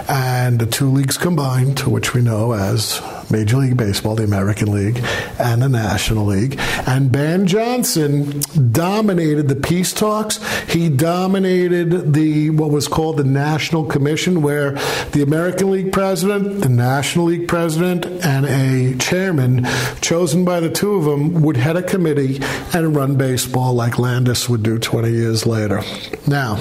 And 0.09 0.61
the 0.61 0.67
two 0.67 0.91
leagues 0.91 1.19
combined, 1.19 1.81
which 1.81 2.15
we 2.15 2.23
know 2.23 2.53
as 2.53 3.03
Major 3.33 3.57
League 3.57 3.77
Baseball, 3.77 4.15
the 4.15 4.23
American 4.23 4.71
League, 4.71 5.05
and 5.41 5.61
the 5.61 5.69
National 5.69 6.25
League. 6.25 6.57
And 6.87 7.11
Ban 7.11 7.49
Johnson 7.49 8.41
dominated 8.71 9.49
the 9.49 9.57
peace 9.57 9.93
talks. 9.93 10.39
He 10.73 10.89
dominated 10.89 12.15
the 12.15 12.51
what 12.51 12.71
was 12.71 12.87
called 12.87 13.17
the 13.17 13.25
National 13.25 13.85
Commission, 13.85 14.41
where 14.41 14.73
the 15.11 15.23
American 15.23 15.73
League 15.73 15.93
president, 15.93 16.61
the 16.61 16.69
National 16.69 17.27
League 17.27 17.49
president, 17.49 18.07
and 18.25 18.47
a 18.47 18.97
chairman 18.99 19.67
chosen 20.01 20.45
by 20.45 20.61
the 20.61 20.71
two 20.71 20.95
of 20.95 21.05
them 21.05 21.43
would 21.43 21.57
head 21.57 21.77
a 21.77 21.83
committee 21.83 22.41
and 22.73 22.95
run 22.95 23.17
baseball 23.17 23.75
like 23.75 23.99
Landis 23.99 24.49
would 24.49 24.63
do 24.63 24.79
20 24.79 25.11
years 25.11 25.45
later. 25.45 25.83
Now, 26.29 26.57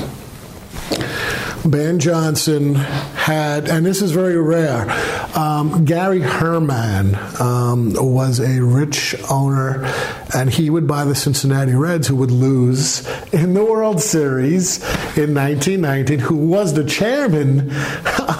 Ban 1.65 1.99
Johnson 1.99 2.75
had, 2.75 3.67
and 3.67 3.85
this 3.85 4.01
is 4.01 4.11
very 4.11 4.39
rare, 4.39 4.89
um, 5.35 5.85
Garry 5.85 6.21
Herrmann 6.21 7.15
um, 7.41 7.93
was 7.95 8.39
a 8.39 8.61
rich 8.61 9.15
owner, 9.29 9.85
and 10.33 10.49
he 10.49 10.69
would 10.69 10.87
buy 10.87 11.03
the 11.03 11.15
Cincinnati 11.15 11.73
Reds, 11.73 12.07
who 12.07 12.15
would 12.15 12.31
lose 12.31 13.07
in 13.33 13.53
the 13.53 13.65
World 13.65 14.01
Series 14.01 14.77
in 15.17 15.33
1919, 15.33 16.19
who 16.19 16.35
was 16.35 16.73
the 16.73 16.83
chairman 16.83 17.71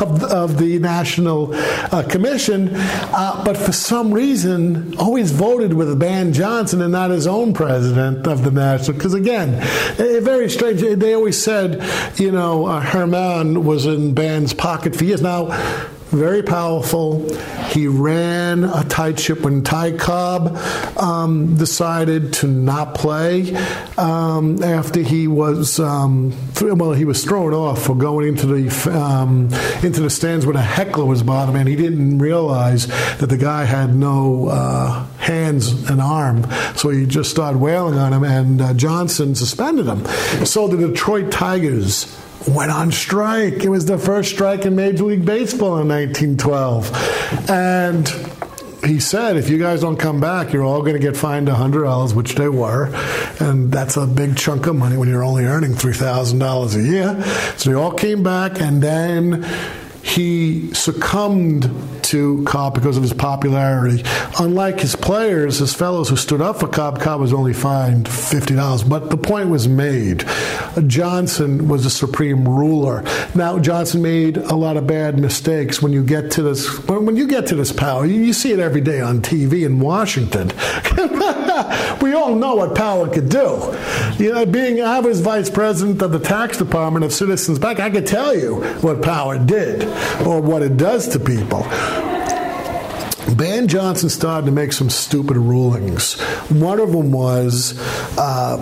of, 0.01 0.23
of 0.23 0.57
the 0.57 0.79
National 0.79 1.53
uh, 1.53 2.03
Commission, 2.07 2.69
uh, 2.73 3.41
but 3.43 3.57
for 3.57 3.71
some 3.71 4.13
reason 4.13 4.95
always 4.97 5.31
voted 5.31 5.73
with 5.73 5.97
Ban 5.99 6.33
Johnson 6.33 6.81
and 6.81 6.91
not 6.91 7.09
his 7.09 7.27
own 7.27 7.53
president 7.53 8.27
of 8.27 8.43
the 8.43 8.51
National. 8.51 8.97
Because 8.97 9.13
again, 9.13 9.61
very 9.97 10.49
strange. 10.49 10.81
They 10.81 11.13
always 11.13 11.41
said, 11.41 11.83
you 12.19 12.31
know, 12.31 12.65
uh, 12.65 12.79
Herrmann 12.79 13.06
was 13.11 13.85
in 13.85 14.13
Ban's 14.13 14.53
pocket 14.53 14.95
for 14.95 15.03
years. 15.03 15.21
Now, 15.21 15.47
very 16.09 16.41
powerful. 16.41 17.27
He 17.67 17.87
ran 17.87 18.63
a 18.63 18.83
tight 18.85 19.19
ship 19.19 19.41
when 19.41 19.63
Ty 19.63 19.97
Cobb 19.97 20.55
um, 20.97 21.57
decided 21.57 22.33
to 22.33 22.47
not 22.47 22.95
play 22.95 23.53
um, 23.97 24.63
after 24.63 25.01
he 25.01 25.27
was 25.27 25.79
um, 25.79 26.33
well, 26.61 26.93
he 26.93 27.03
was 27.03 27.25
thrown 27.25 27.53
off 27.53 27.83
for 27.83 27.95
going 27.95 28.29
into 28.29 28.47
the 28.47 28.97
um, 28.97 29.49
into 29.83 30.01
the 30.01 30.09
stands 30.09 30.45
when 30.45 30.55
a 30.55 30.61
heckler 30.61 31.05
was 31.05 31.23
bothering 31.23 31.57
him. 31.57 31.67
He 31.67 31.75
didn't 31.75 32.19
realize 32.19 32.87
that 33.17 33.27
the 33.27 33.37
guy 33.37 33.65
had 33.65 33.93
no 33.93 34.47
uh, 34.47 35.05
hands 35.17 35.89
and 35.89 36.01
arm, 36.01 36.49
so 36.77 36.89
he 36.89 37.05
just 37.05 37.29
started 37.29 37.57
wailing 37.57 37.99
on 37.99 38.13
him, 38.13 38.23
and 38.23 38.61
uh, 38.61 38.73
Johnson 38.73 39.35
suspended 39.35 39.87
him. 39.87 40.05
So 40.45 40.69
the 40.69 40.87
Detroit 40.87 41.31
Tigers 41.33 42.05
went 42.47 42.71
on 42.71 42.91
strike. 42.91 43.63
It 43.63 43.69
was 43.69 43.85
the 43.85 43.97
first 43.97 44.31
strike 44.31 44.65
in 44.65 44.75
Major 44.75 45.05
League 45.05 45.25
Baseball 45.25 45.79
in 45.79 45.87
1912. 45.87 47.49
And 47.49 48.07
he 48.85 48.99
said, 48.99 49.37
if 49.37 49.49
you 49.49 49.57
guys 49.57 49.81
don't 49.81 49.97
come 49.97 50.19
back, 50.21 50.53
you're 50.53 50.63
all 50.63 50.81
going 50.81 50.93
to 50.93 50.99
get 50.99 51.17
fined 51.17 51.47
$100, 51.47 52.13
which 52.13 52.35
they 52.35 52.47
were. 52.47 52.93
And 53.39 53.71
that's 53.71 53.97
a 53.97 54.05
big 54.07 54.37
chunk 54.37 54.67
of 54.67 54.75
money 54.75 54.97
when 54.97 55.09
you're 55.09 55.23
only 55.23 55.45
earning 55.45 55.71
$3,000 55.71 56.75
a 56.75 56.81
year. 56.81 57.23
So 57.57 57.69
they 57.69 57.75
all 57.75 57.91
came 57.91 58.23
back, 58.23 58.61
and 58.61 58.81
then 58.81 59.43
he 60.17 60.73
succumbed 60.73 61.69
to 62.01 62.43
Cobb 62.45 62.73
because 62.73 62.97
of 62.97 63.03
his 63.03 63.13
popularity. 63.13 64.03
Unlike 64.39 64.79
his 64.79 64.95
players, 64.95 65.59
his 65.59 65.75
fellows 65.75 66.09
who 66.09 66.15
stood 66.15 66.41
up 66.41 66.59
for 66.59 66.67
Cobb, 66.67 66.99
Cobb 66.99 67.21
was 67.21 67.33
only 67.33 67.53
fined 67.53 68.07
$50. 68.07 68.89
But 68.89 69.11
the 69.11 69.17
point 69.17 69.49
was 69.49 69.67
made. 69.67 70.25
Johnson 70.87 71.67
was 71.67 71.85
a 71.85 71.91
supreme 71.91 72.49
ruler. 72.49 73.03
Now, 73.35 73.59
Johnson 73.59 74.01
made 74.01 74.37
a 74.37 74.55
lot 74.55 74.75
of 74.75 74.87
bad 74.87 75.19
mistakes 75.19 75.83
when 75.83 75.93
you 75.93 76.03
get 76.03 76.31
to 76.31 76.41
this. 76.41 76.67
When 76.87 77.15
you 77.15 77.27
get 77.27 77.45
to 77.47 77.55
this 77.55 77.71
power, 77.71 78.03
you 78.03 78.33
see 78.33 78.51
it 78.51 78.59
every 78.59 78.81
day 78.81 79.01
on 79.01 79.21
TV 79.21 79.67
in 79.67 79.79
Washington. 79.79 80.49
we 82.01 82.13
all 82.13 82.35
know 82.35 82.55
what 82.55 82.75
power 82.75 83.07
could 83.07 83.29
do. 83.29 83.75
You 84.17 84.33
know, 84.33 84.45
being 84.45 84.81
I 84.81 84.99
was 84.99 85.21
vice 85.21 85.49
president 85.49 86.01
of 86.01 86.11
the 86.11 86.19
tax 86.19 86.57
department 86.57 87.05
of 87.05 87.13
Citizens 87.13 87.59
Bank, 87.59 87.79
I 87.79 87.89
could 87.89 88.07
tell 88.07 88.35
you 88.35 88.63
what 88.81 89.01
power 89.01 89.37
did 89.37 89.83
or 90.25 90.41
what 90.41 90.61
it 90.61 90.77
does 90.77 91.07
to 91.09 91.19
people. 91.19 91.63
Ban 93.35 93.67
Johnson 93.67 94.09
started 94.09 94.45
to 94.45 94.51
make 94.51 94.71
some 94.71 94.89
stupid 94.89 95.37
rulings. 95.37 96.19
One 96.49 96.79
of 96.79 96.91
them 96.91 97.11
was 97.11 97.77
uh, 98.17 98.57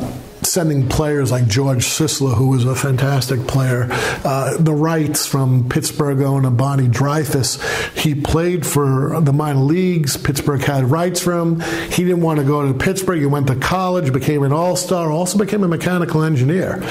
sending 0.56 0.88
players 0.88 1.34
like 1.34 1.46
George 1.48 1.86
Sisler, 1.86 2.34
who 2.34 2.48
was 2.48 2.64
a 2.64 2.74
fantastic 2.74 3.46
player, 3.46 3.90
uh, 4.24 4.56
the 4.58 4.74
rights 4.74 5.26
from 5.28 5.68
Pittsburgh 5.68 6.22
owner 6.22 6.50
Barney 6.50 6.88
Dreyfuss. 6.88 7.60
He 7.94 8.16
played 8.16 8.66
for 8.66 9.20
the 9.20 9.34
minor 9.34 9.60
leagues. 9.60 10.16
Pittsburgh 10.16 10.62
had 10.62 10.86
rights 10.86 11.20
for 11.20 11.38
him. 11.38 11.60
He 11.92 12.06
didn't 12.06 12.22
want 12.22 12.40
to 12.40 12.46
go 12.46 12.66
to 12.66 12.74
Pittsburgh. 12.74 13.20
He 13.20 13.26
went 13.26 13.48
to 13.48 13.58
college, 13.58 14.14
became 14.14 14.44
an 14.44 14.54
all 14.54 14.78
star, 14.78 15.12
also 15.12 15.38
became 15.38 15.62
a 15.66 15.68
mechanical 15.68 16.24
engineer. 16.24 16.82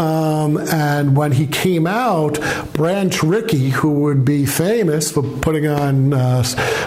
Um, 0.00 0.56
and 0.72 1.16
when 1.16 1.30
he 1.30 1.46
came 1.46 1.86
out, 1.86 2.40
Branch 2.72 3.22
Rickey, 3.22 3.70
who 3.70 4.00
would 4.00 4.24
be 4.24 4.46
famous 4.46 5.12
for 5.12 5.22
putting 5.22 5.68
on 5.68 6.12
uh, 6.12 6.42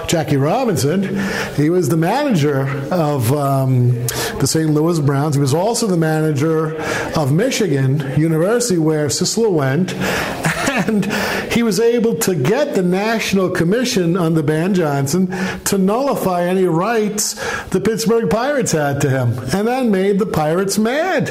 Jackie 0.08 0.36
Robinson, 0.36 1.18
he 1.56 1.70
was 1.70 1.88
the 1.88 1.96
manager 1.96 2.68
of 2.92 3.32
um, 3.32 3.92
the 4.40 4.48
St. 4.48 4.70
Louis 4.70 5.00
Browns. 5.00 5.36
He 5.36 5.42
was 5.42 5.54
also 5.54 5.88
the 5.88 5.96
manager 5.96 6.25
manager 6.26 6.76
of 7.16 7.32
Michigan 7.32 8.00
University, 8.20 8.80
where 8.80 9.08
Sisler 9.08 9.52
went, 9.52 9.94
and 9.94 11.06
he 11.54 11.62
was 11.62 11.80
able 11.80 12.16
to 12.16 12.34
get 12.34 12.74
the 12.74 12.82
National 12.82 13.50
Commission 13.50 14.18
under 14.18 14.42
Ban 14.42 14.74
Johnson 14.74 15.28
to 15.66 15.78
nullify 15.78 16.44
any 16.44 16.66
rights 16.66 17.36
the 17.70 17.80
Pittsburgh 17.80 18.30
Pirates 18.30 18.72
had 18.72 19.02
to 19.02 19.10
him, 19.10 19.38
and 19.54 19.68
that 19.68 19.86
made 19.86 20.18
the 20.18 20.26
Pirates 20.26 20.80
mad. 20.80 21.28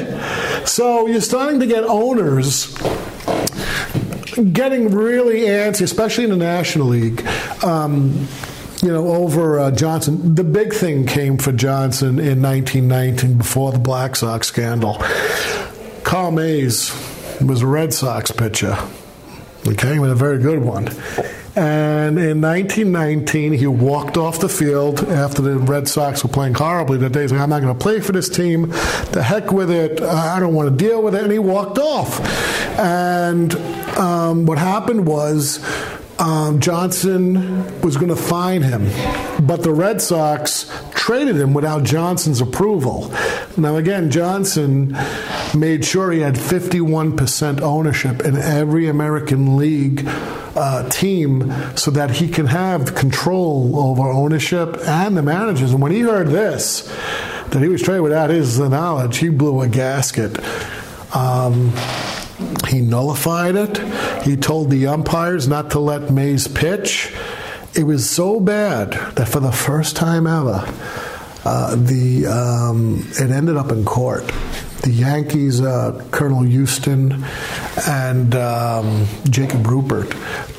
So 0.65 1.07
you're 1.07 1.19
starting 1.19 1.59
to 1.59 1.67
get 1.67 1.83
owners 1.83 2.73
getting 4.53 4.91
really 4.93 5.41
antsy, 5.41 5.81
especially 5.81 6.23
in 6.23 6.29
the 6.29 6.37
National 6.37 6.87
League. 6.87 7.25
Um, 7.63 8.27
you 8.85 8.91
know, 8.91 9.07
over 9.07 9.59
uh, 9.59 9.71
Johnson. 9.71 10.35
The 10.35 10.43
big 10.43 10.71
thing 10.71 11.07
came 11.07 11.39
for 11.39 11.51
Johnson 11.51 12.19
in 12.19 12.39
1919 12.41 13.39
before 13.39 13.71
the 13.71 13.79
Black 13.79 14.15
Sox 14.15 14.47
scandal. 14.47 15.01
Carl 16.03 16.29
Mays 16.29 16.91
was 17.41 17.63
a 17.63 17.67
Red 17.67 17.95
Sox 17.95 18.29
pitcher, 18.29 18.77
okay, 19.67 19.97
with 19.97 20.11
a 20.11 20.15
very 20.15 20.37
good 20.37 20.63
one. 20.63 20.89
And 21.55 22.19
in 22.19 22.41
1919, 22.41 23.53
he 23.53 23.65
walked 23.65 24.17
off 24.17 24.39
the 24.39 24.49
field 24.49 24.99
after 25.05 25.41
the 25.41 25.57
Red 25.57 25.87
Sox 25.87 26.21
were 26.23 26.29
playing 26.29 26.53
horribly 26.53 26.99
that 26.99 27.11
day. 27.11 27.23
He's 27.23 27.31
like, 27.31 27.41
I'm 27.41 27.49
not 27.49 27.61
going 27.63 27.73
to 27.75 27.81
play 27.81 28.01
for 28.01 28.11
this 28.11 28.29
team. 28.29 28.69
The 29.13 29.23
heck 29.23 29.51
with 29.51 29.71
it. 29.71 29.99
I 30.01 30.39
don't 30.39 30.53
want 30.53 30.69
to 30.69 30.75
deal 30.75 31.01
with 31.01 31.15
it. 31.15 31.23
And 31.23 31.31
he 31.31 31.39
walked 31.39 31.79
off. 31.79 32.19
And 32.77 33.55
um, 33.97 34.45
what 34.45 34.59
happened 34.59 35.07
was 35.07 35.57
um, 36.19 36.59
Johnson 36.59 37.81
was 37.81 37.97
going 37.97 38.09
to 38.09 38.15
fine 38.15 38.61
him, 38.61 38.85
but 39.45 39.63
the 39.63 39.73
Red 39.73 40.01
Sox 40.01 40.71
traded 40.91 41.35
him 41.35 41.53
without 41.53 41.83
Johnson's 41.83 42.41
approval. 42.41 43.13
Now, 43.57 43.75
again, 43.75 44.09
Johnson 44.09 44.97
made 45.55 45.85
sure 45.85 46.11
he 46.11 46.21
had 46.21 46.35
51% 46.35 47.61
ownership 47.61 48.21
in 48.21 48.37
every 48.37 48.87
American 48.87 49.57
League 49.57 50.03
uh, 50.05 50.87
team 50.89 51.53
so 51.75 51.91
that 51.91 52.11
he 52.11 52.29
can 52.29 52.47
have 52.47 52.95
control 52.95 53.77
over 53.77 54.09
ownership 54.09 54.77
and 54.87 55.17
the 55.17 55.21
managers. 55.21 55.73
And 55.73 55.81
when 55.81 55.91
he 55.91 55.99
heard 55.99 56.29
this, 56.29 56.91
that 57.49 57.61
he 57.61 57.67
was 57.67 57.81
traded 57.81 58.03
without 58.03 58.29
his 58.29 58.59
knowledge, 58.59 59.17
he 59.17 59.29
blew 59.29 59.61
a 59.61 59.67
gasket. 59.67 60.39
Um, 61.13 61.71
he 62.67 62.81
nullified 62.81 63.55
it. 63.55 63.77
He 64.23 64.35
told 64.35 64.69
the 64.69 64.87
umpires 64.87 65.47
not 65.47 65.71
to 65.71 65.79
let 65.79 66.11
Mays 66.11 66.47
pitch. 66.47 67.13
it 67.75 67.83
was 67.83 68.09
so 68.09 68.39
bad 68.39 68.93
that 69.15 69.27
for 69.27 69.39
the 69.39 69.51
first 69.51 69.95
time 69.95 70.27
ever, 70.27 70.63
uh, 71.43 71.75
the 71.75 72.25
um, 72.25 73.05
it 73.19 73.29
ended 73.31 73.55
up 73.57 73.71
in 73.71 73.85
court. 73.85 74.25
The 74.81 74.91
Yankees, 74.91 75.61
uh, 75.61 76.03
Colonel 76.11 76.43
Huston 76.45 77.23
and 77.87 78.35
um, 78.35 79.07
Jacob 79.29 79.63
Ruppert 79.63 80.11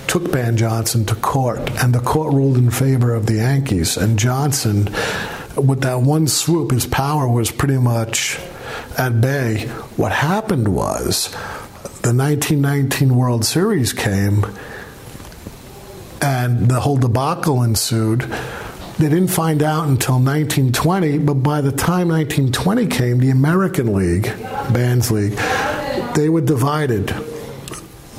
took 0.07 0.33
Ban 0.33 0.57
Johnson 0.57 1.05
to 1.07 1.15
court, 1.15 1.71
and 1.83 1.95
the 1.95 2.01
court 2.01 2.33
ruled 2.33 2.57
in 2.57 2.71
favor 2.71 3.15
of 3.15 3.27
the 3.27 3.35
Yankees. 3.35 3.97
And 3.97 4.19
Johnson, 4.19 4.89
with 5.57 5.83
that 5.83 6.01
one 6.01 6.27
swoop, 6.29 6.71
his 6.71 6.87
power 6.87 7.29
was 7.29 7.51
pretty 7.51 7.79
much 7.79 8.39
at 8.99 9.21
bay. 9.21 9.67
What 9.97 10.13
happened 10.13 10.69
was 10.69 11.35
the 12.07 12.15
1919 12.15 13.17
World 13.17 13.45
Series 13.45 13.93
came 13.93 14.47
and 16.23 16.69
the 16.69 16.79
whole 16.79 16.97
debacle 16.97 17.65
ensued. 17.65 18.21
They 18.21 19.09
didn't 19.09 19.27
find 19.27 19.61
out 19.61 19.89
until 19.89 20.21
1920, 20.21 21.19
but 21.19 21.35
by 21.35 21.61
the 21.63 21.73
time 21.73 22.11
1920 22.11 22.87
came, 22.87 23.19
the 23.19 23.31
American 23.31 23.93
League, 23.93 24.33
Ban's 24.73 25.11
League, 25.11 25.35
they 26.15 26.29
were 26.29 26.43
divided. 26.43 27.13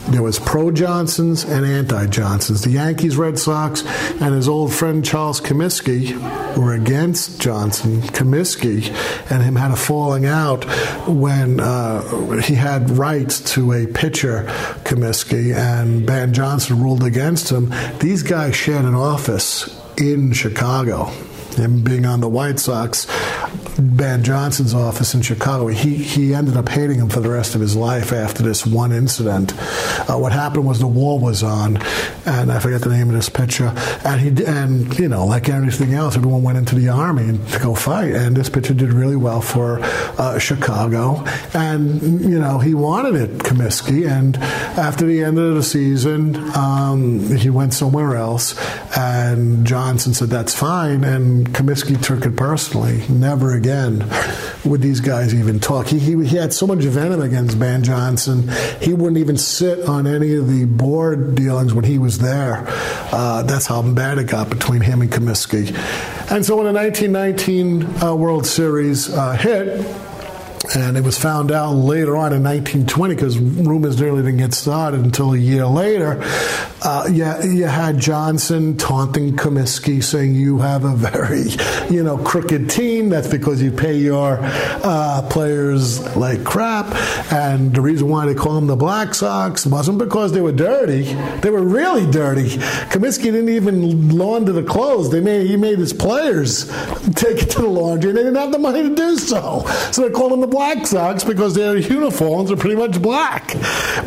There 0.09 0.23
was 0.23 0.39
pro 0.39 0.71
Johnsons 0.71 1.43
and 1.43 1.65
anti 1.65 2.07
Johnsons. 2.07 2.61
The 2.61 2.71
Yankees, 2.71 3.17
Red 3.17 3.37
Sox, 3.37 3.83
and 4.21 4.33
his 4.33 4.47
old 4.47 4.73
friend 4.73 5.03
Charles 5.03 5.41
Comiskey 5.41 6.15
were 6.57 6.73
against 6.73 7.41
Johnson. 7.41 8.01
Comiskey 8.01 8.87
and 9.29 9.43
him 9.43 9.57
had 9.57 9.71
a 9.71 9.75
falling 9.75 10.25
out 10.25 10.63
when 11.07 11.59
uh, 11.59 12.39
he 12.39 12.55
had 12.55 12.89
rights 12.91 13.41
to 13.53 13.73
a 13.73 13.85
pitcher, 13.85 14.45
Comiskey, 14.85 15.53
and 15.53 16.05
Ban 16.05 16.33
Johnson 16.33 16.81
ruled 16.81 17.03
against 17.03 17.51
him. 17.51 17.73
These 17.99 18.23
guys 18.23 18.55
shared 18.55 18.85
an 18.85 18.95
office 18.95 19.69
in 19.97 20.31
Chicago. 20.31 21.11
Him 21.57 21.81
being 21.81 22.05
on 22.05 22.21
the 22.21 22.29
White 22.29 22.59
Sox, 22.59 23.07
Ban 23.79 24.23
Johnson's 24.23 24.73
office 24.73 25.13
in 25.13 25.21
Chicago, 25.21 25.67
he, 25.67 25.95
he 25.95 26.33
ended 26.33 26.57
up 26.57 26.69
hating 26.69 26.99
him 26.99 27.09
for 27.09 27.19
the 27.19 27.29
rest 27.29 27.55
of 27.55 27.61
his 27.61 27.75
life 27.75 28.11
after 28.11 28.43
this 28.43 28.65
one 28.65 28.91
incident. 28.91 29.53
Uh, 30.09 30.17
what 30.17 30.31
happened 30.31 30.65
was 30.65 30.79
the 30.79 30.87
war 30.87 31.19
was 31.19 31.43
on, 31.43 31.77
and 32.25 32.51
I 32.51 32.59
forget 32.59 32.81
the 32.81 32.89
name 32.89 33.09
of 33.09 33.15
this 33.15 33.29
pitcher, 33.29 33.73
and 34.03 34.21
he 34.21 34.45
and 34.45 34.97
you 34.99 35.07
know 35.07 35.25
like 35.25 35.49
everything 35.49 35.93
else, 35.93 36.15
everyone 36.15 36.43
went 36.43 36.57
into 36.57 36.75
the 36.75 36.89
army 36.89 37.37
to 37.51 37.59
go 37.59 37.75
fight, 37.75 38.13
and 38.13 38.35
this 38.35 38.49
pitcher 38.49 38.73
did 38.73 38.93
really 38.93 39.15
well 39.15 39.41
for 39.41 39.79
uh, 39.81 40.39
Chicago, 40.39 41.23
and 41.53 42.21
you 42.21 42.39
know 42.39 42.59
he 42.59 42.73
wanted 42.73 43.15
it, 43.15 43.37
Comiskey, 43.39 44.09
and 44.09 44.37
after 44.77 45.05
the 45.05 45.23
end 45.23 45.39
of 45.39 45.55
the 45.55 45.63
season, 45.63 46.35
um, 46.55 47.35
he 47.37 47.49
went 47.49 47.73
somewhere 47.73 48.15
else, 48.15 48.55
and 48.97 49.65
Johnson 49.65 50.13
said 50.13 50.29
that's 50.29 50.55
fine, 50.55 51.03
and 51.03 51.46
Comiskey 51.53 52.01
took 52.01 52.25
it 52.25 52.35
personally. 52.35 53.03
Never 53.09 53.55
again 53.55 54.05
would 54.65 54.81
these 54.81 54.99
guys 54.99 55.33
even 55.33 55.59
talk. 55.59 55.87
He, 55.87 55.99
he, 55.99 56.25
he 56.25 56.35
had 56.35 56.53
so 56.53 56.67
much 56.67 56.79
venom 56.79 57.21
against 57.21 57.59
Ban 57.59 57.83
Johnson, 57.83 58.49
he 58.81 58.93
wouldn't 58.93 59.17
even 59.17 59.37
sit 59.37 59.87
on 59.87 60.07
any 60.07 60.35
of 60.35 60.47
the 60.47 60.65
board 60.65 61.35
dealings 61.35 61.73
when 61.73 61.85
he 61.85 61.97
was 61.97 62.19
there. 62.19 62.65
Uh, 63.11 63.43
that's 63.43 63.65
how 63.65 63.81
bad 63.81 64.17
it 64.17 64.27
got 64.27 64.49
between 64.49 64.81
him 64.81 65.01
and 65.01 65.11
Comiskey. 65.11 65.67
And 66.31 66.45
so 66.45 66.57
when 66.57 66.65
the 66.65 66.73
1919 66.73 68.03
uh, 68.03 68.15
World 68.15 68.45
Series 68.45 69.09
uh, 69.09 69.33
hit, 69.33 69.85
and 70.75 70.97
it 70.97 71.03
was 71.03 71.17
found 71.17 71.51
out 71.51 71.71
later 71.71 72.17
on 72.17 72.33
in 72.33 72.43
1920 72.43 73.15
because 73.15 73.37
rumors 73.39 73.99
nearly 73.99 74.21
didn't 74.21 74.37
get 74.37 74.53
started 74.53 74.99
until 74.99 75.33
a 75.33 75.37
year 75.37 75.65
later. 75.65 76.19
Uh, 76.83 77.07
yeah, 77.11 77.43
you 77.43 77.65
had 77.65 77.97
Johnson 77.97 78.77
taunting 78.77 79.35
Comiskey, 79.35 80.03
saying 80.03 80.35
you 80.35 80.59
have 80.59 80.83
a 80.85 80.95
very, 80.95 81.45
you 81.89 82.03
know, 82.03 82.17
crooked 82.17 82.69
team. 82.69 83.09
That's 83.09 83.27
because 83.27 83.61
you 83.61 83.71
pay 83.71 83.97
your 83.97 84.37
uh, 84.41 85.27
players 85.29 86.15
like 86.15 86.43
crap. 86.43 86.85
And 87.31 87.73
the 87.73 87.81
reason 87.81 88.09
why 88.09 88.25
they 88.25 88.35
call 88.35 88.55
them 88.55 88.67
the 88.67 88.75
Black 88.75 89.15
Sox 89.15 89.65
wasn't 89.65 89.97
because 89.97 90.33
they 90.33 90.41
were 90.41 90.51
dirty; 90.51 91.03
they 91.41 91.49
were 91.49 91.63
really 91.63 92.09
dirty. 92.11 92.49
Comiskey 92.89 93.23
didn't 93.23 93.49
even 93.49 94.15
launder 94.15 94.51
the 94.51 94.63
clothes. 94.63 95.11
They 95.11 95.21
made 95.21 95.47
he 95.47 95.57
made 95.57 95.79
his 95.79 95.93
players 95.93 96.67
take 97.15 97.41
it 97.41 97.49
to 97.51 97.61
the 97.61 97.69
laundry, 97.69 98.11
and 98.11 98.17
they 98.17 98.23
didn't 98.23 98.37
have 98.37 98.51
the 98.51 98.59
money 98.59 98.83
to 98.83 98.95
do 98.95 99.17
so. 99.17 99.65
So 99.91 100.03
they 100.03 100.11
called 100.11 100.31
them 100.31 100.41
the 100.41 100.47
Black 100.57 100.87
Sox 100.87 101.23
because 101.23 101.53
their 101.53 101.77
uniforms 101.77 102.49
are 102.49 102.57
pretty 102.57 102.75
much 102.75 102.99
black. 102.99 103.53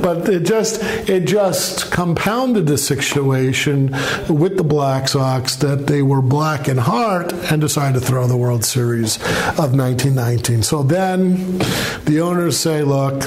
But 0.03 0.29
it 0.29 0.43
just 0.43 0.83
it 1.09 1.25
just 1.25 1.93
compounded 1.93 2.67
the 2.67 2.77
situation 2.77 3.93
with 4.29 4.57
the 4.57 4.65
Black 4.65 5.07
Sox 5.07 5.55
that 5.57 5.87
they 5.87 6.03
were 6.03 6.21
black 6.21 6.67
in 6.67 6.77
heart 6.77 7.33
and 7.33 7.61
decided 7.61 8.01
to 8.01 8.05
throw 8.05 8.27
the 8.27 8.37
World 8.37 8.65
Series 8.65 9.19
of 9.61 9.77
1919. 9.77 10.65
So 10.65 10.83
then 10.83 11.59
the 12.07 12.21
owners 12.21 12.59
say, 12.59 12.83
look, 12.83 13.23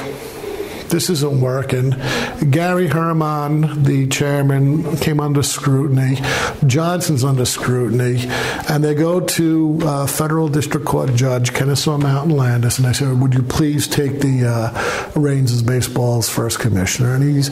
this 0.93 1.10
isn't 1.10 1.41
working. 1.41 1.89
Garry 2.51 2.88
Herrmann, 2.88 3.82
the 3.82 4.08
chairman, 4.10 4.95
came 4.97 5.19
under 5.19 5.41
scrutiny. 5.41 6.19
Johnson's 6.67 7.23
under 7.23 7.45
scrutiny. 7.45 8.27
And 8.69 8.84
they 8.84 8.93
go 8.93 9.19
to 9.19 9.79
uh, 9.82 10.06
federal 10.06 10.49
district 10.49 10.86
court 10.86 11.15
judge 11.15 11.51
Kennesaw 11.51 11.97
Mountain 11.97 12.38
Landis 12.38 12.77
and 12.77 12.88
they 12.88 12.93
say, 12.93 13.12
Would 13.12 13.34
you 13.34 13.41
please 13.41 13.88
take 13.88 14.19
the 14.19 14.45
uh, 14.45 15.19
reins 15.19 15.51
as 15.51 15.63
baseball's 15.63 16.29
first 16.29 16.60
commissioner? 16.60 17.15
And 17.15 17.23
he's 17.23 17.49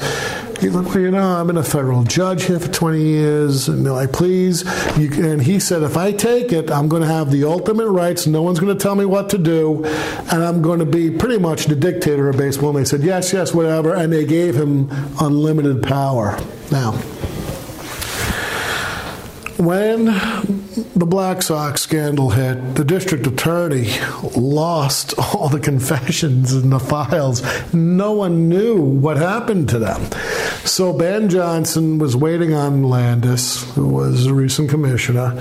Well, 0.64 1.00
you 1.00 1.10
know, 1.10 1.40
I've 1.40 1.48
been 1.48 1.58
a 1.58 1.64
federal 1.64 2.04
judge 2.04 2.44
here 2.44 2.60
for 2.60 2.68
20 2.68 3.02
years. 3.02 3.68
And 3.68 3.84
they're 3.84 3.94
like, 3.94 4.14
please. 4.14 4.62
And 4.96 5.42
he 5.42 5.60
said, 5.60 5.82
if 5.82 5.98
I 5.98 6.12
take 6.12 6.52
it, 6.52 6.70
I'm 6.70 6.88
going 6.88 7.02
to 7.02 7.08
have 7.08 7.32
the 7.32 7.46
ultimate 7.46 7.90
rights. 7.90 8.28
No 8.28 8.44
one's 8.44 8.60
going 8.60 8.78
to 8.78 8.82
tell 8.82 8.94
me 8.94 9.06
what 9.06 9.32
to 9.32 9.40
do. 9.40 9.84
And 9.86 10.44
I'm 10.44 10.62
going 10.62 10.78
to 10.78 10.86
be 10.86 11.10
pretty 11.10 11.40
much 11.40 11.66
the 11.66 11.76
dictator 11.76 12.30
of 12.30 12.38
baseball. 12.38 12.70
And 12.70 12.78
they 12.78 12.86
said, 12.86 13.02
yes, 13.02 13.34
yes, 13.34 13.56
whatever. 13.56 13.96
And 13.96 14.14
they 14.14 14.24
gave 14.24 14.56
him 14.56 14.88
unlimited 15.20 15.82
power. 15.82 16.40
Now, 16.72 16.92
when 19.66 20.06
the 20.96 21.06
Black 21.06 21.42
Sox 21.42 21.82
scandal 21.82 22.32
hit, 22.32 22.76
the 22.76 22.84
district 22.84 23.28
attorney 23.28 23.90
lost 24.36 25.14
all 25.18 25.50
the 25.50 25.60
confessions 25.60 26.54
and 26.54 26.72
the 26.72 26.80
files. 26.80 27.44
No 27.74 28.14
one 28.14 28.50
knew 28.50 28.82
what 28.82 29.18
happened 29.18 29.70
to 29.70 29.80
them. 29.80 30.02
So 30.66 30.94
Ban 30.94 31.30
Johnson 31.30 32.00
was 32.00 32.16
waiting 32.16 32.54
on 32.54 32.84
Landis, 32.84 33.64
who 33.74 33.88
was 33.88 34.26
a 34.26 34.34
recent 34.34 34.70
commissioner, 34.70 35.34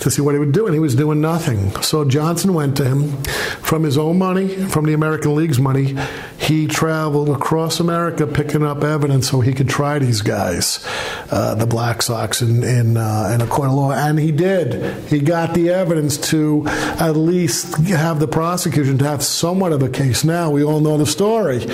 to 0.00 0.10
see 0.10 0.22
what 0.22 0.34
he 0.34 0.38
would 0.38 0.52
do, 0.52 0.66
and 0.66 0.74
he 0.74 0.80
was 0.80 0.94
doing 0.94 1.20
nothing. 1.20 1.70
So 1.82 2.04
Johnson 2.04 2.54
went 2.54 2.76
to 2.78 2.84
him 2.84 3.22
from 3.62 3.82
his 3.82 3.98
own 3.98 4.18
money, 4.18 4.48
from 4.48 4.86
the 4.86 4.94
American 4.94 5.34
League's 5.34 5.58
money. 5.58 5.96
He 6.38 6.66
traveled 6.66 7.28
across 7.28 7.80
America 7.80 8.26
picking 8.26 8.64
up 8.64 8.84
evidence 8.84 9.28
so 9.30 9.40
he 9.40 9.52
could 9.52 9.68
try 9.68 9.98
these 9.98 10.22
guys, 10.22 10.86
uh, 11.30 11.54
the 11.54 11.66
Black 11.66 12.02
Sox, 12.02 12.40
in 12.40 12.62
in, 12.62 12.96
uh, 12.96 13.32
in 13.34 13.40
a 13.40 13.46
court 13.46 13.65
law, 13.72 13.92
and 13.92 14.18
he 14.18 14.32
did. 14.32 15.04
He 15.08 15.20
got 15.20 15.54
the 15.54 15.70
evidence 15.70 16.16
to 16.30 16.64
at 16.66 17.16
least 17.16 17.76
have 17.86 18.20
the 18.20 18.28
prosecution 18.28 18.98
to 18.98 19.04
have 19.04 19.22
somewhat 19.22 19.72
of 19.72 19.82
a 19.82 19.88
case. 19.88 20.24
Now 20.24 20.50
we 20.50 20.64
all 20.64 20.80
know 20.80 20.96
the 20.96 21.06
story 21.06 21.66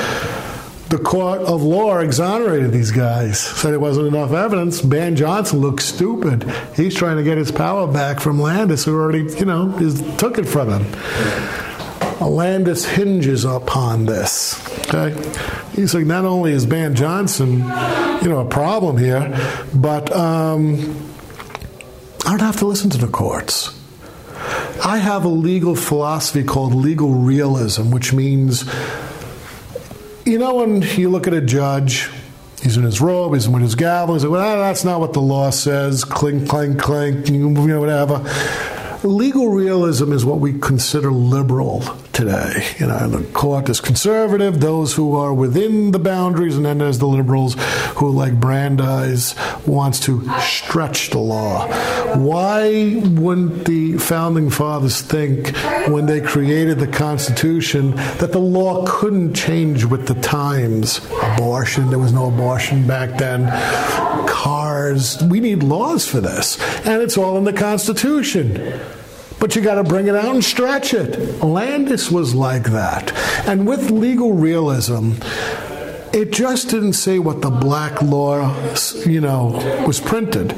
the 0.92 0.98
court 0.98 1.40
of 1.40 1.62
law 1.62 2.00
exonerated 2.00 2.70
these 2.70 2.90
guys. 2.90 3.40
Said 3.40 3.72
it 3.72 3.81
wasn't 3.81 4.09
enough 4.09 4.33
evidence. 4.33 4.83
Ban 4.83 5.16
Johnson 5.16 5.61
looks 5.61 5.87
stupid. 5.87 6.44
He's 6.76 6.94
trying 6.94 7.16
to 7.16 7.22
get 7.22 7.38
his 7.38 7.50
power 7.50 7.87
back 7.90 8.20
from 8.20 8.38
Landis, 8.38 8.85
who 8.85 8.94
already, 8.94 9.22
you 9.38 9.46
know, 9.46 9.74
is, 9.78 10.02
took 10.18 10.37
it 10.37 10.44
from 10.44 10.68
him. 10.68 10.92
Landis 12.20 12.85
hinges 12.85 13.46
upon 13.46 14.05
this. 14.05 14.61
Okay, 14.88 15.16
he's 15.72 15.94
like, 15.94 16.05
not 16.05 16.26
only 16.26 16.52
is 16.52 16.66
Ban 16.66 16.94
Johnson, 16.94 17.61
you 17.61 18.28
know, 18.28 18.40
a 18.40 18.48
problem 18.48 18.98
here, 18.98 19.35
but 19.74 20.14
um, 20.14 21.12
I 22.24 22.30
don't 22.30 22.40
have 22.40 22.58
to 22.58 22.66
listen 22.66 22.90
to 22.90 22.98
the 22.98 23.08
courts. 23.08 23.78
I 24.85 24.98
have 24.98 25.24
a 25.24 25.28
legal 25.28 25.76
philosophy 25.76 26.42
called 26.42 26.74
legal 26.74 27.11
realism, 27.11 27.90
which 27.90 28.12
means 28.12 28.64
you 30.24 30.38
know, 30.38 30.56
when 30.56 30.82
you 30.82 31.11
look 31.11 31.26
at 31.26 31.35
a 31.35 31.40
judge, 31.40 32.08
he's 32.62 32.76
in 32.76 32.85
his 32.85 33.00
robe, 33.00 33.35
he's 33.35 33.48
with 33.48 33.62
his 33.62 33.74
gavel, 33.74 34.14
he's 34.14 34.24
like, 34.24 34.32
well, 34.32 34.58
that's 34.58 34.85
not 34.85 35.00
what 35.00 35.12
the 35.12 35.20
law 35.20 35.50
says, 35.50 36.04
clink, 36.04 36.48
clink, 36.48 36.78
clink, 36.78 37.28
you 37.28 37.50
know, 37.50 37.80
whatever. 37.80 38.18
Legal 39.05 39.49
realism 39.49 40.12
is 40.12 40.25
what 40.25 40.38
we 40.38 40.53
consider 40.61 41.11
liberal 41.11 41.81
today. 42.12 42.65
You 42.79 42.87
know, 42.87 43.09
the 43.09 43.25
court 43.33 43.69
is 43.69 43.81
conservative, 43.81 44.61
those 44.61 44.94
who 44.94 45.17
are 45.17 45.35
within 45.35 45.90
the 45.90 45.98
boundaries, 45.98 46.57
and 46.57 46.65
then 46.65 46.79
there's 46.79 46.98
the 46.98 47.09
liberals 47.09 47.57
who, 47.96 48.11
like 48.11 48.38
Brandeis, 48.38 49.35
wants 49.67 49.98
to 50.00 50.29
stretch 50.38 51.11
the 51.11 51.19
law. 51.19 51.67
Why 52.17 52.94
wouldn't 52.96 53.65
the 53.65 53.98
founding 53.98 54.50
fathers 54.50 55.00
think 55.00 55.57
when 55.88 56.07
they 56.07 56.21
created 56.21 56.79
the 56.79 56.87
Constitution 56.87 57.96
that 58.19 58.31
the 58.31 58.38
law 58.38 58.85
couldn't 58.87 59.35
change 59.35 59.85
with 59.85 60.07
the 60.07 60.15
times? 60.15 61.00
Abortion, 61.23 61.90
there 61.90 61.98
was 61.98 62.13
no 62.13 62.29
abortion 62.29 62.87
back 62.87 63.19
then. 63.19 63.46
Cars, 64.33 65.22
we 65.22 65.40
need 65.40 65.62
laws 65.62 66.08
for 66.08 66.20
this. 66.20 66.58
And 66.87 67.02
it's 67.02 67.18
all 67.18 67.37
in 67.37 67.44
the 67.44 67.52
Constitution 67.52 68.80
but 69.38 69.56
you 69.56 69.60
got 69.60 69.74
to 69.74 69.83
bring 69.83 70.06
it 70.06 70.14
out 70.14 70.33
and 70.33 70.44
stretch 70.44 70.94
it. 70.94 71.42
Landis 71.42 72.12
was 72.12 72.33
like 72.33 72.70
that. 72.70 73.12
And 73.44 73.66
with 73.66 73.90
legal 73.90 74.35
realism, 74.35 75.14
it 76.12 76.30
just 76.30 76.68
didn't 76.68 76.92
say 76.92 77.18
what 77.18 77.42
the 77.42 77.50
black 77.50 78.00
law, 78.02 78.54
you 79.04 79.20
know, 79.20 79.46
was 79.85 79.98
printed. 79.98 80.52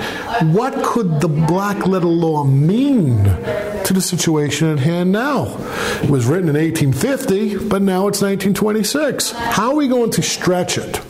What 0.53 0.85
could 0.85 1.23
the 1.23 1.29
black 1.29 1.87
letter 1.87 2.05
law 2.05 2.45
mean 2.45 3.25
to 3.25 3.95
the 3.95 4.03
situation 4.03 4.69
at 4.69 4.81
hand 4.81 5.13
now? 5.13 5.57
It 6.03 6.11
was 6.11 6.27
written 6.27 6.51
in 6.51 6.57
1850, 6.57 7.69
but 7.69 7.81
now 7.81 8.09
it's 8.09 8.21
1926. 8.21 9.31
How 9.31 9.71
are 9.71 9.77
we 9.77 9.89
going 9.89 10.11
to 10.11 10.21
stretch 10.21 10.77
it? 10.77 11.01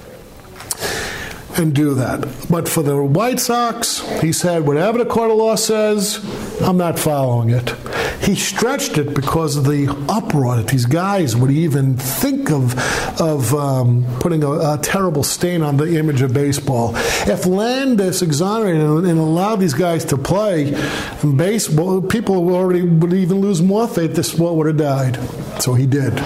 And 1.57 1.75
do 1.75 1.95
that. 1.95 2.21
But 2.51 2.69
for 2.69 2.83
the 2.83 3.03
White 3.03 3.41
Sox, 3.41 4.01
he 4.21 4.33
said, 4.33 4.67
whatever 4.67 4.99
the 4.99 5.07
court 5.07 5.31
of 5.31 5.37
law 5.37 5.55
says, 5.55 6.25
I'm 6.63 6.77
not 6.77 6.99
following 6.99 7.51
it. 7.51 7.75
He 8.23 8.35
stretched 8.35 8.97
it 8.97 9.15
because 9.15 9.57
of 9.57 9.65
the 9.65 9.89
uproar 10.09 10.57
that 10.57 10.69
these 10.69 10.87
guys 10.87 11.37
would 11.37 11.51
even 11.51 11.97
think 11.97 12.51
of 12.51 12.75
of 13.21 13.55
um, 13.55 14.07
putting 14.19 14.43
a, 14.43 14.51
a, 14.51 14.79
terrible 14.83 15.23
stain 15.23 15.61
on 15.63 15.77
the 15.77 15.99
image 15.99 16.23
of 16.23 16.33
baseball. 16.33 16.93
If 16.95 17.45
Landis 17.45 18.23
exonerated 18.23 18.81
and, 18.81 19.19
allowed 19.19 19.57
these 19.57 19.75
guys 19.75 20.07
to 20.07 20.17
play 20.17 20.75
baseball, 21.23 22.01
people 22.01 22.45
would 22.45 22.55
already 22.55 22.83
would 22.83 23.13
even 23.13 23.41
lose 23.41 23.61
more 23.61 23.87
faith. 23.87 24.15
This 24.15 24.33
sport 24.33 24.55
would 24.57 24.69
have 24.69 24.79
died. 24.79 25.19
So 25.61 25.75
he 25.75 25.87
did. 25.87 26.19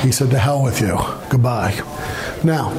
He 0.00 0.10
said, 0.10 0.30
"To 0.30 0.38
hell 0.38 0.64
with 0.64 0.80
you. 0.80 0.98
Goodbye." 1.30 1.80
Now. 2.42 2.76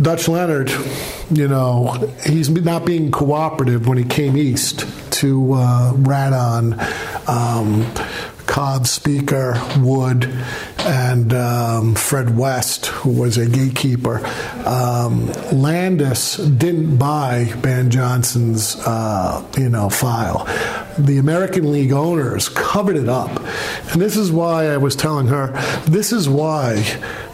Dutch 0.00 0.28
Leonard, 0.28 0.70
you 1.30 1.48
know, 1.48 1.92
he's 2.24 2.48
not 2.50 2.84
being 2.84 3.10
cooperative 3.10 3.86
when 3.86 3.98
he 3.98 4.04
came 4.04 4.36
east 4.36 4.86
to 5.14 5.54
uh, 5.54 5.92
rat 5.96 6.32
on 6.32 6.78
um, 7.26 7.84
Cobb 8.46 8.86
Speaker, 8.86 9.60
Wood, 9.78 10.32
and 10.78 11.34
um, 11.34 11.94
Fred 11.94 12.36
West, 12.36 12.86
who 12.86 13.10
was 13.10 13.36
a 13.36 13.48
gatekeeper. 13.48 14.24
Um, 14.64 15.30
Landis 15.52 16.36
didn't 16.36 16.96
buy 16.96 17.52
Ban 17.60 17.90
Johnson's, 17.90 18.76
uh, 18.86 19.46
you 19.56 19.68
know, 19.68 19.90
file. 19.90 20.46
The 20.98 21.18
American 21.18 21.70
League 21.70 21.92
owners 21.92 22.48
covered 22.48 22.96
it 22.96 23.08
up, 23.08 23.30
and 23.92 24.00
this 24.00 24.16
is 24.16 24.32
why 24.32 24.68
I 24.72 24.76
was 24.78 24.96
telling 24.96 25.26
her. 25.28 25.48
This 25.86 26.10
is 26.12 26.28
why 26.28 26.84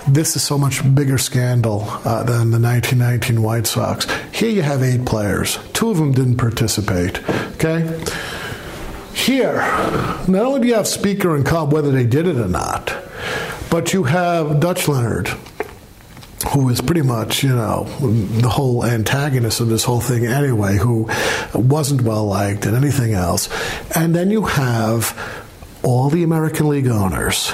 this 0.09 0.36
is 0.36 0.42
so 0.42 0.59
much 0.59 0.82
bigger 0.94 1.18
scandal 1.18 1.82
uh, 2.05 2.22
than 2.22 2.50
the 2.50 2.61
1919 2.61 3.42
White 3.42 3.66
Sox. 3.66 4.07
Here 4.32 4.50
you 4.50 4.62
have 4.62 4.82
eight 4.82 5.07
players. 5.07 5.59
Two 5.72 5.90
of 5.90 5.96
them 5.96 6.12
didn't 6.12 6.36
participate. 6.36 7.28
Okay? 7.55 8.02
Here, 9.14 9.57
not 10.28 10.44
only 10.44 10.61
do 10.61 10.66
you 10.68 10.74
have 10.74 10.86
Speaker 10.86 11.34
and 11.34 11.46
Cobb, 11.46 11.72
whether 11.72 11.90
they 11.90 12.05
did 12.05 12.26
it 12.26 12.36
or 12.36 12.48
not, 12.48 12.94
but 13.70 13.94
you 13.94 14.05
have 14.05 14.61
Dutch 14.61 14.88
Leonard, 14.88 15.28
who 16.52 16.68
is 16.68 16.80
pretty 16.80 17.02
much, 17.02 17.42
you 17.42 17.50
know, 17.50 17.84
the 18.00 18.48
whole 18.48 18.84
antagonist 18.84 19.61
of 19.61 19.68
this 19.68 19.84
whole 19.84 20.00
thing 20.00 20.26
anyway, 20.26 20.76
who 20.76 21.09
wasn't 21.55 22.02
well 22.02 22.26
liked 22.26 22.66
and 22.66 22.76
anything 22.76 23.14
else. 23.14 23.48
And 23.96 24.14
then 24.14 24.30
you 24.30 24.42
have 24.42 25.18
all 25.82 26.11
the 26.11 26.22
American 26.22 26.68
League 26.68 26.88
owners 26.88 27.52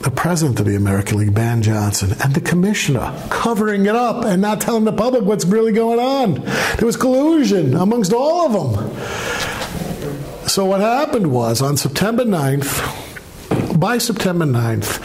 the 0.00 0.10
president 0.10 0.60
of 0.60 0.66
the 0.66 0.76
American 0.76 1.18
League, 1.18 1.34
Ban 1.34 1.62
Johnson, 1.62 2.14
and 2.22 2.34
the 2.34 2.40
commissioner 2.40 3.12
covering 3.30 3.86
it 3.86 3.94
up 3.94 4.24
and 4.24 4.40
not 4.40 4.60
telling 4.60 4.84
the 4.84 4.92
public 4.92 5.24
what's 5.24 5.44
really 5.44 5.72
going 5.72 5.98
on. 5.98 6.34
There 6.76 6.86
was 6.86 6.96
collusion 6.96 7.74
amongst 7.74 8.12
all 8.12 8.46
of 8.46 8.52
them. 8.74 10.48
So 10.48 10.64
what 10.64 10.80
happened 10.80 11.30
was 11.32 11.60
on 11.60 11.76
September 11.76 12.24
9th, 12.24 13.78
by 13.78 13.98
September 13.98 14.44
9th, 14.46 15.02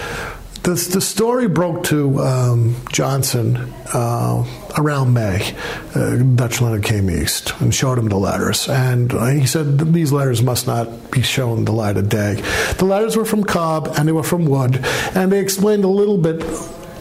the, 0.63 0.89
the 0.93 1.01
story 1.01 1.47
broke 1.47 1.83
to 1.85 2.19
um, 2.19 2.75
Johnson 2.91 3.57
uh, 3.93 4.45
around 4.77 5.13
May. 5.13 5.55
Uh, 5.93 6.15
Dutch 6.15 6.61
Leonard 6.61 6.83
came 6.83 7.09
east 7.09 7.53
and 7.59 7.75
showed 7.75 7.97
him 7.99 8.07
the 8.07 8.17
letters. 8.17 8.69
And 8.69 9.13
uh, 9.13 9.25
he 9.25 9.45
said 9.45 9.77
these 9.93 10.11
letters 10.11 10.41
must 10.41 10.65
not 10.65 11.11
be 11.11 11.21
shown 11.21 11.65
the 11.65 11.73
light 11.73 11.97
of 11.97 12.07
day. 12.07 12.35
The 12.77 12.85
letters 12.85 13.17
were 13.17 13.25
from 13.25 13.43
Cobb 13.43 13.93
and 13.97 14.07
they 14.07 14.13
were 14.13 14.23
from 14.23 14.45
Wood. 14.45 14.83
And 15.13 15.31
they 15.31 15.39
explained 15.39 15.83
a 15.83 15.89
little 15.89 16.17
bit 16.17 16.41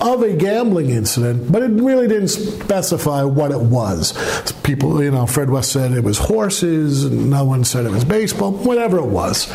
of 0.03 0.23
a 0.23 0.33
gambling 0.33 0.91
incident, 0.91 1.51
but 1.51 1.63
it 1.63 1.71
really 1.71 2.09
didn't 2.09 2.29
specify 2.29 3.23
what 3.23 3.53
it 3.53 3.61
was. 3.61 4.13
People, 4.65 5.03
you 5.03 5.13
know, 5.13 5.27
Fred 5.27 5.49
West 5.49 5.71
said 5.71 5.93
it 5.93 6.03
was 6.03 6.19
horses, 6.19 7.09
no 7.11 7.45
one 7.45 7.65
said 7.65 7.87
it 7.87 7.93
was 7.93 8.05
baseball, 8.05 8.53
whatever 8.53 8.99
it 8.99 9.07
was. 9.07 9.53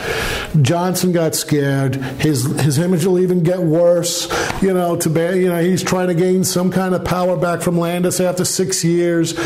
Johnson 0.61 1.11
got 1.11 1.35
scared. 1.35 1.95
His 1.95 2.45
his 2.61 2.79
image 2.79 3.05
will 3.05 3.19
even 3.19 3.43
get 3.43 3.59
worse. 3.59 4.27
You 4.61 4.73
know, 4.73 4.95
to 4.95 5.37
you 5.37 5.49
know, 5.49 5.61
he's 5.61 5.83
trying 5.83 6.07
to 6.07 6.15
gain 6.15 6.43
some 6.45 6.71
kind 6.71 6.95
of 6.95 7.03
power 7.03 7.35
back 7.35 7.61
from 7.61 7.77
Landis 7.77 8.19
after 8.21 8.45
six 8.45 8.83
years. 8.85 9.37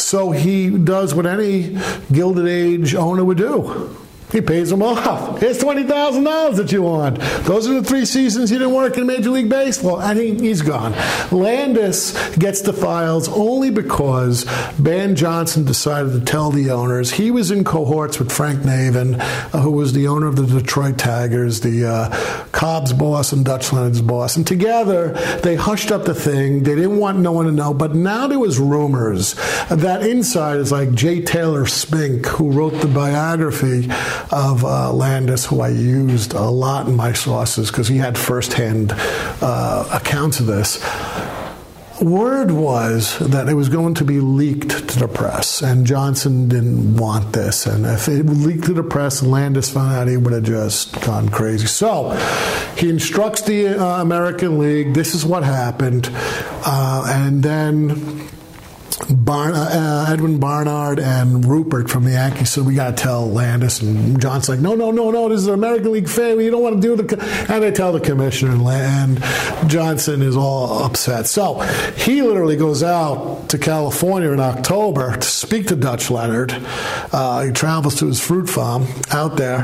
So 0.00 0.32
he 0.32 0.70
does 0.70 1.14
what 1.14 1.26
any 1.26 1.78
Gilded 2.12 2.46
Age 2.46 2.94
owner 2.94 3.24
would 3.24 3.38
do 3.38 3.96
he 4.32 4.40
pays 4.40 4.70
them 4.70 4.82
off. 4.82 5.38
Here's 5.40 5.58
twenty 5.58 5.84
thousand 5.84 6.24
dollars 6.24 6.56
that 6.56 6.72
you 6.72 6.82
want. 6.82 7.18
Those 7.44 7.68
are 7.68 7.74
the 7.74 7.84
three 7.84 8.04
seasons 8.04 8.50
he 8.50 8.56
didn't 8.56 8.74
work 8.74 8.96
in 8.96 9.06
Major 9.06 9.30
League 9.30 9.48
Baseball, 9.48 10.00
and 10.00 10.18
he, 10.18 10.34
he's 10.34 10.62
gone. 10.62 10.92
Landis 11.30 12.34
gets 12.36 12.62
the 12.62 12.72
files 12.72 13.28
only 13.28 13.70
because 13.70 14.44
Ban 14.78 15.14
Johnson 15.14 15.64
decided 15.64 16.12
to 16.12 16.20
tell 16.20 16.50
the 16.50 16.70
owners. 16.70 17.12
He 17.12 17.30
was 17.30 17.50
in 17.50 17.62
cohorts 17.64 18.18
with 18.18 18.32
Frank 18.32 18.60
Navin, 18.60 19.18
uh, 19.20 19.60
who 19.60 19.70
was 19.70 19.92
the 19.92 20.08
owner 20.08 20.26
of 20.26 20.36
the 20.36 20.46
Detroit 20.46 20.98
Tigers, 20.98 21.60
the 21.60 21.86
uh, 21.86 22.44
Cobb's 22.52 22.92
boss 22.92 23.32
and 23.32 23.44
Dutch 23.44 23.72
Leonard's 23.72 24.00
boss, 24.00 24.36
and 24.36 24.46
together 24.46 25.12
they 25.42 25.56
hushed 25.56 25.90
up 25.90 26.04
the 26.04 26.14
thing. 26.14 26.62
They 26.62 26.74
didn't 26.74 26.98
want 26.98 27.18
no 27.18 27.32
one 27.32 27.46
to 27.46 27.52
know, 27.52 27.74
but 27.74 27.94
now 27.94 28.26
there 28.26 28.38
was 28.38 28.58
rumors 28.58 29.34
that 29.68 30.06
insiders 30.06 30.72
like 30.72 30.92
J. 30.92 31.20
Taylor 31.22 31.66
Spink, 31.66 32.26
who 32.26 32.50
wrote 32.50 32.80
the 32.80 32.88
biography 32.88 33.88
of 34.30 34.64
uh, 34.64 34.92
Landis, 34.92 35.46
who 35.46 35.60
I 35.60 35.68
used 35.68 36.34
a 36.34 36.42
lot 36.42 36.88
in 36.88 36.96
my 36.96 37.12
sources 37.12 37.70
because 37.70 37.88
he 37.88 37.98
had 37.98 38.16
firsthand 38.16 38.92
uh, 38.92 39.88
accounts 39.92 40.40
of 40.40 40.46
this. 40.46 40.82
Word 42.00 42.50
was 42.50 43.16
that 43.20 43.48
it 43.48 43.54
was 43.54 43.68
going 43.68 43.94
to 43.94 44.04
be 44.04 44.18
leaked 44.18 44.88
to 44.88 44.98
the 44.98 45.06
press, 45.06 45.62
and 45.62 45.86
Johnson 45.86 46.48
didn't 46.48 46.96
want 46.96 47.32
this. 47.32 47.64
And 47.64 47.86
if 47.86 48.08
it 48.08 48.26
leaked 48.26 48.64
to 48.64 48.72
the 48.72 48.82
press 48.82 49.22
and 49.22 49.30
Landis 49.30 49.70
found 49.70 49.92
out, 49.92 50.08
he 50.08 50.16
would 50.16 50.32
have 50.32 50.42
just 50.42 51.00
gone 51.02 51.28
crazy. 51.28 51.66
So 51.66 52.10
he 52.76 52.90
instructs 52.90 53.42
the 53.42 53.68
uh, 53.68 54.02
American 54.02 54.58
League 54.58 54.94
this 54.94 55.14
is 55.14 55.24
what 55.24 55.44
happened. 55.44 56.10
Uh, 56.12 57.04
and 57.08 57.42
then 57.42 58.28
Bar- 59.10 59.52
uh, 59.54 60.12
Edwin 60.12 60.38
Barnard 60.38 60.98
and 60.98 61.44
Ruppert 61.44 61.88
from 61.88 62.04
the 62.04 62.12
Yankees 62.12 62.50
said, 62.50 62.64
We 62.64 62.74
got 62.74 62.96
to 62.96 63.02
tell 63.02 63.28
Landis. 63.28 63.80
And 63.82 64.20
John's 64.20 64.48
like, 64.48 64.60
No, 64.60 64.74
no, 64.74 64.90
no, 64.90 65.10
no, 65.10 65.28
this 65.28 65.40
is 65.40 65.46
an 65.46 65.54
American 65.54 65.92
League 65.92 66.08
fan. 66.08 66.38
You 66.40 66.50
don't 66.50 66.62
want 66.62 66.80
to 66.80 66.82
do 66.82 66.96
the. 66.96 67.46
And 67.48 67.62
they 67.62 67.70
tell 67.72 67.92
the 67.92 68.00
commissioner, 68.00 68.52
and 68.52 69.22
Johnson 69.68 70.22
is 70.22 70.36
all 70.36 70.84
upset. 70.84 71.26
So 71.26 71.60
he 71.96 72.22
literally 72.22 72.56
goes 72.56 72.82
out 72.82 73.48
to 73.50 73.58
California 73.58 74.30
in 74.30 74.40
October 74.40 75.16
to 75.16 75.26
speak 75.26 75.68
to 75.68 75.76
Dutch 75.76 76.10
Leonard. 76.10 76.52
Uh, 77.12 77.44
he 77.44 77.52
travels 77.52 77.96
to 77.96 78.06
his 78.06 78.20
fruit 78.20 78.48
farm 78.48 78.86
out 79.10 79.36
there 79.36 79.62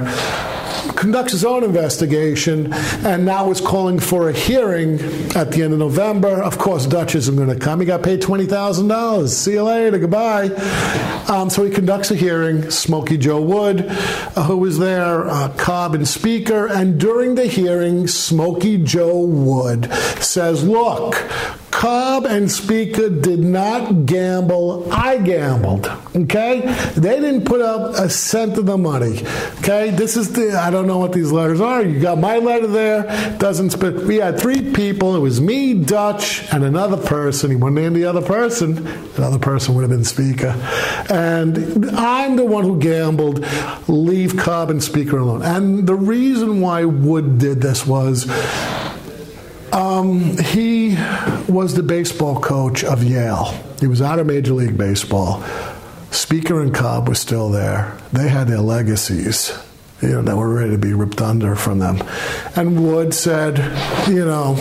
conducts 0.98 1.32
his 1.32 1.44
own 1.44 1.62
investigation 1.62 2.72
and 3.04 3.24
now 3.24 3.50
is 3.50 3.60
calling 3.60 4.00
for 4.00 4.28
a 4.28 4.32
hearing 4.32 5.00
at 5.36 5.52
the 5.52 5.62
end 5.62 5.72
of 5.72 5.78
November. 5.78 6.42
Of 6.42 6.58
course, 6.58 6.86
Dutch 6.86 7.14
isn't 7.14 7.36
going 7.36 7.48
to 7.48 7.58
come. 7.58 7.80
He 7.80 7.86
got 7.86 8.02
paid 8.02 8.20
$20,000. 8.20 9.28
See 9.28 9.52
you 9.52 9.62
later. 9.62 9.98
Goodbye. 9.98 10.48
Um, 11.28 11.50
so 11.50 11.64
he 11.64 11.70
conducts 11.70 12.10
a 12.10 12.16
hearing. 12.16 12.70
Smokey 12.70 13.16
Joe 13.16 13.40
Wood, 13.40 13.86
uh, 13.88 14.44
who 14.44 14.56
was 14.56 14.78
there, 14.78 15.28
uh, 15.28 15.50
Cobb 15.56 15.94
and 15.94 16.06
Speaker. 16.06 16.66
And 16.66 16.98
during 16.98 17.36
the 17.36 17.46
hearing, 17.46 18.08
Smokey 18.08 18.78
Joe 18.78 19.20
Wood 19.20 19.92
says, 20.20 20.64
Look, 20.64 21.14
Cobb 21.70 22.24
and 22.24 22.50
Speaker 22.50 23.08
did 23.08 23.40
not 23.40 24.06
gamble. 24.06 24.92
I 24.92 25.18
gambled. 25.18 25.86
Okay? 26.14 26.60
They 26.96 27.20
didn't 27.20 27.44
put 27.44 27.60
up 27.60 27.94
a 27.94 28.08
cent 28.10 28.58
of 28.58 28.66
the 28.66 28.76
money. 28.76 29.20
Okay? 29.58 29.90
This 29.90 30.16
is 30.16 30.32
the, 30.32 30.58
I 30.58 30.70
don't 30.70 30.86
know 30.86 30.98
what 30.98 31.12
these 31.12 31.30
letters 31.30 31.60
are. 31.60 31.82
You 31.82 32.00
got 32.00 32.18
my 32.18 32.38
letter 32.38 32.66
there. 32.66 33.36
Doesn't 33.38 33.70
spit. 33.70 33.94
We 34.04 34.16
had 34.16 34.40
three 34.40 34.72
people. 34.72 35.14
It 35.14 35.20
was 35.20 35.40
me, 35.40 35.74
Dutch, 35.74 36.52
and 36.52 36.64
another 36.64 36.96
person. 36.96 37.50
He 37.50 37.56
wouldn't 37.56 37.80
name 37.80 37.92
the 37.92 38.04
other 38.04 38.22
person. 38.22 38.86
Another 39.16 39.38
person 39.38 39.74
would 39.74 39.82
have 39.82 39.90
been 39.90 40.04
Speaker. 40.04 40.54
And 41.10 41.90
I'm 41.90 42.36
the 42.36 42.44
one 42.44 42.64
who 42.64 42.78
gambled. 42.78 43.44
Leave 43.86 44.36
Cobb 44.36 44.70
and 44.70 44.82
Speaker 44.82 45.18
alone. 45.18 45.42
And 45.42 45.86
the 45.86 45.94
reason 45.94 46.60
why 46.60 46.84
Wood 46.84 47.38
did 47.38 47.60
this 47.60 47.86
was 47.86 48.26
um, 49.72 50.36
he 50.38 50.96
was 51.48 51.74
the 51.74 51.82
baseball 51.82 52.40
coach 52.40 52.84
of 52.84 53.02
Yale. 53.02 53.54
He 53.80 53.86
was 53.86 54.02
out 54.02 54.18
of 54.18 54.26
Major 54.26 54.54
League 54.54 54.76
Baseball. 54.76 55.42
Speaker 56.10 56.60
and 56.60 56.74
Cobb 56.74 57.08
were 57.08 57.14
still 57.14 57.50
there. 57.50 57.96
They 58.12 58.28
had 58.28 58.48
their 58.48 58.60
legacies, 58.60 59.52
you 60.00 60.08
know, 60.08 60.22
that 60.22 60.36
were 60.36 60.52
ready 60.52 60.70
to 60.70 60.78
be 60.78 60.94
ripped 60.94 61.20
under 61.20 61.54
from 61.54 61.78
them. 61.78 62.02
And 62.56 62.84
Wood 62.86 63.12
said, 63.14 63.58
you 64.08 64.24
know, 64.24 64.56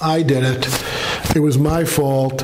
I 0.00 0.22
did 0.22 0.44
it. 0.44 1.36
It 1.36 1.40
was 1.40 1.58
my 1.58 1.84
fault. 1.84 2.38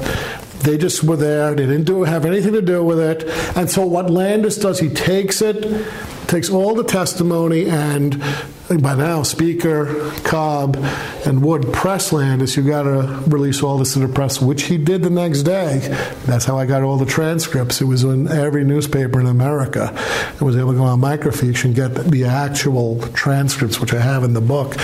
They 0.61 0.79
just 0.79 1.05
were 1.05 1.17
there. 1.17 1.55
They 1.55 1.67
didn't 1.67 1.85
do 1.85 2.03
have 2.05 2.25
anything 2.25 2.53
to 2.53 2.63
do 2.63 2.85
with 2.85 2.99
it. 2.99 3.25
And 3.57 3.71
so 3.71 3.87
what 3.87 4.11
Landis 4.11 4.57
does, 4.59 4.79
he 4.79 4.89
takes 4.89 5.41
it, 5.41 5.87
takes 6.27 6.51
all 6.51 6.75
the 6.75 6.85
testimony, 6.85 7.69
and 7.69 8.23
by 8.69 8.95
now 8.97 9.23
Speaker, 9.23 10.11
Cobb, 10.25 10.77
and 11.25 11.43
Wood 11.43 11.73
press 11.73 12.13
Landis. 12.13 12.57
You 12.57 12.65
got 12.65 12.83
to 12.83 13.23
release 13.29 13.63
all 13.63 13.79
this 13.79 13.93
to 13.93 14.01
the 14.01 14.09
press, 14.09 14.41
which 14.41 14.65
he 14.65 14.77
did 14.77 15.03
the 15.03 15.11
next 15.11 15.43
day. 15.43 15.79
That's 16.25 16.45
how 16.45 16.59
I 16.59 16.67
got 16.67 16.83
all 16.83 16.97
the 16.97 17.07
transcripts. 17.07 17.81
It 17.81 17.85
was 17.85 18.03
in 18.03 18.27
every 18.29 18.65
newspaper 18.65 19.21
in 19.21 19.27
America. 19.27 19.93
I 19.95 20.45
was 20.45 20.57
able 20.57 20.73
to 20.73 20.79
go 20.79 20.85
on 20.85 21.01
microfiche 21.01 21.65
and 21.65 21.75
get 21.75 21.95
the 21.95 22.25
actual 22.25 23.01
transcripts, 23.09 23.81
which 23.81 23.95
I 23.95 24.01
have 24.01 24.25
in 24.25 24.33
the 24.33 24.41
book. 24.41 24.75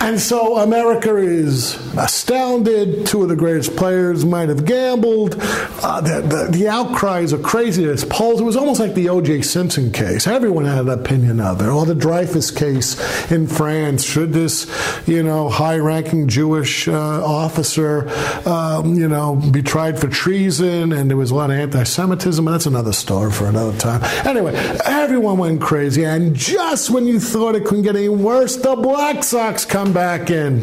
And 0.00 0.20
so 0.20 0.58
America 0.58 1.16
is 1.16 1.76
astounded. 1.96 3.06
Two 3.06 3.22
of 3.22 3.30
the 3.30 3.36
greatest 3.36 3.74
players 3.74 4.22
might 4.22 4.50
have 4.50 4.66
gambled. 4.66 5.36
Uh, 5.40 6.02
the, 6.02 6.20
the, 6.20 6.58
the, 6.58 6.68
outcries 6.68 7.32
are 7.32 7.38
crazy. 7.38 7.86
Polls. 8.10 8.40
It 8.40 8.44
was 8.44 8.56
almost 8.56 8.80
like 8.80 8.92
the 8.92 9.08
O.J. 9.08 9.40
Simpson 9.42 9.90
case. 9.92 10.26
Everyone 10.26 10.66
had 10.66 10.80
an 10.80 10.90
opinion 10.90 11.40
of 11.40 11.62
it. 11.62 11.68
Or 11.68 11.86
the 11.86 11.94
Dreyfus 11.94 12.50
case 12.50 12.93
in 13.30 13.46
France. 13.46 14.04
Should 14.04 14.32
this, 14.32 14.66
you 15.06 15.22
know, 15.22 15.48
high-ranking 15.48 16.28
Jewish 16.28 16.88
uh, 16.88 17.24
officer, 17.24 18.08
um, 18.48 18.94
you 18.94 19.08
know, 19.08 19.36
be 19.36 19.62
tried 19.62 19.98
for 19.98 20.08
treason? 20.08 20.92
And 20.92 21.10
there 21.10 21.16
was 21.16 21.30
a 21.30 21.34
lot 21.34 21.50
of 21.50 21.56
anti-Semitism. 21.56 22.44
That's 22.44 22.66
another 22.66 22.92
story 22.92 23.30
for 23.32 23.46
another 23.46 23.76
time. 23.78 24.02
Anyway, 24.26 24.54
everyone 24.84 25.38
went 25.38 25.60
crazy. 25.60 26.04
And 26.04 26.34
just 26.34 26.90
when 26.90 27.06
you 27.06 27.20
thought 27.20 27.54
it 27.54 27.64
couldn't 27.64 27.82
get 27.82 27.96
any 27.96 28.08
worse, 28.08 28.56
the 28.56 28.76
Black 28.76 29.22
Sox 29.24 29.64
come 29.64 29.92
back 29.92 30.30
in. 30.30 30.62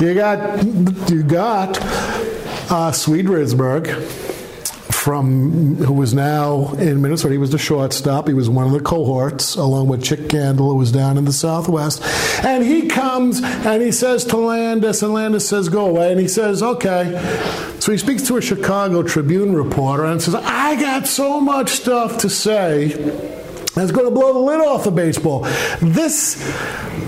You 0.00 0.14
got 0.14 0.64
you 1.10 1.22
got 1.22 1.78
uh, 2.70 2.92
Swede 2.92 3.26
Risberg 3.26 4.31
from 5.02 5.74
who 5.78 5.92
was 5.92 6.14
now 6.14 6.72
in 6.74 7.02
Minnesota. 7.02 7.32
He 7.32 7.38
was 7.38 7.50
the 7.50 7.58
shortstop. 7.58 8.28
He 8.28 8.34
was 8.34 8.48
one 8.48 8.68
of 8.68 8.72
the 8.72 8.78
cohorts, 8.78 9.56
along 9.56 9.88
with 9.88 10.00
Chick 10.00 10.20
Gandil, 10.20 10.58
who 10.58 10.76
was 10.76 10.92
down 10.92 11.18
in 11.18 11.24
the 11.24 11.32
Southwest. 11.32 12.04
And 12.44 12.62
he 12.62 12.86
comes 12.86 13.42
and 13.42 13.82
he 13.82 13.90
says 13.90 14.24
to 14.26 14.36
Landis, 14.36 15.02
and 15.02 15.12
Landis 15.12 15.48
says, 15.48 15.68
"Go 15.68 15.86
away." 15.86 16.12
And 16.12 16.20
he 16.20 16.28
says, 16.28 16.62
"Okay." 16.62 17.20
So 17.80 17.90
he 17.90 17.98
speaks 17.98 18.22
to 18.28 18.36
a 18.36 18.40
Chicago 18.40 19.02
Tribune 19.02 19.56
reporter 19.56 20.04
and 20.04 20.22
says, 20.22 20.36
"I 20.36 20.80
got 20.80 21.08
so 21.08 21.40
much 21.40 21.70
stuff 21.70 22.18
to 22.18 22.30
say." 22.30 22.92
That's 23.74 23.90
going 23.90 24.04
to 24.04 24.12
blow 24.12 24.34
the 24.34 24.38
lid 24.38 24.60
off 24.60 24.86
of 24.86 24.94
baseball. 24.94 25.46
This 25.80 26.36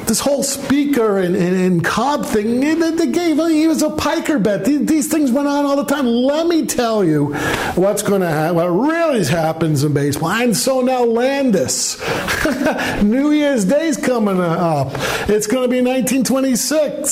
this 0.06 0.20
whole 0.20 0.42
speaker 0.42 1.18
and, 1.18 1.34
and, 1.36 1.56
and 1.56 1.84
Cobb 1.84 2.24
thing, 2.26 2.60
they 2.60 3.06
gave 3.06 3.38
he 3.48 3.66
was 3.66 3.82
a 3.82 3.90
piker 3.90 4.38
bet. 4.38 4.64
These, 4.64 4.86
these, 4.86 5.08
things 5.08 5.30
went 5.30 5.48
on 5.48 5.64
all 5.64 5.76
the 5.76 5.84
time. 5.84 6.06
Let 6.06 6.46
me 6.46 6.66
tell 6.66 7.04
you 7.04 7.34
what's 7.74 8.02
going 8.02 8.20
to 8.20 8.28
happen, 8.28 8.56
what 8.56 8.68
really 8.68 9.24
happens 9.24 9.84
in 9.84 9.92
baseball. 9.92 10.30
And 10.30 10.56
so 10.56 10.80
now 10.80 11.04
Landis, 11.04 12.00
New 13.02 13.30
Year's 13.30 13.64
Day's 13.64 13.96
coming 13.96 14.40
uh, 14.40 14.44
up. 14.44 14.92
It's 15.28 15.46
going 15.46 15.62
to 15.62 15.68
be 15.68 15.80
1926, 15.80 17.10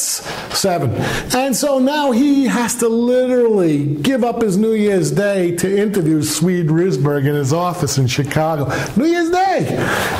seven. 0.57 0.90
And 1.34 1.55
so 1.55 1.78
now 1.78 2.12
he 2.12 2.47
has 2.47 2.76
to 2.76 2.88
literally 2.88 3.86
give 3.86 4.24
up 4.24 4.43
his 4.43 4.57
New 4.57 4.72
Year's 4.72 5.11
Day 5.11 5.55
to 5.57 5.80
interview 5.80 6.22
Swede 6.22 6.68
Risberg 6.68 7.26
in 7.26 7.34
his 7.34 7.53
office 7.53 7.99
in 7.99 8.07
Chicago. 8.07 8.70
New 8.97 9.07
Year's 9.07 9.30
Day. 9.30 9.66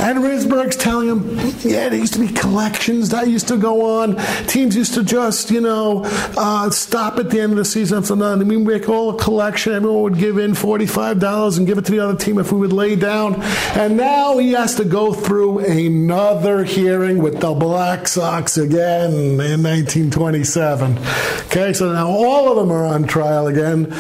And 0.01 0.19
Risberg's 0.21 0.77
telling 0.77 1.09
him, 1.09 1.37
yeah, 1.61 1.87
it 1.87 1.95
used 1.95 2.15
to 2.15 2.21
be 2.21 2.33
collections 2.63 3.09
that 3.09 3.27
used 3.27 3.49
to 3.49 3.57
go 3.57 4.03
on. 4.03 4.17
Teams 4.47 4.77
used 4.77 4.95
to 4.95 5.03
just, 5.03 5.51
you 5.51 5.61
know, 5.61 6.03
uh, 6.37 6.71
stop 6.71 7.19
at 7.19 7.29
the 7.29 7.41
end 7.41 7.51
of 7.53 7.59
the 7.59 7.65
season. 7.65 8.05
So, 8.05 8.15
no, 8.15 8.33
I 8.33 8.37
mean, 8.37 8.65
we 8.65 8.79
make 8.79 8.89
all 8.89 9.17
a 9.17 9.19
collection. 9.19 9.73
Everyone 9.73 10.03
would 10.03 10.19
give 10.19 10.39
in 10.39 10.53
$45 10.53 11.59
and 11.59 11.67
give 11.67 11.79
it 11.79 11.87
to 11.87 11.93
the 11.93 11.99
other 11.99 12.17
team 12.17 12.39
if 12.39 12.53
we 12.53 12.61
would 12.61 12.73
lay 12.73 12.95
down. 12.95 13.43
And 13.75 13.97
now 13.97 14.39
he 14.39 14.53
has 14.53 14.77
to 14.77 14.85
go 14.85 15.13
through 15.13 15.59
another 15.59 16.63
hearing 16.63 17.19
with 17.19 17.41
the 17.41 17.53
Black 17.53 18.07
Sox 18.07 18.57
again 18.57 19.13
in 19.13 19.63
1927. 19.63 20.99
Okay, 21.47 21.73
so 21.73 21.93
now 21.93 22.09
all 22.09 22.49
of 22.49 22.57
them 22.57 22.71
are 22.71 22.85
on 22.85 23.09
trial 23.09 23.49
again 23.49 23.93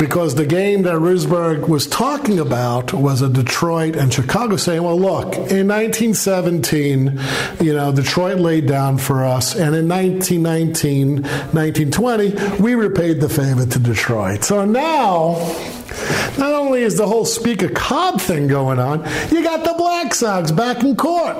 because 0.00 0.34
the 0.34 0.46
game 0.46 0.82
that 0.82 0.94
Risberg 0.94 1.68
was 1.68 1.86
talking 1.86 2.38
about 2.38 2.94
was 2.94 3.20
a 3.20 3.28
Detroit 3.28 3.96
and 3.96 4.10
Chicago 4.10 4.56
saying, 4.56 4.82
well, 4.82 4.98
look, 4.98 5.34
in 5.34 5.68
1917, 5.68 7.20
you 7.60 7.69
know, 7.74 7.92
Detroit 7.92 8.38
laid 8.38 8.66
down 8.66 8.98
for 8.98 9.24
us, 9.24 9.54
and 9.54 9.74
in 9.74 9.88
1919, 9.88 11.22
1920, 11.22 12.62
we 12.62 12.74
repaid 12.74 13.20
the 13.20 13.28
favor 13.28 13.66
to 13.66 13.78
Detroit. 13.78 14.44
So 14.44 14.64
now, 14.64 15.34
not 16.38 16.52
only 16.52 16.82
is 16.82 16.96
the 16.96 17.06
whole 17.06 17.24
Speaker 17.24 17.68
Cobb 17.68 18.20
thing 18.20 18.46
going 18.46 18.78
on, 18.78 19.00
you 19.30 19.42
got 19.42 19.64
the 19.64 19.74
Black 19.76 20.14
Sox 20.14 20.50
back 20.50 20.82
in 20.82 20.96
court. 20.96 21.36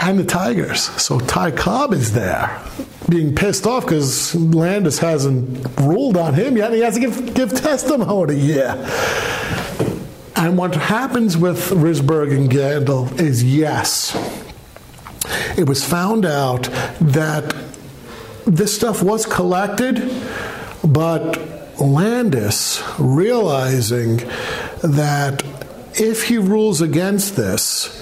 And 0.00 0.18
the 0.18 0.24
Tigers. 0.24 0.82
So 1.00 1.20
Ty 1.20 1.52
Cobb 1.52 1.92
is 1.92 2.12
there 2.12 2.60
being 3.08 3.34
pissed 3.34 3.66
off 3.66 3.84
because 3.84 4.34
Landis 4.34 4.98
hasn't 4.98 5.64
ruled 5.78 6.16
on 6.16 6.34
him 6.34 6.56
yet. 6.56 6.66
And 6.66 6.74
he 6.74 6.80
has 6.80 6.94
to 6.94 7.00
give, 7.00 7.34
give 7.34 7.50
testimony. 7.50 8.34
Yeah. 8.34 8.74
And 10.42 10.58
what 10.58 10.74
happens 10.74 11.36
with 11.36 11.70
Risberg 11.70 12.36
and 12.36 12.50
Gandil 12.50 13.16
is 13.20 13.44
yes, 13.44 14.12
it 15.56 15.68
was 15.68 15.84
found 15.84 16.26
out 16.26 16.64
that 17.00 17.54
this 18.44 18.74
stuff 18.74 19.04
was 19.04 19.24
collected, 19.24 20.02
but 20.82 21.40
Landis 21.80 22.82
realizing 22.98 24.16
that 24.82 25.44
if 25.94 26.24
he 26.24 26.38
rules 26.38 26.80
against 26.80 27.36
this, 27.36 28.01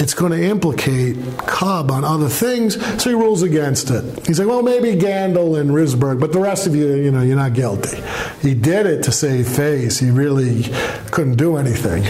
it's 0.00 0.14
going 0.14 0.32
to 0.32 0.42
implicate 0.42 1.16
Cobb 1.46 1.90
on 1.90 2.04
other 2.04 2.28
things, 2.28 2.80
so 3.02 3.10
he 3.10 3.14
rules 3.14 3.42
against 3.42 3.90
it. 3.90 4.26
He's 4.26 4.38
like, 4.38 4.48
well, 4.48 4.62
maybe 4.62 4.98
Gandil 4.98 5.60
and 5.60 5.70
Risberg, 5.70 6.18
but 6.18 6.32
the 6.32 6.40
rest 6.40 6.66
of 6.66 6.74
you, 6.74 6.94
you 6.94 7.10
know, 7.10 7.22
you're 7.22 7.36
not 7.36 7.52
guilty. 7.52 8.02
He 8.40 8.54
did 8.54 8.86
it 8.86 9.02
to 9.04 9.12
save 9.12 9.46
face. 9.46 9.98
He 9.98 10.10
really 10.10 10.64
couldn't 11.10 11.36
do 11.36 11.56
anything. 11.56 12.04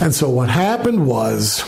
And 0.00 0.14
so 0.14 0.30
what 0.30 0.50
happened 0.50 1.06
was. 1.06 1.64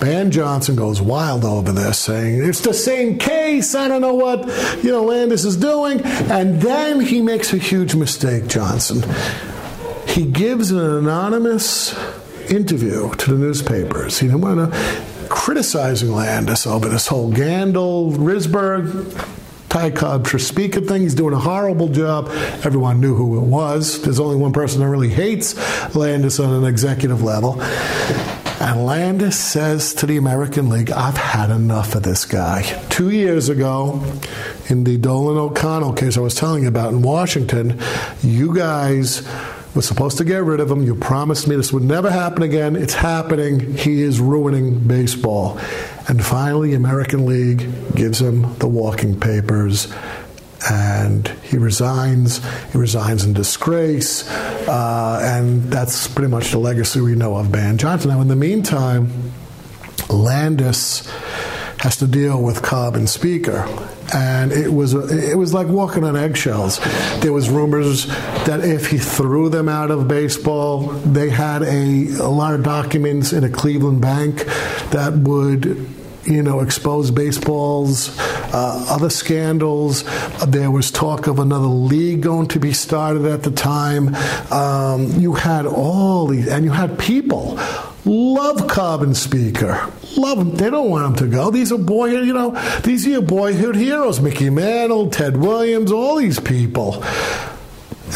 Ban 0.00 0.30
Johnson 0.30 0.76
goes 0.76 1.00
wild 1.00 1.46
over 1.46 1.72
this, 1.72 1.98
saying 1.98 2.44
it's 2.44 2.60
the 2.60 2.74
same 2.74 3.16
case. 3.16 3.74
I 3.74 3.88
don't 3.88 4.02
know 4.02 4.12
what 4.12 4.44
you 4.84 4.90
know 4.90 5.04
Landis 5.04 5.46
is 5.46 5.56
doing, 5.56 6.02
and 6.02 6.60
then 6.60 7.00
he 7.00 7.22
makes 7.22 7.54
a 7.54 7.56
huge 7.56 7.94
mistake. 7.94 8.46
Johnson. 8.46 9.02
He 10.06 10.26
gives 10.26 10.72
an 10.72 10.78
anonymous 10.78 11.94
interview 12.50 13.14
to 13.14 13.30
the 13.32 13.38
newspapers. 13.38 14.22
Want 14.22 14.72
to 14.72 15.14
criticizing 15.28 16.12
Landis 16.12 16.66
over 16.66 16.88
this 16.88 17.06
whole 17.06 17.32
Gandil, 17.32 18.14
Risberg, 18.16 19.12
Ty 19.68 19.90
Cobb 19.90 20.26
Speaker 20.26 20.80
thing. 20.80 21.02
He's 21.02 21.14
doing 21.14 21.34
a 21.34 21.38
horrible 21.38 21.88
job. 21.88 22.28
Everyone 22.62 23.00
knew 23.00 23.14
who 23.14 23.38
it 23.38 23.44
was. 23.44 24.00
There's 24.02 24.20
only 24.20 24.36
one 24.36 24.52
person 24.52 24.80
that 24.80 24.88
really 24.88 25.08
hates 25.08 25.56
Landis 25.96 26.38
on 26.38 26.54
an 26.54 26.64
executive 26.64 27.22
level. 27.22 27.60
And 28.60 28.86
Landis 28.86 29.36
says 29.36 29.94
to 29.94 30.06
the 30.06 30.16
American 30.16 30.68
League, 30.68 30.90
I've 30.92 31.16
had 31.16 31.50
enough 31.50 31.96
of 31.96 32.04
this 32.04 32.24
guy. 32.24 32.62
Two 32.88 33.10
years 33.10 33.48
ago, 33.48 34.00
in 34.68 34.84
the 34.84 34.96
Dolan 34.96 35.36
O'Connell 35.36 35.92
case 35.94 36.16
I 36.16 36.20
was 36.20 36.36
telling 36.36 36.62
you 36.62 36.68
about 36.68 36.92
in 36.92 37.02
Washington, 37.02 37.80
you 38.22 38.54
guys 38.54 39.26
We're 39.74 39.82
supposed 39.82 40.18
to 40.18 40.24
get 40.24 40.44
rid 40.44 40.60
of 40.60 40.70
him. 40.70 40.84
You 40.84 40.94
promised 40.94 41.48
me 41.48 41.56
this 41.56 41.72
would 41.72 41.82
never 41.82 42.08
happen 42.08 42.42
again. 42.42 42.76
It's 42.76 42.94
happening. 42.94 43.76
He 43.76 44.02
is 44.02 44.20
ruining 44.20 44.78
baseball. 44.86 45.58
And 46.06 46.24
finally, 46.24 46.74
American 46.74 47.26
League 47.26 47.94
gives 47.94 48.20
him 48.20 48.56
the 48.58 48.68
walking 48.68 49.18
papers 49.18 49.92
and 50.70 51.28
he 51.42 51.58
resigns. 51.58 52.40
He 52.72 52.78
resigns 52.78 53.24
in 53.24 53.32
disgrace, 53.32 54.30
uh, 54.68 55.20
and 55.22 55.64
that's 55.64 56.08
pretty 56.08 56.30
much 56.30 56.52
the 56.52 56.58
legacy 56.58 57.00
we 57.00 57.14
know 57.14 57.36
of 57.36 57.52
Ban 57.52 57.76
Johnson. 57.76 58.10
Now, 58.10 58.20
in 58.20 58.28
the 58.28 58.36
meantime, 58.36 59.32
Landis 60.08 61.06
has 61.80 61.96
to 61.98 62.06
deal 62.06 62.42
with 62.42 62.62
Cobb 62.62 62.96
and 62.96 63.08
Speaker. 63.08 63.68
And 64.12 64.52
it 64.52 64.72
was 64.72 64.94
it 64.94 65.36
was 65.36 65.54
like 65.54 65.66
walking 65.66 66.04
on 66.04 66.16
eggshells. 66.16 66.78
There 67.20 67.32
was 67.32 67.48
rumors 67.48 68.06
that 68.46 68.60
if 68.62 68.90
he 68.90 68.98
threw 68.98 69.48
them 69.48 69.68
out 69.68 69.90
of 69.90 70.06
baseball, 70.08 70.88
they 70.88 71.30
had 71.30 71.62
a, 71.62 72.08
a 72.20 72.28
lot 72.28 72.54
of 72.54 72.62
documents 72.62 73.32
in 73.32 73.44
a 73.44 73.48
Cleveland 73.48 74.00
bank 74.00 74.44
that 74.90 75.14
would 75.14 75.94
you 76.26 76.42
know, 76.42 76.60
expose 76.60 77.10
baseball's 77.10 78.18
uh, 78.18 78.86
other 78.88 79.10
scandals. 79.10 80.04
There 80.46 80.70
was 80.70 80.90
talk 80.90 81.26
of 81.26 81.38
another 81.38 81.66
league 81.66 82.22
going 82.22 82.48
to 82.48 82.58
be 82.58 82.72
started 82.72 83.26
at 83.26 83.42
the 83.42 83.50
time. 83.50 84.14
Um, 84.50 85.20
you 85.20 85.34
had 85.34 85.66
all 85.66 86.26
these, 86.26 86.48
and 86.48 86.64
you 86.64 86.70
had 86.70 86.98
people 86.98 87.58
love 88.04 88.68
Cobb 88.68 89.02
and 89.02 89.16
Speaker. 89.16 89.90
Love 90.16 90.38
them. 90.38 90.54
They 90.56 90.70
don't 90.70 90.90
want 90.90 91.16
them 91.16 91.30
to 91.30 91.36
go. 91.36 91.50
These 91.50 91.72
are 91.72 91.78
boyhood, 91.78 92.26
you 92.26 92.32
know, 92.32 92.50
these 92.82 93.06
are 93.06 93.10
your 93.10 93.22
boyhood 93.22 93.76
heroes. 93.76 94.20
Mickey 94.20 94.50
Mantle, 94.50 95.10
Ted 95.10 95.36
Williams, 95.36 95.90
all 95.90 96.16
these 96.16 96.38
people. 96.38 97.02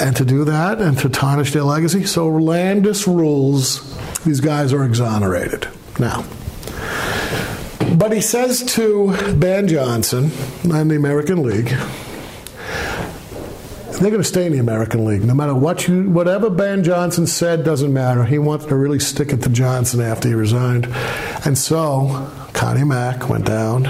And 0.00 0.14
to 0.16 0.24
do 0.24 0.44
that 0.44 0.80
and 0.80 0.96
to 0.98 1.08
tarnish 1.08 1.52
their 1.52 1.64
legacy. 1.64 2.04
So 2.04 2.28
Landis 2.28 3.08
rules, 3.08 3.96
these 4.24 4.40
guys 4.40 4.72
are 4.72 4.84
exonerated. 4.84 5.66
Now, 5.98 6.24
but 7.96 8.12
he 8.12 8.20
says 8.20 8.62
to 8.74 9.34
Ban 9.34 9.66
Johnson 9.66 10.30
and 10.62 10.90
the 10.90 10.94
American 10.94 11.42
League, 11.42 11.74
they're 14.00 14.10
going 14.10 14.22
to 14.22 14.28
stay 14.28 14.46
in 14.46 14.52
the 14.52 14.58
American 14.58 15.04
League. 15.04 15.24
No 15.24 15.34
matter 15.34 15.54
what 15.54 15.88
you, 15.88 16.08
whatever 16.08 16.50
Ban 16.50 16.84
Johnson 16.84 17.26
said 17.26 17.64
doesn't 17.64 17.92
matter. 17.92 18.24
He 18.24 18.38
wanted 18.38 18.68
to 18.68 18.76
really 18.76 19.00
stick 19.00 19.32
it 19.32 19.42
to 19.42 19.48
Johnson 19.48 20.00
after 20.00 20.28
he 20.28 20.34
resigned, 20.34 20.86
and 21.44 21.56
so 21.58 22.30
Connie 22.52 22.84
Mack 22.84 23.28
went 23.28 23.44
down 23.44 23.86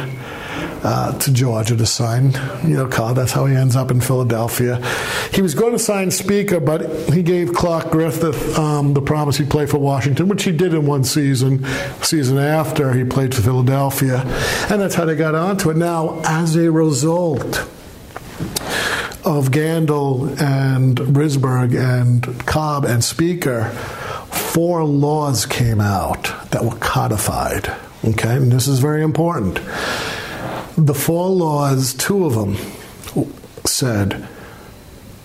uh, 0.82 1.18
to 1.18 1.32
Georgia 1.32 1.76
to 1.76 1.86
sign, 1.86 2.32
you 2.64 2.76
know, 2.76 2.86
Cobb. 2.86 3.16
That's 3.16 3.32
how 3.32 3.46
he 3.46 3.54
ends 3.54 3.76
up 3.76 3.90
in 3.90 4.00
Philadelphia. 4.00 4.84
He 5.32 5.42
was 5.42 5.54
going 5.54 5.72
to 5.72 5.78
sign 5.78 6.10
Speaker, 6.10 6.60
but 6.60 6.88
he 7.12 7.22
gave 7.22 7.52
Clark 7.52 7.90
Griffith 7.90 8.58
um, 8.58 8.94
the 8.94 9.02
promise 9.02 9.38
he'd 9.38 9.50
play 9.50 9.66
for 9.66 9.78
Washington, 9.78 10.28
which 10.28 10.44
he 10.44 10.52
did 10.52 10.74
in 10.74 10.86
one 10.86 11.04
season. 11.04 11.64
Season 12.02 12.38
after, 12.38 12.92
he 12.92 13.04
played 13.04 13.34
for 13.34 13.42
Philadelphia, 13.42 14.20
and 14.70 14.80
that's 14.80 14.94
how 14.94 15.04
they 15.04 15.16
got 15.16 15.34
onto 15.34 15.70
it. 15.70 15.76
Now, 15.76 16.20
as 16.24 16.56
a 16.56 16.70
result 16.70 17.68
of 19.28 19.50
Gandil 19.50 20.40
and 20.40 20.96
Risberg 20.96 21.78
and 21.78 22.46
Cobb 22.46 22.86
and 22.86 23.04
Speaker, 23.04 23.68
four 24.30 24.84
laws 24.84 25.44
came 25.44 25.82
out 25.82 26.24
that 26.50 26.64
were 26.64 26.76
codified. 26.76 27.70
Okay, 28.04 28.36
and 28.36 28.50
this 28.50 28.66
is 28.66 28.78
very 28.78 29.02
important. 29.02 29.56
The 30.78 30.94
four 30.94 31.28
laws, 31.28 31.92
two 31.92 32.24
of 32.24 32.34
them 32.34 32.56
said 33.66 34.26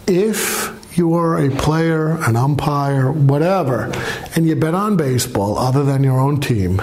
if 0.06 0.97
you 0.97 1.14
are 1.14 1.38
a 1.39 1.49
player, 1.49 2.22
an 2.24 2.36
umpire, 2.36 3.10
whatever, 3.10 3.89
and 4.36 4.45
you 4.45 4.58
bet 4.58 4.76
on 4.76 4.97
baseball 4.97 5.58
other 5.58 5.86
than 5.86 6.04
your 6.04 6.20
own 6.20 6.41
team, 6.41 6.82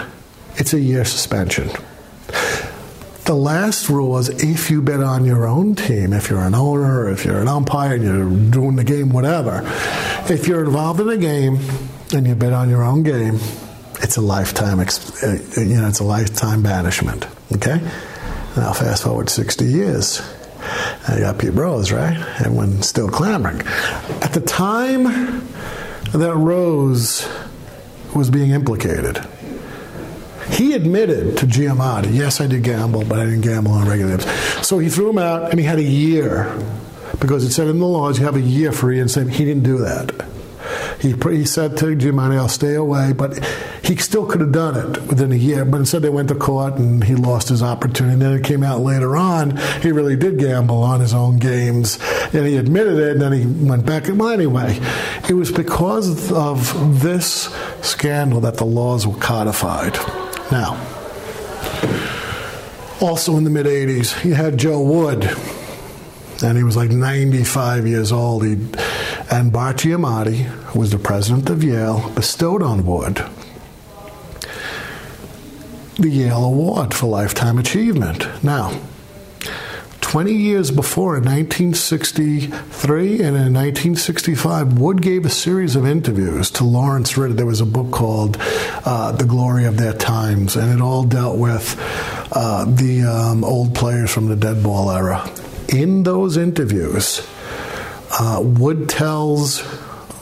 it's 0.57 0.73
a 0.73 0.81
year 0.81 1.05
suspension. 1.05 1.71
The 3.25 3.35
last 3.35 3.89
rule 3.89 4.11
was 4.11 4.29
if 4.29 4.71
you 4.71 4.83
bet 4.83 5.01
on 5.01 5.25
your 5.25 5.47
own 5.47 5.75
team, 5.75 6.12
if 6.12 6.31
you're 6.31 6.41
an 6.41 6.55
owner, 6.55 7.09
if 7.11 7.25
you're 7.25 7.41
an 7.41 7.49
umpire 7.49 7.95
and 7.95 8.03
you're 8.03 8.51
doing 8.51 8.77
the 8.77 8.85
game, 8.85 9.11
whatever, 9.11 9.62
if 10.29 10.49
you're 10.49 10.64
involved 10.64 11.01
in 11.01 11.09
a 11.09 11.16
game 11.16 11.59
and 12.12 12.27
you 12.27 12.35
bet 12.35 12.53
on 12.53 12.68
your 12.68 12.83
own 12.83 13.03
game, 13.03 13.39
it's 14.03 14.16
a 14.16 14.21
lifetime, 14.21 14.81
uh, 14.81 14.85
you 15.57 15.77
know, 15.77 15.87
it's 15.87 16.01
a 16.01 16.05
lifetime 16.05 16.62
banishment. 16.62 17.27
Okay. 17.53 17.81
Now 18.57 18.73
fast 18.73 19.05
forward 19.05 19.31
60 19.31 19.64
years. 19.64 20.23
I 21.09 21.21
got 21.21 21.39
Pete 21.39 21.53
Rose, 21.55 21.93
right? 21.93 22.16
Everyone's 22.41 22.89
still 22.89 23.09
clamoring. 23.09 23.61
At 24.23 24.33
the 24.33 24.41
time 24.41 25.05
that 26.12 26.35
Rose 26.35 27.29
was 28.14 28.31
being 28.31 28.51
implicated, 28.51 29.25
he 30.51 30.74
admitted 30.74 31.36
to 31.38 31.46
Giamatti, 31.46 32.14
yes, 32.14 32.40
I 32.40 32.46
did 32.46 32.62
gamble, 32.62 33.05
but 33.05 33.18
I 33.18 33.24
didn't 33.24 33.42
gamble 33.42 33.72
on 33.72 33.88
regular 33.88 34.16
games. 34.16 34.66
So 34.66 34.78
he 34.78 34.88
threw 34.88 35.11
him 35.11 35.18
out, 35.18 35.51
and 35.51 35.59
he 35.59 35.66
had 35.66 35.78
a 35.78 35.82
year 35.82 36.53
because 37.20 37.44
it 37.44 37.53
said 37.53 37.68
in 37.68 37.78
the 37.78 37.86
laws 37.86 38.18
you 38.18 38.24
have 38.24 38.36
a 38.36 38.40
year 38.40 38.72
for 38.72 38.86
reinstatement. 38.86 39.36
He 39.36 39.44
didn't 39.44 39.62
do 39.62 39.78
that. 39.78 40.26
He, 41.01 41.12
he 41.12 41.44
said 41.46 41.78
to 41.78 41.86
Giamatti, 41.96 42.36
I'll 42.36 42.48
stay 42.48 42.74
away, 42.74 43.12
but 43.12 43.42
he 43.82 43.96
still 43.96 44.26
could 44.26 44.40
have 44.40 44.53
done 44.53 44.76
it 44.76 45.03
within 45.09 45.32
a 45.32 45.36
year. 45.36 45.64
But 45.64 45.78
instead, 45.78 46.03
they 46.03 46.11
went 46.11 46.28
to 46.28 46.34
court 46.34 46.74
and 46.74 47.03
he 47.03 47.14
lost 47.14 47.48
his 47.48 47.62
opportunity. 47.62 48.12
And 48.12 48.22
then 48.22 48.32
it 48.34 48.44
came 48.44 48.62
out 48.62 48.80
later 48.80 49.16
on 49.16 49.57
he 49.82 49.92
really 49.92 50.16
did 50.16 50.38
gamble 50.38 50.82
on 50.82 51.01
his 51.01 51.14
own 51.14 51.38
games, 51.38 51.98
and 52.34 52.46
he 52.46 52.57
admitted 52.57 52.98
it. 52.98 53.12
And 53.12 53.22
then 53.22 53.32
he 53.32 53.46
went 53.66 53.86
back. 53.86 54.05
Well, 54.09 54.28
anyway, 54.28 54.78
it 55.28 55.34
was 55.34 55.51
because 55.51 56.30
of 56.30 57.01
this 57.01 57.55
scandal 57.80 58.40
that 58.42 58.59
the 58.59 58.66
laws 58.66 59.07
were 59.07 59.16
codified. 59.16 59.98
Now, 60.51 60.74
also 63.01 63.36
in 63.36 63.44
the 63.44 63.51
mid 63.51 63.66
80s, 63.66 64.24
you 64.24 64.34
had 64.34 64.59
Joe 64.59 64.80
Wood, 64.80 65.24
and 66.42 66.59
he 66.59 66.64
was 66.64 66.76
like 66.76 66.90
95 66.90 67.86
years 67.86 68.12
old. 68.12 68.44
He, 68.44 68.53
and 69.30 69.53
Bart 69.53 69.76
Giamatti, 69.76 70.42
who 70.42 70.80
was 70.80 70.90
the 70.90 70.98
president 70.98 71.48
of 71.51 71.62
Yale, 71.62 72.11
bestowed 72.14 72.62
on 72.62 72.84
Wood 72.84 73.24
the 76.01 76.09
Yale 76.09 76.44
Award 76.44 76.94
for 76.94 77.07
Lifetime 77.07 77.59
Achievement. 77.59 78.26
Now, 78.42 78.80
20 80.11 80.34
years 80.34 80.72
before, 80.72 81.16
in 81.16 81.22
1963 81.22 82.50
and 83.22 83.36
in 83.36 83.54
1965, 83.54 84.76
Wood 84.76 85.02
gave 85.02 85.24
a 85.24 85.30
series 85.30 85.76
of 85.76 85.86
interviews 85.86 86.50
to 86.50 86.64
Lawrence 86.64 87.16
Ritter. 87.16 87.34
There 87.34 87.46
was 87.46 87.61
a 87.61 87.64
book 87.64 87.92
called 87.92 88.36
uh, 88.84 89.12
The 89.12 89.24
Glory 89.24 89.66
of 89.66 89.76
Their 89.76 89.92
Times, 89.92 90.56
and 90.56 90.72
it 90.72 90.80
all 90.82 91.04
dealt 91.04 91.38
with 91.38 91.76
uh, 92.32 92.64
the 92.64 93.04
um, 93.04 93.44
old 93.44 93.76
players 93.76 94.11
from 94.11 94.26
the 94.26 94.34
dead 94.34 94.64
ball 94.64 94.90
era. 94.90 95.30
In 95.68 96.02
those 96.02 96.36
interviews, 96.36 97.24
uh, 98.18 98.40
Wood 98.42 98.88
tells 98.88 99.62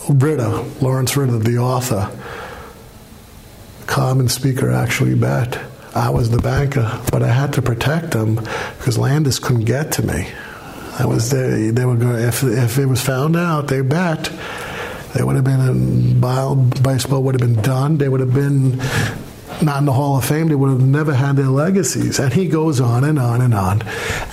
Ritter, 0.06 0.50
Lawrence 0.82 1.16
Ritter, 1.16 1.38
the 1.38 1.56
author, 1.56 2.10
Cobb 3.86 4.18
and 4.18 4.30
Speaker 4.30 4.70
actually 4.70 5.14
bet. 5.14 5.58
I 5.98 6.10
was 6.10 6.30
the 6.30 6.38
banker, 6.38 7.00
but 7.10 7.24
I 7.24 7.28
had 7.28 7.52
to 7.54 7.62
protect 7.62 8.12
them 8.12 8.36
because 8.78 8.96
Landis 8.96 9.40
couldn't 9.40 9.64
get 9.64 9.92
to 9.92 10.06
me. 10.06 10.28
I 10.96 11.06
was 11.06 11.30
there. 11.30 11.72
They 11.72 11.84
were 11.84 11.96
going. 11.96 12.22
If 12.22 12.44
if 12.44 12.78
it 12.78 12.86
was 12.86 13.02
found 13.02 13.36
out, 13.36 13.66
they 13.66 13.80
bet 13.80 14.30
they 15.14 15.24
would 15.24 15.34
have 15.34 15.44
been 15.44 15.60
in 15.60 16.20
baseball 16.82 17.22
would 17.24 17.40
have 17.40 17.40
been 17.40 17.62
done. 17.62 17.98
They 17.98 18.08
would 18.08 18.20
have 18.20 18.32
been 18.32 18.78
not 19.60 19.78
in 19.78 19.86
the 19.86 19.92
Hall 19.92 20.16
of 20.16 20.24
Fame. 20.24 20.48
They 20.48 20.54
would 20.54 20.70
have 20.70 20.86
never 20.86 21.14
had 21.14 21.36
their 21.36 21.46
legacies. 21.46 22.20
And 22.20 22.32
he 22.32 22.46
goes 22.46 22.80
on 22.80 23.02
and 23.02 23.18
on 23.18 23.40
and 23.40 23.54
on, 23.54 23.82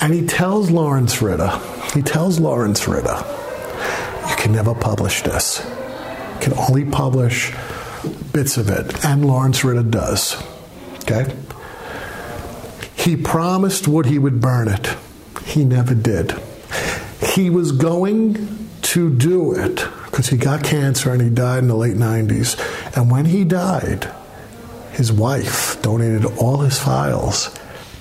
and 0.01 0.13
he 0.13 0.25
tells 0.27 0.69
Lawrence 0.69 1.19
Ritter. 1.19 1.51
He 1.95 2.03
tells 2.03 2.39
Lawrence 2.39 2.87
Ritter, 2.87 3.23
"You 4.29 4.35
can 4.35 4.51
never 4.51 4.75
publish 4.75 5.23
this. 5.23 5.65
You 6.35 6.39
can 6.41 6.53
only 6.53 6.85
publish." 6.85 7.53
bits 8.33 8.57
of 8.57 8.69
it, 8.69 9.05
and 9.05 9.25
Lawrence 9.25 9.63
Ritter 9.63 9.81
does. 9.81 10.35
Okay? 11.03 11.33
He 13.05 13.15
promised 13.15 13.87
Wood 13.87 14.07
he 14.07 14.17
would 14.17 14.41
burn 14.41 14.67
it. 14.67 14.97
He 15.45 15.63
never 15.63 15.93
did. 15.93 16.33
He 17.21 17.51
was 17.51 17.71
going 17.71 18.67
to 18.81 19.13
do 19.13 19.53
it 19.53 19.75
because 20.05 20.29
he 20.29 20.37
got 20.37 20.63
cancer 20.63 21.11
and 21.11 21.21
he 21.21 21.29
died 21.29 21.59
in 21.59 21.67
the 21.67 21.75
late 21.75 21.97
90s. 21.97 22.57
And 22.97 23.11
when 23.11 23.25
he 23.25 23.43
died, 23.43 24.11
his 24.93 25.11
wife 25.11 25.79
donated 25.83 26.25
all 26.39 26.61
his 26.61 26.79
files 26.79 27.55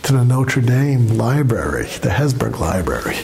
to 0.04 0.14
the 0.14 0.24
Notre 0.24 0.62
Dame 0.62 1.08
Library, 1.18 1.84
the 2.00 2.08
Hesburgh 2.08 2.58
Library. 2.58 3.16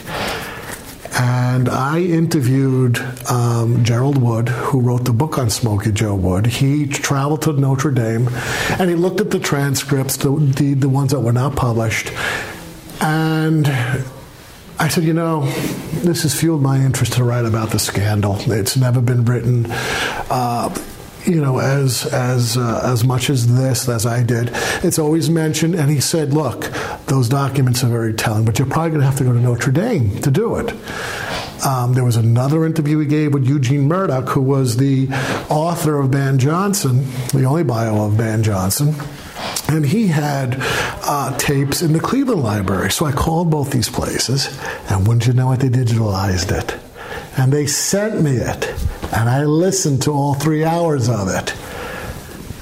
And 1.13 1.67
I 1.67 1.99
interviewed 1.99 2.99
um, 3.29 3.83
Gerald 3.83 4.17
Wood, 4.17 4.49
who 4.49 4.79
wrote 4.79 5.05
the 5.05 5.13
book 5.13 5.37
on 5.37 5.49
Smokey 5.49 5.91
Joe 5.91 6.15
Wood. 6.15 6.45
He 6.45 6.87
traveled 6.87 7.41
to 7.43 7.53
Notre 7.53 7.91
Dame 7.91 8.29
and 8.79 8.89
he 8.89 8.95
looked 8.95 9.19
at 9.19 9.31
the 9.31 9.39
transcripts, 9.39 10.17
the, 10.17 10.31
the, 10.31 10.73
the 10.73 10.89
ones 10.89 11.11
that 11.11 11.19
were 11.19 11.33
not 11.33 11.55
published. 11.55 12.11
And 13.01 13.67
I 14.79 14.87
said, 14.87 15.03
you 15.03 15.13
know, 15.13 15.45
this 16.01 16.23
has 16.23 16.39
fueled 16.39 16.61
my 16.61 16.77
interest 16.77 17.13
to 17.13 17.23
write 17.23 17.45
about 17.45 17.69
the 17.69 17.79
scandal. 17.79 18.37
It's 18.51 18.77
never 18.77 19.01
been 19.01 19.25
written. 19.25 19.67
Uh, 19.69 20.73
you 21.25 21.39
know, 21.39 21.59
as 21.59 22.05
as 22.07 22.57
uh, 22.57 22.81
as 22.83 23.03
much 23.03 23.29
as 23.29 23.55
this 23.55 23.87
as 23.87 24.07
I 24.07 24.23
did, 24.23 24.49
it's 24.83 24.97
always 24.97 25.29
mentioned. 25.29 25.75
And 25.75 25.91
he 25.91 25.99
said, 25.99 26.33
"Look, 26.33 26.71
those 27.11 27.27
documents 27.27 27.83
are 27.83 27.89
very 27.89 28.13
telling, 28.13 28.45
but 28.45 28.57
you're 28.57 28.67
probably 28.67 28.91
going 28.91 29.01
to 29.01 29.05
have 29.05 29.17
to 29.17 29.25
go 29.25 29.33
to 29.33 29.39
Notre 29.39 29.71
Dame 29.71 30.19
to 30.21 30.31
do 30.31 30.55
it." 30.55 30.73
Um, 31.65 31.93
there 31.93 32.03
was 32.03 32.15
another 32.15 32.65
interview 32.65 32.97
he 32.99 33.05
gave 33.05 33.33
with 33.33 33.45
Eugene 33.45 33.87
Murdock, 33.87 34.29
who 34.29 34.41
was 34.41 34.77
the 34.77 35.09
author 35.49 35.99
of 35.99 36.09
Ban 36.09 36.39
Johnson, 36.39 37.05
the 37.33 37.43
only 37.43 37.63
bio 37.63 38.05
of 38.05 38.17
Ban 38.17 38.41
Johnson. 38.41 38.95
And 39.67 39.85
he 39.85 40.07
had 40.07 40.57
uh, 40.59 41.37
tapes 41.37 41.81
in 41.81 41.93
the 41.93 41.99
Cleveland 41.99 42.43
Library. 42.43 42.91
So 42.91 43.05
I 43.05 43.11
called 43.11 43.51
both 43.51 43.71
these 43.71 43.89
places, 43.89 44.47
and 44.89 45.07
wouldn't 45.07 45.27
you 45.27 45.33
know 45.33 45.51
it, 45.51 45.59
they 45.59 45.69
digitalized 45.69 46.51
it. 46.51 46.79
And 47.37 47.51
they 47.51 47.67
sent 47.67 48.21
me 48.21 48.37
it. 48.37 48.73
And 49.13 49.29
I 49.29 49.45
listened 49.45 50.01
to 50.03 50.11
all 50.11 50.33
three 50.33 50.63
hours 50.63 51.09
of 51.09 51.27
it. 51.27 51.53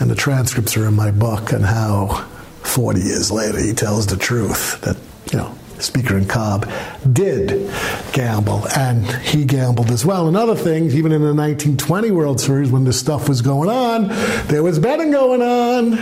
And 0.01 0.09
the 0.09 0.15
transcripts 0.15 0.75
are 0.77 0.87
in 0.87 0.95
my 0.95 1.11
book, 1.11 1.51
and 1.51 1.65
how 1.65 2.25
40 2.69 3.01
years 3.01 3.31
later 3.31 3.59
he 3.59 3.73
tells 3.73 4.07
the 4.07 4.15
truth 4.15 4.79
that, 4.81 4.95
you 5.31 5.37
know, 5.37 5.55
Speaker 5.81 6.17
and 6.17 6.29
Cobb 6.29 6.69
did 7.11 7.71
gamble, 8.11 8.67
and 8.75 9.05
he 9.21 9.45
gambled 9.45 9.89
as 9.91 10.05
well. 10.05 10.27
And 10.27 10.35
other 10.35 10.55
things, 10.55 10.95
even 10.95 11.11
in 11.11 11.21
the 11.21 11.33
1920 11.33 12.11
World 12.11 12.39
Series, 12.41 12.69
when 12.71 12.83
this 12.83 12.99
stuff 12.99 13.29
was 13.29 13.41
going 13.41 13.69
on, 13.69 14.09
there 14.47 14.61
was 14.61 14.77
betting 14.79 15.11
going 15.11 15.41
on. 15.41 15.97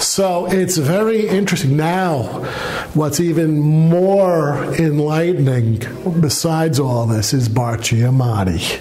So 0.00 0.46
it's 0.46 0.78
very 0.78 1.28
interesting. 1.28 1.76
Now, 1.76 2.22
what's 2.94 3.20
even 3.20 3.58
more 3.60 4.64
enlightening, 4.76 5.80
besides 6.20 6.80
all 6.80 7.06
this, 7.06 7.32
is 7.34 7.48
Bart 7.48 7.80
Giamatti 7.80 8.80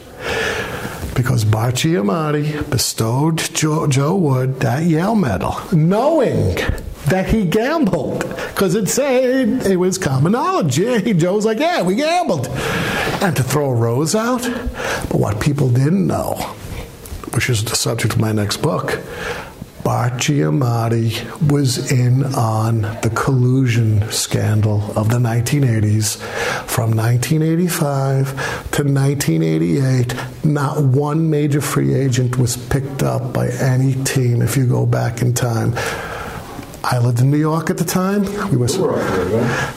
because 1.15 1.43
Bart 1.43 1.75
Giamatti 1.75 2.69
bestowed 2.69 3.39
Joe, 3.53 3.87
Joe, 3.87 4.15
Wood 4.15 4.61
that 4.61 4.83
Yale 4.83 5.15
medal, 5.15 5.57
knowing 5.73 6.57
that 7.07 7.27
he 7.29 7.45
gambled 7.45 8.19
because 8.19 8.75
it 8.75 8.87
said 8.87 9.65
it 9.65 9.77
was 9.77 9.97
common 9.97 10.33
knowledge. 10.33 10.79
Yeah, 10.89 10.99
Joe's 11.13 11.45
like, 11.45 11.59
yeah, 11.59 11.81
we 11.81 11.95
gambled. 11.95 12.47
And 13.21 13.35
to 13.35 13.43
throw 13.43 13.69
a 13.69 13.75
rose 13.75 14.15
out. 14.15 14.41
But 14.43 15.15
what 15.15 15.41
people 15.41 15.69
didn't 15.69 16.05
know, 16.05 16.33
which 17.33 17.49
is 17.49 17.63
the 17.63 17.75
subject 17.75 18.13
of 18.13 18.19
my 18.19 18.31
next 18.31 18.57
book, 18.57 18.99
Bart 19.83 20.13
Giamatti 20.13 21.49
was 21.49 21.91
in 21.91 22.23
on 22.35 22.81
the 23.01 23.11
collusion 23.15 24.09
scandal 24.11 24.83
of 24.95 25.09
the 25.09 25.17
1980s. 25.17 26.17
From 26.67 26.95
1985 26.95 28.33
to 28.71 28.83
1988, 28.83 30.15
not 30.43 30.83
one 30.83 31.29
major 31.29 31.61
free 31.61 31.95
agent 31.95 32.37
was 32.37 32.55
picked 32.55 33.03
up 33.03 33.33
by 33.33 33.47
any 33.47 33.95
team 34.03 34.41
if 34.41 34.55
you 34.55 34.67
go 34.67 34.85
back 34.85 35.21
in 35.21 35.33
time. 35.33 35.73
I 36.83 36.97
lived 36.99 37.19
in 37.19 37.29
New 37.29 37.37
York 37.37 37.69
at 37.69 37.77
the 37.77 37.83
time. 37.83 38.23
We 38.49 38.57
were 38.57 38.67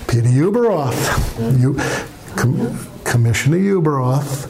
Peter 0.06 0.28
Ueberroth, 0.28 1.60
you, 1.60 1.74
Com- 2.36 2.78
Commissioner 3.04 3.58
Ueberroth 3.58 4.48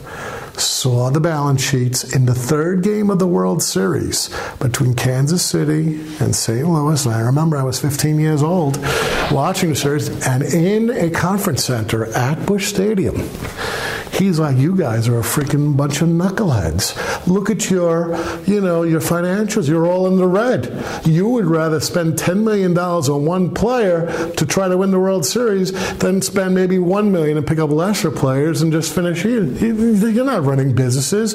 saw 0.61 1.11
the 1.11 1.21
balance 1.21 1.63
sheets 1.63 2.15
in 2.15 2.27
the 2.27 2.35
third 2.35 2.83
game 2.83 3.11
of 3.11 3.19
the 3.19 3.27
World 3.27 3.63
Series 3.63 4.29
between 4.61 4.95
Kansas 4.95 5.45
City 5.45 6.01
and 6.21 6.37
St. 6.37 6.69
Louis. 6.69 7.05
And 7.07 7.15
I 7.15 7.21
remember 7.21 7.57
I 7.57 7.63
was 7.63 7.81
15 7.81 8.21
years 8.21 8.43
old 8.43 8.77
watching 9.31 9.71
the 9.71 9.77
series, 9.77 10.09
and 10.27 10.43
in 10.43 10.91
a 10.91 11.11
conference 11.11 11.65
center 11.65 12.07
at 12.15 12.45
Busch 12.47 12.67
Stadium. 12.69 13.17
He's 14.13 14.39
like, 14.39 14.57
you 14.59 14.77
guys 14.77 15.09
are 15.09 15.19
a 15.19 15.23
freaking 15.23 15.77
bunch 15.77 16.03
of 16.03 16.09
knuckleheads. 16.09 17.27
Look 17.27 17.51
at 17.51 17.71
your, 17.71 18.17
you 18.47 18.61
know, 18.61 18.83
your 18.83 19.01
financials. 19.01 19.69
You're 19.69 19.87
all 19.87 20.07
in 20.07 20.17
the 20.17 20.27
red. 20.27 20.85
You 21.07 21.29
would 21.31 21.47
rather 21.47 21.81
spend 21.81 22.15
$10 22.15 22.45
million 22.45 22.77
on 22.77 23.25
one 23.25 23.55
player 23.55 24.31
to 24.33 24.47
try 24.47 24.69
to 24.69 24.77
win 24.77 24.91
the 24.91 25.01
World 25.01 25.25
Series 25.25 25.73
than 25.99 26.21
spend 26.21 26.55
maybe 26.55 26.79
1 26.79 27.11
million 27.11 27.39
and 27.39 27.47
pick 27.47 27.59
up 27.59 27.71
lesser 27.71 28.11
players 28.11 28.61
and 28.63 28.71
just 28.71 28.95
finish. 28.95 29.25
You're 29.25 30.25
not 30.25 30.45
running 30.45 30.75
businesses. 30.75 31.35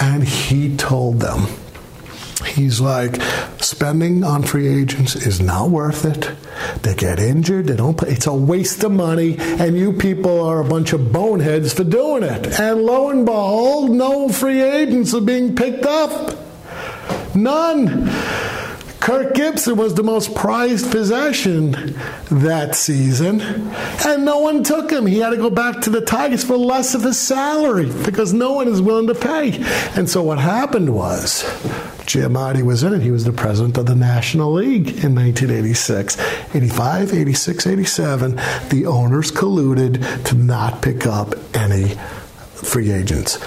And 0.00 0.24
he 0.24 0.76
told 0.76 1.20
them, 1.20 1.46
He's 2.48 2.80
like, 2.80 3.20
spending 3.60 4.24
on 4.24 4.42
free 4.42 4.66
agents 4.66 5.14
is 5.14 5.40
not 5.40 5.70
worth 5.70 6.04
it. 6.04 6.30
They 6.82 6.94
get 6.94 7.18
injured. 7.18 7.66
They 7.66 7.76
don't. 7.76 7.96
Play. 7.96 8.10
It's 8.10 8.26
a 8.26 8.34
waste 8.34 8.82
of 8.84 8.92
money, 8.92 9.36
and 9.38 9.76
you 9.76 9.92
people 9.92 10.40
are 10.40 10.60
a 10.60 10.64
bunch 10.64 10.92
of 10.92 11.12
boneheads 11.12 11.72
for 11.72 11.84
doing 11.84 12.22
it. 12.22 12.58
And 12.58 12.82
lo 12.82 13.10
and 13.10 13.24
behold, 13.24 13.90
no 13.90 14.28
free 14.28 14.60
agents 14.60 15.14
are 15.14 15.20
being 15.20 15.54
picked 15.54 15.84
up. 15.84 16.36
None. 17.34 18.10
Kirk 19.00 19.34
Gibson 19.34 19.76
was 19.76 19.94
the 19.94 20.02
most 20.02 20.34
prized 20.34 20.90
possession 20.90 21.94
that 22.30 22.74
season, 22.74 23.40
and 23.40 24.24
no 24.24 24.40
one 24.40 24.62
took 24.62 24.90
him. 24.90 25.06
He 25.06 25.18
had 25.18 25.30
to 25.30 25.36
go 25.36 25.48
back 25.48 25.80
to 25.82 25.90
the 25.90 26.02
Tigers 26.02 26.44
for 26.44 26.58
less 26.58 26.94
of 26.94 27.02
his 27.02 27.18
salary 27.18 27.90
because 28.04 28.34
no 28.34 28.52
one 28.52 28.68
is 28.68 28.82
willing 28.82 29.06
to 29.06 29.14
pay. 29.14 29.64
And 29.96 30.10
so 30.10 30.22
what 30.22 30.38
happened 30.38 30.92
was 30.92 31.42
Giamatti 32.08 32.62
was 32.62 32.82
in 32.82 32.94
it. 32.94 33.02
He 33.02 33.10
was 33.10 33.24
the 33.24 33.32
president 33.32 33.76
of 33.76 33.84
the 33.84 33.94
National 33.94 34.54
League 34.54 35.04
in 35.04 35.14
1986. 35.14 36.18
85, 36.54 37.12
86, 37.12 37.66
87, 37.66 38.36
the 38.70 38.86
owners 38.86 39.30
colluded 39.30 40.24
to 40.24 40.34
not 40.34 40.80
pick 40.80 41.06
up 41.06 41.34
any 41.54 41.96
free 42.54 42.90
agents. 42.90 43.38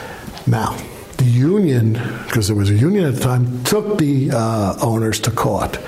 Now, 0.46 0.78
the 1.18 1.26
union, 1.26 1.94
because 2.28 2.48
there 2.48 2.56
was 2.56 2.70
a 2.70 2.76
union 2.76 3.06
at 3.06 3.16
the 3.16 3.22
time, 3.22 3.64
took 3.64 3.98
the 3.98 4.30
uh, 4.32 4.78
owners 4.80 5.20
to 5.22 5.32
court. 5.32 5.80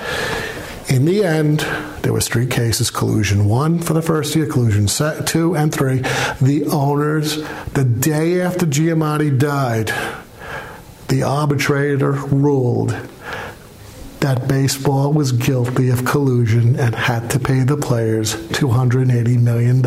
In 0.88 1.04
the 1.04 1.24
end, 1.24 1.60
there 2.02 2.12
was 2.12 2.26
three 2.26 2.46
cases: 2.46 2.90
collusion 2.90 3.46
one 3.46 3.78
for 3.78 3.94
the 3.94 4.02
first 4.02 4.34
year, 4.34 4.46
collusion 4.46 4.86
two 5.24 5.54
and 5.56 5.72
three. 5.72 5.98
The 6.42 6.66
owners, 6.72 7.36
the 7.72 7.84
day 7.84 8.40
after 8.40 8.66
Giamatti 8.66 9.38
died, 9.38 9.92
the 11.08 11.22
arbitrator 11.22 12.12
ruled 12.12 12.90
that 14.20 14.48
baseball 14.48 15.12
was 15.12 15.32
guilty 15.32 15.90
of 15.90 16.04
collusion 16.06 16.76
and 16.80 16.94
had 16.94 17.28
to 17.30 17.38
pay 17.38 17.60
the 17.60 17.76
players 17.76 18.34
$280 18.48 19.38
million 19.38 19.84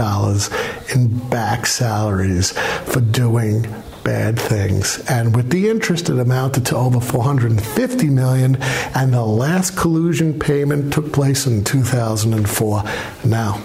in 0.93 1.29
back 1.29 1.65
salaries 1.65 2.51
for 2.85 3.01
doing 3.01 3.63
bad 4.03 4.39
things. 4.39 5.03
And 5.09 5.35
with 5.35 5.49
the 5.49 5.67
interest, 5.69 6.09
it 6.09 6.17
amounted 6.17 6.65
to 6.67 6.77
over 6.77 7.01
450 7.01 8.07
million. 8.09 8.55
And 8.95 9.13
the 9.13 9.25
last 9.25 9.75
collusion 9.75 10.39
payment 10.39 10.93
took 10.93 11.11
place 11.11 11.45
in 11.45 11.63
2004. 11.63 12.83
Now, 13.25 13.61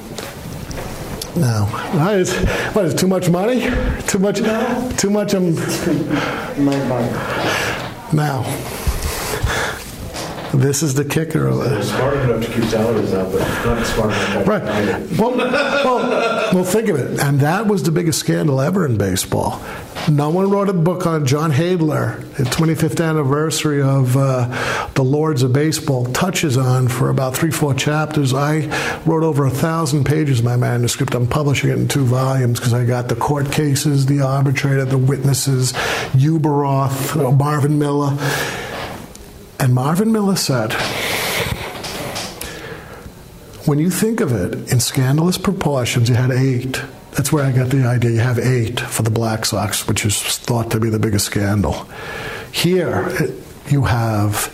no. 1.36 1.64
What 1.94 2.14
is, 2.16 2.34
what 2.74 2.84
is 2.84 2.94
too 2.94 3.06
much 3.08 3.28
money? 3.30 3.60
Too 4.06 4.18
much? 4.18 4.40
No. 4.40 4.92
Too 4.96 5.10
much? 5.10 5.34
Um, 5.34 5.54
My 6.64 6.76
money. 6.86 7.10
now, 8.12 8.42
this 10.52 10.82
is 10.82 10.94
the 10.94 11.04
kicker. 11.04 11.54
They're 11.54 11.82
smart 11.82 12.16
enough 12.16 12.44
to 12.44 12.52
keep 12.52 12.64
salaries 12.64 13.14
out, 13.14 13.32
but 13.32 13.40
not 13.64 13.86
smart 13.86 14.12
enough. 14.12 14.46
Right. 14.48 14.62
Well, 15.18 15.36
well, 15.36 16.54
well, 16.54 16.64
think 16.64 16.88
of 16.88 16.96
it. 16.96 17.20
And 17.20 17.40
that 17.40 17.66
was 17.66 17.82
the 17.82 17.90
biggest 17.90 18.18
scandal 18.18 18.60
ever 18.60 18.84
in 18.84 18.98
baseball. 18.98 19.62
No 20.10 20.30
one 20.30 20.50
wrote 20.50 20.68
a 20.68 20.72
book 20.72 21.06
on 21.06 21.26
John 21.26 21.52
Hadler. 21.52 22.20
The 22.36 22.44
25th 22.44 23.02
anniversary 23.02 23.80
of 23.80 24.16
uh, 24.16 24.88
the 24.94 25.04
Lords 25.04 25.42
of 25.42 25.52
Baseball 25.52 26.06
touches 26.06 26.56
on 26.56 26.88
for 26.88 27.08
about 27.08 27.36
three, 27.36 27.52
four 27.52 27.72
chapters. 27.72 28.34
I 28.34 28.66
wrote 29.06 29.22
over 29.22 29.44
a 29.44 29.50
thousand 29.50 30.04
pages 30.04 30.40
of 30.40 30.44
my 30.44 30.56
manuscript. 30.56 31.14
I'm 31.14 31.28
publishing 31.28 31.70
it 31.70 31.78
in 31.78 31.88
two 31.88 32.04
volumes 32.04 32.58
because 32.58 32.74
I 32.74 32.84
got 32.84 33.08
the 33.08 33.16
court 33.16 33.52
cases, 33.52 34.06
the 34.06 34.22
arbitrator, 34.22 34.84
the 34.84 34.98
witnesses, 34.98 35.72
Ueberroth, 36.14 37.38
Marvin 37.38 37.78
Miller. 37.78 38.16
And 39.62 39.76
Marvin 39.76 40.10
Miller 40.10 40.34
said, 40.34 40.72
when 43.64 43.78
you 43.78 43.90
think 43.90 44.18
of 44.20 44.32
it 44.32 44.72
in 44.72 44.80
scandalous 44.80 45.38
proportions, 45.38 46.08
you 46.08 46.16
had 46.16 46.32
eight. 46.32 46.82
That's 47.12 47.32
where 47.32 47.44
I 47.44 47.52
got 47.52 47.68
the 47.70 47.86
idea. 47.86 48.10
You 48.10 48.18
have 48.18 48.40
eight 48.40 48.80
for 48.80 49.04
the 49.04 49.10
Black 49.10 49.44
Sox, 49.44 49.86
which 49.86 50.04
is 50.04 50.20
thought 50.20 50.72
to 50.72 50.80
be 50.80 50.90
the 50.90 50.98
biggest 50.98 51.26
scandal. 51.26 51.86
Here, 52.50 53.08
you 53.68 53.84
have 53.84 54.52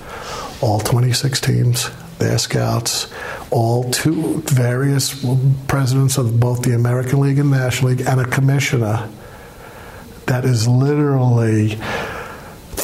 all 0.60 0.78
26 0.78 1.40
teams, 1.40 1.90
their 2.18 2.36
scouts, 2.36 3.10
all 3.50 3.90
two 3.90 4.42
various 4.42 5.24
presidents 5.68 6.18
of 6.18 6.38
both 6.38 6.64
the 6.64 6.74
American 6.74 7.20
League 7.20 7.38
and 7.38 7.50
National 7.50 7.92
League, 7.92 8.06
and 8.06 8.20
a 8.20 8.26
commissioner 8.26 9.08
that 10.26 10.44
is 10.44 10.68
literally 10.68 11.78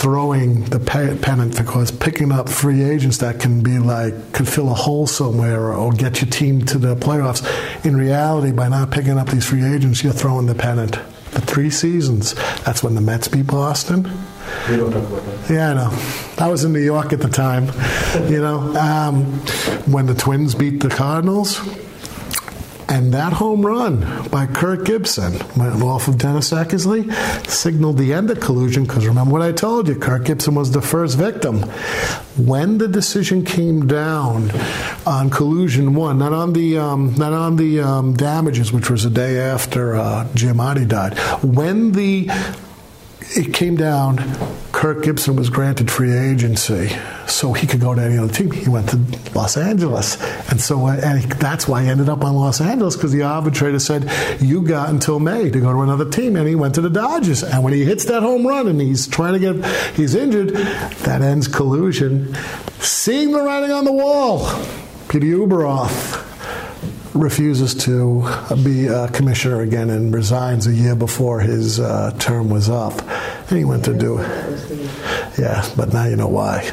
throwing 0.05 0.63
the 0.65 0.79
pe- 0.79 1.17
pennant 1.17 1.57
because 1.57 1.91
picking 1.91 2.31
up 2.31 2.47
free 2.47 2.83
agents 2.83 3.17
that 3.17 3.41
can 3.41 3.63
be 3.63 3.79
like 3.79 4.35
could 4.35 4.47
fill 4.47 4.71
a 4.71 4.75
hole 4.75 5.07
somewhere 5.07 5.59
or, 5.59 5.73
or 5.73 5.93
get 5.93 6.21
your 6.21 6.31
team 6.31 6.63
to 6.63 6.77
the 6.77 6.95
playoffs. 6.95 7.43
In 7.87 7.97
reality, 7.97 8.53
by 8.53 8.69
not 8.69 8.91
picking 8.91 9.17
up 9.17 9.29
these 9.31 9.47
free 9.47 9.65
agents, 9.65 10.05
you're 10.05 10.13
throwing 10.13 10.45
the 10.45 10.55
pennant. 10.55 10.99
The 11.31 11.41
three 11.41 11.71
seasons. 11.71 12.35
That's 12.65 12.83
when 12.83 12.95
the 12.95 13.01
Mets 13.01 13.29
beat 13.29 13.47
Boston. 13.47 14.03
We 14.69 14.77
don't 14.77 14.93
talk 14.93 15.09
about 15.09 15.25
that. 15.25 15.51
Yeah, 15.51 15.71
I 15.71 15.75
know. 15.75 15.99
I 16.37 16.51
was 16.51 16.65
in 16.65 16.75
New 16.75 16.81
York 16.85 17.15
at 17.15 17.21
the 17.21 17.31
time. 17.31 17.65
You 18.31 18.43
know, 18.43 18.77
um, 18.77 19.25
when 19.91 20.05
the 20.05 20.15
Twins 20.15 20.55
beat 20.55 20.81
the 20.81 20.91
Cardinals, 20.91 21.59
and 22.95 23.13
that 23.13 23.33
home 23.33 23.67
run 23.67 24.29
by 24.29 24.47
Kirk 24.47 24.85
Gibson 24.85 25.33
went 25.57 25.83
off 25.83 26.07
of 26.07 26.17
Dennis 26.17 26.53
Eckersley 26.53 27.13
signaled 27.45 27.99
the 27.99 28.13
end 28.13 28.31
of 28.31 28.39
collusion. 28.39 28.85
Because 28.85 29.05
remember 29.05 29.33
what 29.33 29.43
I 29.43 29.51
told 29.51 29.89
you, 29.89 29.97
Kirk 29.97 30.27
Gibson 30.27 30.55
was 30.55 30.71
the 30.71 30.81
first 30.81 31.19
victim. 31.19 31.63
When 32.37 32.79
the 32.79 32.87
decision 32.87 33.45
came 33.45 33.89
down 33.89 34.53
on 35.05 35.29
collusion 35.31 35.95
one, 35.95 36.19
not 36.19 36.33
on 36.33 36.53
the 36.53 36.79
um, 36.79 37.17
not 37.17 37.33
on 37.33 37.57
the 37.57 37.81
um, 37.81 38.15
damages, 38.15 38.73
which 38.73 38.89
was 38.89 39.03
the 39.03 39.11
day 39.11 39.41
after 39.41 39.97
uh, 39.97 40.29
Giamatti 40.35 40.87
died, 40.87 41.19
when 41.43 41.93
the 41.93 42.31
it 43.35 43.53
came 43.53 43.75
down. 43.75 44.19
Kirk 44.85 45.03
Gibson 45.03 45.35
was 45.35 45.49
granted 45.49 45.91
free 45.91 46.13
agency, 46.13 46.91
so 47.27 47.55
he 47.55 47.67
could 47.67 47.81
go 47.81 47.95
to 47.95 48.03
any 48.03 48.19
other 48.19 48.31
team. 48.31 48.51
He 48.51 48.69
went 48.69 48.91
to 48.91 48.99
Los 49.35 49.57
Angeles, 49.57 50.23
and 50.51 50.61
so 50.61 50.85
uh, 50.85 51.01
and 51.03 51.23
that's 51.23 51.67
why 51.67 51.85
he 51.85 51.89
ended 51.89 52.11
up 52.11 52.23
on 52.23 52.35
Los 52.35 52.61
Angeles 52.61 52.95
because 52.95 53.11
the 53.11 53.23
arbitrator 53.23 53.79
said 53.79 54.11
you 54.43 54.61
got 54.61 54.91
until 54.91 55.21
May 55.21 55.49
to 55.49 55.59
go 55.59 55.73
to 55.73 55.81
another 55.81 56.11
team, 56.11 56.37
and 56.37 56.47
he 56.47 56.55
went 56.55 56.75
to 56.75 56.83
the 56.83 56.91
Dodgers. 56.91 57.43
And 57.43 57.65
when 57.65 57.73
he 57.73 57.83
hits 57.83 58.05
that 58.05 58.23
home 58.23 58.47
run 58.47 58.69
and 58.69 58.79
he's 58.79 59.07
trying 59.07 59.33
to 59.33 59.39
get, 59.39 59.95
he's 59.97 60.15
injured, 60.15 60.51
that 60.51 61.23
ends 61.23 61.49
collusion. 61.49 62.35
Seeing 62.81 63.33
the 63.33 63.41
writing 63.41 63.71
on 63.71 63.87
the 63.87 63.93
wall, 63.93 64.41
Peter 65.09 65.25
Ueberroth 65.25 66.34
refuses 67.15 67.75
to 67.75 68.27
be 68.65 68.89
a 68.89 69.09
commissioner 69.09 69.61
again 69.63 69.89
and 69.91 70.13
resigns 70.13 70.67
a 70.67 70.73
year 70.73 70.95
before 70.97 71.41
his 71.41 71.79
uh, 71.81 72.11
term 72.19 72.51
was 72.51 72.69
up. 72.69 72.93
And 73.49 73.59
he 73.59 73.65
went 73.65 73.85
to 73.85 73.95
do 73.95 74.19
it. 74.19 74.91
Yeah, 75.39 75.69
but 75.77 75.93
now 75.93 76.05
you 76.07 76.17
know 76.17 76.29
why. 76.29 76.71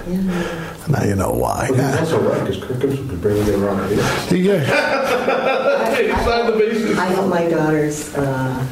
Now 0.87 1.03
you 1.03 1.15
know 1.15 1.31
why. 1.31 1.67
But 1.69 1.77
he's 1.77 2.11
also 2.11 2.21
right, 2.21 2.39
because 2.45 2.63
Kirk 2.63 2.79
Gibson 2.79 3.07
could 3.09 3.21
barely 3.21 3.45
get 3.45 3.55
around 3.55 3.87
the 3.89 4.37
Yeah. 4.37 5.77
He 6.01 6.07
signed 6.09 6.47
the. 6.47 6.95
I 6.97 7.05
helped 7.05 7.29
my 7.29 7.47
daughter's 7.47 8.15
uh, 8.15 8.65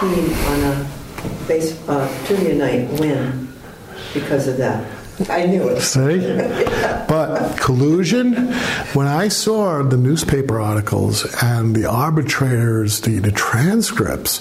team 0.00 0.32
on 0.48 0.60
a 0.62 0.90
base 1.46 1.76
uh, 1.88 2.24
trivia 2.26 2.54
night 2.54 2.88
win 3.00 3.52
because 4.14 4.48
of 4.48 4.56
that. 4.58 4.86
I 5.28 5.46
knew 5.46 5.68
it. 5.68 5.80
See? 5.80 6.98
But 7.12 7.58
collusion, 7.58 8.54
when 8.94 9.06
I 9.06 9.28
saw 9.28 9.82
the 9.82 9.98
newspaper 9.98 10.58
articles 10.58 11.26
and 11.42 11.76
the 11.76 11.84
arbitrators, 11.84 13.02
the, 13.02 13.18
the 13.18 13.30
transcripts, 13.32 14.40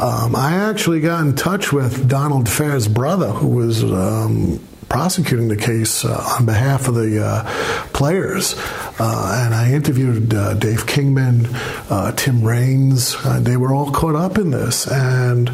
um, 0.00 0.34
I 0.34 0.54
actually 0.54 1.00
got 1.00 1.20
in 1.24 1.36
touch 1.36 1.72
with 1.72 2.08
Donald 2.08 2.48
Fehr's 2.48 2.88
brother, 2.88 3.28
who 3.28 3.48
was 3.48 3.84
um, 3.84 4.58
prosecuting 4.88 5.48
the 5.48 5.56
case 5.56 6.04
uh, 6.04 6.36
on 6.36 6.46
behalf 6.46 6.88
of 6.88 6.94
the 6.96 7.24
uh, 7.24 7.44
players. 7.92 8.54
Uh, 8.98 9.44
and 9.44 9.54
I 9.54 9.72
interviewed 9.72 10.34
uh, 10.34 10.54
Dave 10.54 10.86
Kingman, 10.86 11.46
uh, 11.90 12.12
Tim 12.16 12.42
Raines. 12.42 13.14
Uh, 13.24 13.40
they 13.40 13.56
were 13.56 13.72
all 13.72 13.90
caught 13.90 14.16
up 14.16 14.36
in 14.36 14.50
this. 14.50 14.86
And 14.86 15.48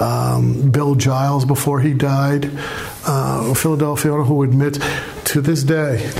um, 0.00 0.70
Bill 0.70 0.94
Giles, 0.94 1.44
before 1.44 1.80
he 1.80 1.94
died, 1.94 2.50
uh, 3.06 3.54
Philadelphia 3.54 4.12
who 4.12 4.42
admit 4.42 4.78
to 5.24 5.40
this 5.40 5.62
day, 5.62 6.10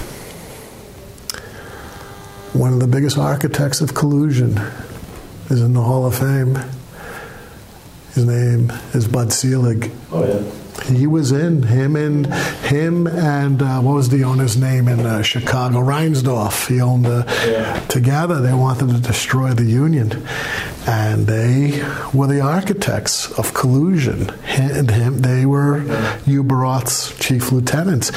one 2.53 2.73
of 2.73 2.81
the 2.81 2.87
biggest 2.87 3.19
architects 3.19 3.81
of 3.81 3.95
collusion 3.95 4.59
is 5.51 5.61
in 5.61 5.73
the 5.73 5.83
Hall 5.83 6.07
of 6.07 6.17
Fame. 6.17 6.59
His 8.15 8.25
name 8.25 8.71
is 8.93 9.09
Bud 9.09 9.33
Selig. 9.33 9.91
Oh, 10.13 10.25
yeah. 10.25 10.64
He 10.83 11.07
was 11.07 11.33
in 11.33 11.63
him 11.63 11.97
and 11.97 12.27
him 12.65 13.07
and 13.07 13.63
uh, 13.63 13.81
what 13.81 13.95
was 13.95 14.09
the 14.09 14.25
owner's 14.25 14.57
name 14.57 14.89
in 14.89 15.01
uh, 15.01 15.23
Chicago? 15.23 15.79
Reinsdorf. 15.79 16.69
He 16.69 16.81
owned 16.81 17.07
the. 17.07 17.25
Yeah. 17.47 17.81
Together, 17.87 18.41
they 18.41 18.53
wanted 18.53 18.89
to 18.91 19.01
destroy 19.01 19.53
the 19.53 19.65
union, 19.65 20.27
and 20.87 21.27
they 21.27 21.83
were 22.13 22.27
the 22.27 22.41
architects 22.41 23.31
of 23.39 23.55
collusion. 23.55 24.31
And 24.47 24.91
him, 24.91 25.19
they 25.21 25.47
were 25.47 25.81
Ueberroth's 26.27 27.17
chief 27.19 27.53
lieutenants. 27.53 28.11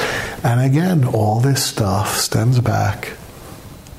And 0.44 0.60
again, 0.60 1.04
all 1.04 1.40
this 1.40 1.64
stuff 1.64 2.16
stems 2.16 2.60
back 2.60 3.12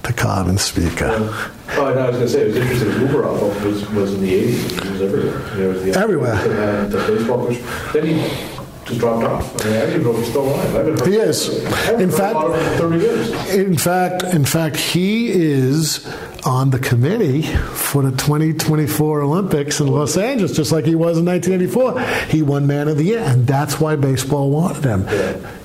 to 0.03 0.14
Cobb 0.14 0.47
and 0.47 0.60
Speaker. 0.60 1.34
Oh, 1.78 1.88
and 1.88 1.99
I 1.99 2.09
was 2.09 2.17
going 2.17 2.28
to 2.28 2.30
say, 2.30 2.41
it 2.41 2.47
was 2.47 2.55
interesting, 2.57 2.89
Ueberroth 3.07 3.63
was, 3.63 3.89
was 3.91 4.13
in 4.15 4.22
the 4.22 4.34
80s, 4.34 4.84
he 4.84 4.91
was 4.91 5.01
everywhere. 5.01 5.39
There 5.55 5.70
was 5.70 5.84
the 5.84 5.99
Everywhere. 5.99 6.34
And 6.34 6.93
uh, 6.93 6.97
the 6.99 7.13
baseball 7.15 7.47
coach. 7.47 7.57
Then 7.93 8.05
he 8.07 8.59
just 8.86 8.99
dropped 8.99 9.24
off. 9.24 9.65
I 9.65 9.70
mean, 9.70 9.78
I 9.78 9.86
didn't 9.86 10.03
know 10.03 10.13
he's 10.13 10.30
still 10.30 10.47
alive. 10.47 10.76
I 10.76 10.78
haven't 10.80 10.99
heard, 10.99 11.07
He 11.07 11.15
is. 11.15 11.63
In 11.89 12.11
fact, 12.11 12.38
him 12.39 12.51
for 12.51 12.89
30 12.89 12.97
years. 12.99 13.53
In 13.53 13.78
fact, 13.78 14.24
in 14.24 14.45
fact, 14.45 14.78
he 14.78 15.30
is 15.30 16.07
on 16.45 16.72
the 16.72 16.80
committee 16.80 17.43
for 17.43 18.01
the 18.01 18.11
2024 18.11 19.22
Olympics 19.22 19.80
in 19.80 19.88
Los 19.88 20.17
Angeles, 20.17 20.55
just 20.55 20.72
like 20.72 20.86
he 20.86 20.95
was 20.95 21.17
in 21.20 21.26
1984. 21.26 22.01
He 22.32 22.41
won 22.41 22.65
Man 22.65 22.88
of 22.88 22.97
the 22.97 23.03
Year, 23.03 23.20
and 23.20 23.45
that's 23.45 23.80
why 23.80 23.95
baseball 23.95 24.49
wanted 24.49 24.84
him. 24.84 25.07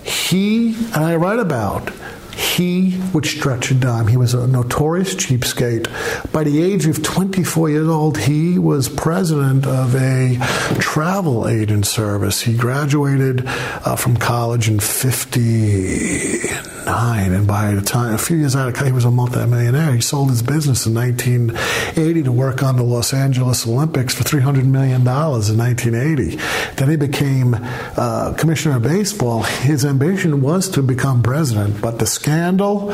He, 0.03 0.75
and 0.95 1.05
I 1.05 1.17
write 1.17 1.39
about, 1.39 1.91
he 2.55 2.99
would 3.13 3.27
stretch 3.27 3.71
a 3.71 3.75
dime. 3.75 4.07
He 4.07 4.17
was 4.17 4.33
a 4.35 4.47
notorious 4.47 5.15
cheapskate. 5.15 5.89
By 6.33 6.45
the 6.45 6.63
age 6.63 6.87
of 6.87 7.03
24 7.03 7.71
years 7.71 7.89
old, 7.89 8.17
he 8.19 8.59
was 8.59 8.89
president 8.89 9.67
of 9.67 9.97
a 9.97 10.39
travel 10.79 11.49
agent 11.49 11.87
service. 11.87 12.43
He 12.43 12.57
graduated 12.57 13.43
uh, 13.47 13.97
from 13.97 14.17
college 14.17 14.69
in 14.69 14.79
59, 14.79 17.33
and 17.33 17.47
by 17.47 17.75
the 17.75 17.83
time, 17.83 18.15
a 18.15 18.19
few 18.19 18.37
years 18.37 18.55
out 18.55 18.69
of 18.69 18.75
college, 18.75 18.91
he 18.91 18.95
was 18.95 19.05
a 19.05 19.11
multimillionaire. 19.11 19.95
He 19.95 20.01
sold 20.01 20.31
his 20.31 20.43
business 20.43 20.87
in 20.87 20.95
1980 20.95 22.23
to 22.23 22.33
work 22.33 22.63
on 22.63 22.77
the 22.77 22.85
Los 22.85 23.13
Angeles 23.13 23.67
Olympics 23.67 24.15
for 24.15 24.23
$300 24.23 24.65
million 24.65 25.01
in 25.01 25.07
1980. 25.07 26.37
Then 26.77 26.89
he 26.89 26.97
became 26.97 27.57
uh, 27.97 28.35
commissioner 28.37 28.77
of 28.77 28.83
baseball. 28.83 29.43
His 29.43 29.85
ambition 29.85 30.41
was 30.41 30.69
to 30.71 30.83
become 30.83 31.23
president, 31.23 31.81
but 31.81 31.99
the 31.99 32.07
scandal 32.45 32.91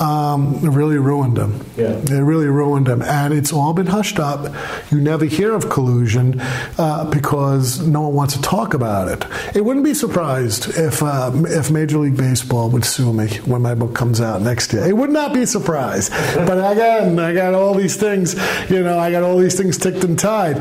um, 0.00 0.60
really 0.60 0.96
ruined 0.96 1.36
him. 1.36 1.60
Yeah. 1.76 1.98
It 1.98 2.10
really 2.10 2.46
ruined 2.46 2.88
him. 2.88 3.02
And 3.02 3.34
it's 3.34 3.52
all 3.52 3.72
been 3.72 3.86
hushed 3.86 4.18
up. 4.18 4.54
You 4.90 5.00
never 5.00 5.24
hear 5.24 5.54
of 5.54 5.68
collusion 5.68 6.40
uh, 6.78 7.10
because 7.10 7.86
no 7.86 8.02
one 8.02 8.14
wants 8.14 8.36
to 8.36 8.42
talk 8.42 8.74
about 8.74 9.08
it. 9.08 9.56
It 9.56 9.64
wouldn't 9.64 9.84
be 9.84 9.94
surprised 9.94 10.70
if, 10.78 11.02
uh, 11.02 11.32
if 11.46 11.70
Major 11.70 11.98
League 11.98 12.16
Baseball 12.16 12.70
would 12.70 12.84
sue 12.84 13.12
me 13.12 13.28
when 13.44 13.60
my 13.60 13.74
book 13.74 13.94
comes 13.94 14.20
out 14.20 14.40
next 14.40 14.72
year. 14.72 14.86
It 14.86 14.96
would 14.96 15.10
not 15.10 15.34
be 15.34 15.42
a 15.42 15.46
surprise. 15.46 16.10
but 16.10 16.58
again, 16.72 17.18
I 17.18 17.34
got 17.34 17.54
all 17.54 17.74
these 17.74 17.96
things, 17.96 18.34
you 18.70 18.82
know, 18.82 18.98
I 18.98 19.10
got 19.10 19.22
all 19.24 19.36
these 19.36 19.56
things 19.56 19.76
ticked 19.78 20.04
and 20.04 20.18
tied. 20.18 20.56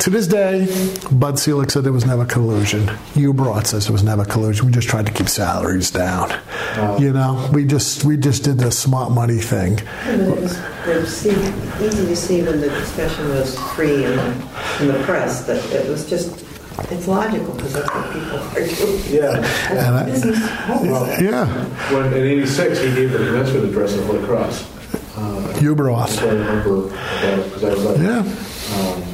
To 0.00 0.10
this 0.10 0.26
day, 0.26 0.66
Bud 1.12 1.38
Selig 1.38 1.70
said 1.70 1.84
there 1.84 1.92
was 1.92 2.06
never 2.06 2.26
collusion. 2.26 2.90
You 3.14 3.32
brought 3.32 3.68
says 3.68 3.86
there 3.86 3.92
was 3.92 4.02
never 4.02 4.24
collusion. 4.24 4.66
We 4.66 4.72
just 4.72 4.88
tried 4.88 5.06
to 5.06 5.12
keep 5.12 5.28
salaries 5.28 5.90
down. 5.90 6.30
You 7.00 7.12
know, 7.12 7.48
we 7.52 7.64
just 7.70 8.04
we 8.04 8.16
just 8.16 8.42
did 8.44 8.58
the 8.58 8.70
smart 8.70 9.12
money 9.12 9.38
thing. 9.38 9.78
And 10.04 10.22
it 10.22 10.40
was, 10.40 10.58
it 10.86 10.96
was 10.96 11.16
see, 11.16 11.30
easy 11.30 12.06
to 12.06 12.16
see 12.16 12.42
when 12.42 12.60
the 12.60 12.68
discussion 12.68 13.28
was 13.30 13.56
free 13.74 14.04
in 14.04 14.16
the, 14.16 14.32
in 14.80 14.88
the 14.88 15.00
press 15.04 15.44
that 15.46 15.64
it 15.72 15.88
was 15.88 16.08
just, 16.10 16.44
it's 16.90 17.06
logical 17.06 17.54
because 17.54 17.72
that's 17.74 17.94
what 17.94 18.12
people 18.12 18.38
are 18.38 18.66
doing. 18.66 19.02
Yeah. 19.08 19.36
And 19.70 19.96
I- 19.96 20.82
Well, 20.82 21.22
Yeah, 21.22 21.46
when, 21.94 22.12
in 22.12 22.26
86, 22.26 22.78
he 22.80 22.94
gave 22.94 23.12
the 23.12 23.18
commencement 23.18 23.64
address 23.66 23.96
at 23.96 24.04
Holy 24.04 24.24
Cross. 24.26 24.64
Uh, 25.16 25.40
that's 25.46 25.58
Ueberroth. 25.60 26.16
what 26.16 26.24
I 26.24 26.32
remember 26.32 26.82
because 27.44 27.64
I 27.64 27.68
was 27.70 27.84
like, 27.84 27.98
Yeah. 27.98 28.18
Um, 28.20 29.04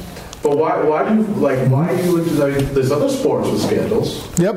but 0.43 0.57
why, 0.57 0.81
why 0.83 1.09
do 1.09 1.15
you, 1.15 1.23
like, 1.39 1.59
why 1.69 1.95
do 1.95 2.03
you, 2.03 2.43
I 2.43 2.49
mean, 2.51 2.73
there's 2.73 2.91
other 2.91 3.09
sports 3.09 3.49
with 3.49 3.61
scandals. 3.61 4.25
Yep. 4.39 4.55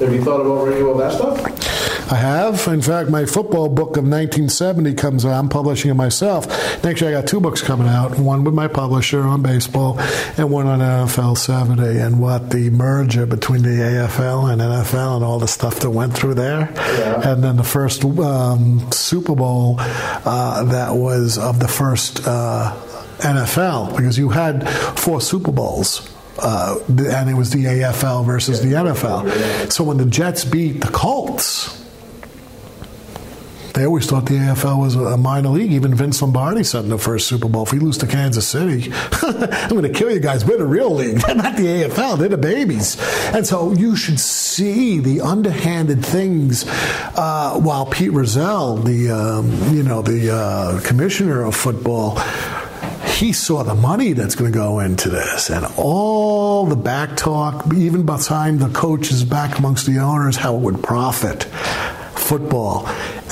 Have 0.00 0.12
you 0.12 0.22
thought 0.22 0.40
about 0.40 0.66
writing 0.66 0.82
about 0.82 0.98
that 0.98 1.12
stuff? 1.12 1.89
I 2.10 2.16
have. 2.16 2.66
In 2.66 2.82
fact, 2.82 3.08
my 3.08 3.24
football 3.24 3.68
book 3.68 3.90
of 3.90 4.04
1970 4.04 4.94
comes 4.94 5.24
out. 5.24 5.32
I'm 5.32 5.48
publishing 5.48 5.92
it 5.92 5.94
myself. 5.94 6.48
Next 6.82 7.00
year, 7.00 7.10
I 7.10 7.20
got 7.20 7.28
two 7.28 7.40
books 7.40 7.62
coming 7.62 7.86
out 7.86 8.18
one 8.18 8.42
with 8.42 8.54
my 8.54 8.66
publisher 8.66 9.22
on 9.22 9.42
baseball 9.42 9.98
and 10.36 10.50
one 10.50 10.66
on 10.66 10.80
NFL 10.80 11.38
70 11.38 11.98
and 11.98 12.20
what 12.20 12.50
the 12.50 12.70
merger 12.70 13.26
between 13.26 13.62
the 13.62 13.68
AFL 13.68 14.52
and 14.52 14.60
NFL 14.60 15.16
and 15.16 15.24
all 15.24 15.38
the 15.38 15.46
stuff 15.46 15.80
that 15.80 15.90
went 15.90 16.12
through 16.14 16.34
there. 16.34 16.72
Yeah. 16.76 17.30
And 17.30 17.44
then 17.44 17.56
the 17.56 17.64
first 17.64 18.04
um, 18.04 18.90
Super 18.90 19.36
Bowl 19.36 19.76
uh, 19.78 20.64
that 20.64 20.94
was 20.94 21.38
of 21.38 21.60
the 21.60 21.68
first 21.68 22.26
uh, 22.26 22.74
NFL 23.18 23.96
because 23.96 24.18
you 24.18 24.30
had 24.30 24.68
four 24.98 25.20
Super 25.20 25.52
Bowls 25.52 26.10
uh, 26.42 26.78
and 26.88 27.30
it 27.30 27.34
was 27.34 27.50
the 27.50 27.64
AFL 27.66 28.24
versus 28.24 28.60
the 28.62 28.72
NFL. 28.72 29.70
So 29.70 29.84
when 29.84 29.98
the 29.98 30.06
Jets 30.06 30.44
beat 30.44 30.80
the 30.80 30.90
Colts, 30.90 31.79
they 33.74 33.84
always 33.84 34.06
thought 34.06 34.26
the 34.26 34.34
AFL 34.34 34.80
was 34.80 34.94
a 34.96 35.16
minor 35.16 35.48
league. 35.50 35.72
Even 35.72 35.94
Vince 35.94 36.20
Lombardi 36.22 36.64
said 36.64 36.84
in 36.84 36.90
the 36.90 36.98
first 36.98 37.28
Super 37.28 37.48
Bowl, 37.48 37.62
if 37.64 37.72
we 37.72 37.78
lose 37.78 37.98
to 37.98 38.06
Kansas 38.06 38.46
City, 38.46 38.92
I'm 39.22 39.70
going 39.70 39.82
to 39.82 39.88
kill 39.90 40.10
you 40.10 40.20
guys. 40.20 40.44
We're 40.44 40.58
the 40.58 40.66
real 40.66 40.94
league. 40.94 41.18
They're 41.18 41.34
not 41.36 41.56
the 41.56 41.66
AFL. 41.66 42.18
They're 42.18 42.28
the 42.28 42.38
babies. 42.38 42.96
And 43.34 43.46
so 43.46 43.72
you 43.72 43.96
should 43.96 44.20
see 44.20 44.98
the 44.98 45.20
underhanded 45.20 46.04
things 46.04 46.64
uh, 46.66 47.58
while 47.60 47.86
Pete 47.86 48.12
Rozelle, 48.12 48.76
the, 48.76 49.10
um, 49.10 49.74
you 49.74 49.82
know, 49.82 50.02
the 50.02 50.34
uh, 50.34 50.80
commissioner 50.80 51.44
of 51.44 51.54
football, 51.54 52.18
he 53.20 53.32
saw 53.32 53.62
the 53.62 53.74
money 53.74 54.14
that's 54.14 54.34
going 54.34 54.50
to 54.50 54.58
go 54.58 54.80
into 54.80 55.10
this 55.10 55.50
and 55.50 55.66
all 55.76 56.64
the 56.66 56.76
back 56.76 57.16
talk, 57.16 57.66
even 57.74 58.06
behind 58.06 58.60
the 58.60 58.68
coaches 58.70 59.24
back 59.24 59.58
amongst 59.58 59.86
the 59.86 59.98
owners, 59.98 60.36
how 60.36 60.56
it 60.56 60.60
would 60.60 60.82
profit 60.82 61.44
football. 62.20 62.86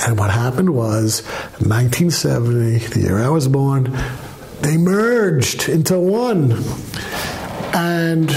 And 0.07 0.17
what 0.17 0.31
happened 0.31 0.73
was 0.73 1.21
1970, 1.59 2.77
the 2.87 2.99
year 3.01 3.19
I 3.19 3.29
was 3.29 3.47
born, 3.47 3.95
they 4.61 4.77
merged 4.77 5.67
into 5.67 5.99
one. 5.99 6.51
And 7.73 8.31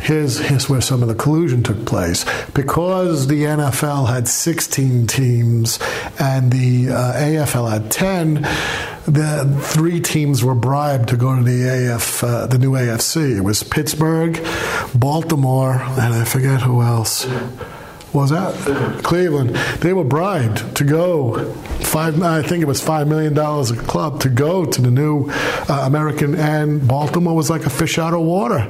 here's, 0.00 0.38
here's 0.38 0.68
where 0.68 0.80
some 0.80 1.02
of 1.02 1.08
the 1.08 1.14
collusion 1.14 1.62
took 1.62 1.84
place. 1.86 2.24
Because 2.54 3.26
the 3.28 3.44
NFL 3.44 4.08
had 4.08 4.26
16 4.26 5.06
teams 5.06 5.78
and 6.18 6.52
the 6.52 6.90
uh, 6.90 7.12
AFL 7.14 7.70
had 7.70 7.90
10, 7.90 8.34
the 9.04 9.60
three 9.62 10.00
teams 10.00 10.44
were 10.44 10.54
bribed 10.54 11.08
to 11.10 11.16
go 11.16 11.36
to 11.36 11.42
the 11.42 11.92
AF, 11.94 12.22
uh, 12.22 12.46
the 12.46 12.58
new 12.58 12.72
AFC. 12.72 13.38
It 13.38 13.42
was 13.42 13.62
Pittsburgh, 13.62 14.44
Baltimore, 14.94 15.74
and 15.74 16.14
I 16.14 16.24
forget 16.24 16.62
who 16.62 16.82
else 16.82 17.26
was 18.12 18.30
that 18.30 18.54
Cleveland. 19.02 19.50
They 19.80 19.92
were 19.92 20.04
bribed 20.04 20.76
to 20.76 20.84
go 20.84 21.52
five. 21.80 22.20
I 22.22 22.42
think 22.42 22.62
it 22.62 22.66
was 22.66 22.82
five 22.82 23.06
million 23.06 23.34
dollars 23.34 23.70
a 23.70 23.76
club 23.76 24.20
to 24.20 24.28
go 24.28 24.64
to 24.64 24.82
the 24.82 24.90
new 24.90 25.28
uh, 25.30 25.82
American, 25.84 26.34
and 26.34 26.86
Baltimore 26.86 27.36
was 27.36 27.50
like 27.50 27.66
a 27.66 27.70
fish 27.70 27.98
out 27.98 28.14
of 28.14 28.20
water. 28.20 28.62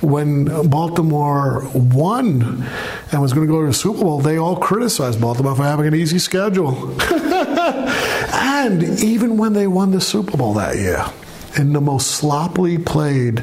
When 0.00 0.68
Baltimore 0.68 1.66
won 1.74 2.66
and 3.10 3.22
was 3.22 3.32
going 3.32 3.46
to 3.46 3.52
go 3.52 3.62
to 3.62 3.68
the 3.68 3.74
Super 3.74 4.00
Bowl, 4.00 4.20
they 4.20 4.36
all 4.36 4.56
criticized 4.56 5.20
Baltimore 5.20 5.56
for 5.56 5.62
having 5.62 5.86
an 5.86 5.94
easy 5.94 6.18
schedule. 6.18 6.94
and 8.32 8.82
even 9.00 9.36
when 9.38 9.52
they 9.54 9.66
won 9.66 9.90
the 9.92 10.00
Super 10.00 10.36
Bowl 10.36 10.54
that 10.54 10.76
year 10.76 11.04
in 11.56 11.72
the 11.72 11.80
most 11.80 12.12
sloppily 12.12 12.78
played, 12.78 13.42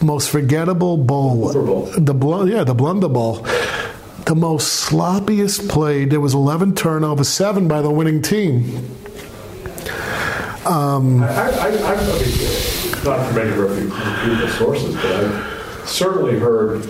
most 0.00 0.30
forgettable 0.30 0.96
bowl, 0.96 1.52
Bowl. 1.52 1.82
the 1.98 2.14
bl- 2.14 2.48
yeah, 2.48 2.64
the 2.64 2.74
Blunder 2.74 3.08
Bowl 3.08 3.46
the 4.26 4.34
most 4.34 4.88
sloppiest 4.90 5.68
played. 5.68 6.10
There 6.10 6.20
was 6.20 6.34
11 6.34 6.74
turnovers, 6.74 7.28
seven 7.28 7.68
by 7.68 7.82
the 7.82 7.90
winning 7.90 8.22
team. 8.22 8.86
Um, 10.64 11.22
I, 11.24 11.26
I, 11.26 11.68
I, 11.68 11.94
I 11.94 11.96
not 13.04 13.28
from 13.28 13.38
any 13.38 13.50
reputable 13.50 14.48
sources, 14.50 14.94
but 14.94 15.06
I've 15.06 15.88
certainly 15.88 16.38
heard 16.38 16.86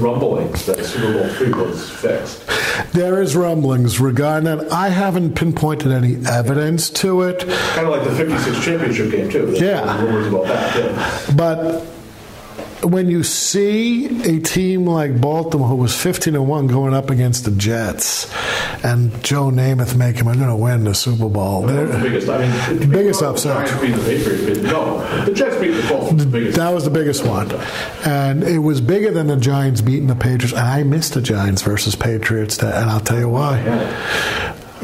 rumblings 0.00 0.66
that 0.66 0.84
Super 0.84 1.12
Bowl 1.12 1.28
three 1.34 1.52
was 1.52 1.88
fixed. 1.88 2.44
There 2.92 3.22
is 3.22 3.36
rumblings 3.36 4.00
regarding 4.00 4.46
that. 4.46 4.72
I 4.72 4.88
haven't 4.88 5.34
pinpointed 5.36 5.92
any 5.92 6.16
evidence 6.26 6.90
to 6.90 7.22
it, 7.22 7.38
Kind 7.48 7.86
of 7.86 7.92
like 7.92 8.02
the 8.02 8.16
'56 8.16 8.64
championship 8.64 9.12
game 9.12 9.30
too. 9.30 9.46
There's 9.46 9.60
Yeah. 9.60 10.02
rumors 10.02 10.26
about 10.26 10.46
that. 10.48 10.76
Yeah. 10.76 11.34
but 11.36 11.86
when 12.84 13.10
you 13.10 13.22
see 13.22 14.06
a 14.22 14.40
team 14.40 14.86
like 14.86 15.20
Baltimore, 15.20 15.68
who 15.68 15.76
was 15.76 16.00
15 16.00 16.34
and 16.34 16.48
1, 16.48 16.66
going 16.66 16.94
up 16.94 17.10
against 17.10 17.44
the 17.44 17.50
Jets, 17.50 18.32
and 18.84 19.22
Joe 19.24 19.50
Namath 19.50 19.96
making, 19.96 20.26
we're 20.26 20.34
going 20.34 20.48
to 20.48 20.56
win 20.56 20.84
the 20.84 20.94
Super 20.94 21.28
Bowl. 21.28 21.62
The 21.62 21.98
biggest. 22.02 22.28
I 22.28 22.38
mean, 22.38 22.80
the 22.80 22.86
Biggest 22.86 23.22
upset. 23.22 23.80
Beat 23.80 23.92
the 23.92 24.02
Patriots. 24.02 24.60
But 24.60 24.70
no, 24.70 25.24
the 25.24 25.32
Jets 25.32 25.56
beat 25.56 25.70
the 25.70 25.82
Colts. 25.88 26.56
That 26.56 26.70
was 26.70 26.84
the 26.84 26.90
biggest 26.90 27.26
one. 27.26 27.50
And 28.04 28.42
it 28.44 28.58
was 28.58 28.80
bigger 28.80 29.10
than 29.10 29.26
the 29.26 29.36
Giants 29.36 29.80
beating 29.80 30.06
the 30.06 30.14
Patriots. 30.14 30.52
And 30.52 30.60
I 30.60 30.82
missed 30.82 31.14
the 31.14 31.22
Giants 31.22 31.62
versus 31.62 31.94
Patriots, 31.96 32.58
that, 32.58 32.74
and 32.80 32.90
I'll 32.90 33.00
tell 33.00 33.18
you 33.18 33.28
why. 33.28 33.60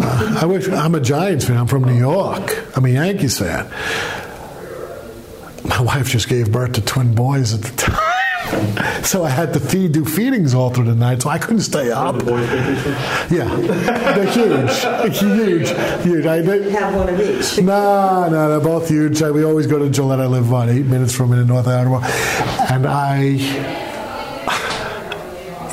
Uh, 0.03 0.39
I 0.41 0.47
wish 0.47 0.67
I'm 0.69 0.95
a 0.95 1.01
Giants 1.01 1.45
fan. 1.45 1.59
I'm 1.59 1.67
from 1.67 1.85
New 1.85 1.99
York. 1.99 2.65
I'm 2.77 2.85
a 2.87 2.89
Yankees 2.89 3.39
fan. 3.39 3.71
My 5.65 5.81
wife 5.81 6.09
just 6.11 6.29
gave 6.29 6.51
birth 6.53 6.73
to 6.75 6.81
twin 6.83 7.15
boys 7.15 7.55
at 7.55 7.63
the 7.63 7.77
time. 7.77 7.97
So 9.05 9.23
I 9.25 9.29
had 9.29 9.53
to 9.55 9.61
feed, 9.61 9.93
do 9.93 10.05
feedings 10.05 10.55
all 10.55 10.71
through 10.71 10.87
the 10.87 10.95
night, 10.95 11.23
so 11.23 11.29
I 11.31 11.39
couldn't 11.39 11.61
stay 11.63 11.91
up. 11.93 12.17
The 12.19 12.25
boys 12.25 13.31
Yeah, 13.31 13.45
they're 14.15 14.27
huge, 14.27 15.19
huge, 15.19 15.69
huge. 16.03 16.27
I, 16.27 16.41
they, 16.41 16.71
Have 16.73 16.95
one 16.95 17.09
of 17.09 17.21
each. 17.21 17.59
no, 17.63 18.29
no, 18.29 18.49
they're 18.51 18.61
both 18.61 18.89
huge. 18.89 19.23
I- 19.23 19.31
We 19.31 19.45
always 19.45 19.67
go 19.67 19.79
to 19.79 19.89
Gillette. 19.89 20.21
I 20.21 20.27
live 20.27 20.49
about 20.49 20.69
eight 20.69 20.85
minutes 20.87 21.15
from 21.15 21.33
it 21.33 21.39
in 21.39 21.47
North 21.47 21.67
Ottawa. 21.69 22.01
And 22.71 22.87
I, 22.87 23.37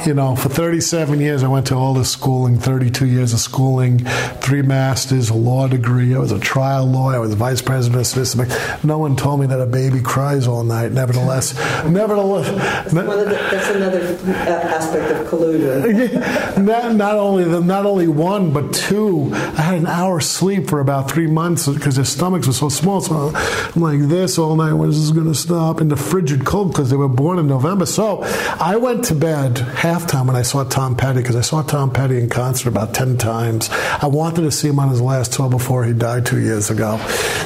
you 0.06 0.14
know, 0.14 0.36
for 0.36 0.50
37 0.50 1.20
years, 1.20 1.44
I 1.44 1.48
went 1.48 1.68
to 1.68 1.76
all 1.76 1.94
this 1.94 2.12
schooling, 2.12 2.60
32 2.60 3.06
years 3.06 3.34
of 3.34 3.40
schooling, 3.40 4.00
three 4.42 4.62
masters, 4.62 5.30
a 5.30 5.34
law 5.34 5.68
degree. 5.68 6.16
I 6.16 6.20
was 6.20 6.32
a 6.32 6.40
trial 6.40 6.86
lawyer. 6.86 7.16
I 7.16 7.20
was 7.20 7.34
vice 7.34 7.62
president 7.62 8.02
of 8.02 8.28
Smith. 8.28 8.84
No 8.84 8.98
one 8.98 9.16
told 9.16 9.40
me 9.40 9.48
that 9.48 9.60
a 9.60 9.66
baby 9.66 10.02
cries 10.02 10.48
all 10.48 10.64
night. 10.64 10.92
Nevertheless, 10.92 11.56
nevertheless, 11.86 12.94
One 12.94 13.10
of 13.10 13.26
the, 13.26 13.36
that's 13.36 13.70
another 13.70 14.18
uh, 14.26 14.76
aspect 14.76 15.12
of 15.12 15.28
collusion. 15.28 16.22
not, 16.66 16.96
not 16.96 17.16
only 17.16 17.44
the, 17.44 17.62
not 17.62 17.86
only 17.86 18.08
one 18.08 18.52
but 18.52 18.74
two. 18.74 19.30
I 19.34 19.62
had 19.62 19.78
an 19.80 19.88
hour 19.88 20.20
sleep 20.20 20.68
for 20.68 20.80
about 20.80 21.10
three 21.10 21.28
months 21.28 21.68
because 21.68 21.96
their 21.96 22.06
stomachs 22.06 22.48
were 22.48 22.54
so 22.54 22.70
small. 22.70 23.02
So 23.02 23.32
I'm 23.36 23.82
like 23.82 24.00
this 24.02 24.38
all 24.38 24.56
night. 24.56 24.74
When 24.74 24.90
is 24.90 25.00
this 25.02 25.12
going 25.12 25.32
to 25.32 25.36
stop? 25.36 25.82
In 25.82 25.90
the 25.90 25.98
frigid 25.98 26.46
cold 26.46 26.72
because 26.72 26.90
they 26.90 26.96
were 26.96 27.08
born 27.08 27.40
in 27.40 27.48
November. 27.48 27.86
So 27.86 28.24
I 28.60 28.78
went 28.78 29.06
to 29.06 29.16
bed 29.16 29.58
halftime 29.98 30.28
when 30.28 30.36
I 30.36 30.44
saw 30.44 30.64
Tom 30.64 30.96
Petty 30.96 31.22
because 31.22 31.36
I 31.36 31.42
saw 31.42 31.62
Tom 31.62 31.92
Petty 31.92 32.20
in 32.20 32.30
concert 32.30 32.70
about 32.70 32.94
ten 32.94 33.18
times. 33.18 33.70
I 33.72 34.06
wanted 34.06 34.42
to 34.42 34.52
see 34.52 34.68
him 34.68 34.80
on 34.80 34.90
his 34.90 35.02
last 35.02 35.34
tour 35.34 35.50
before 35.50 35.86
he 35.86 35.94
died 35.94 36.26
two 36.26 36.40
years 36.40 36.70
ago. 36.70 36.98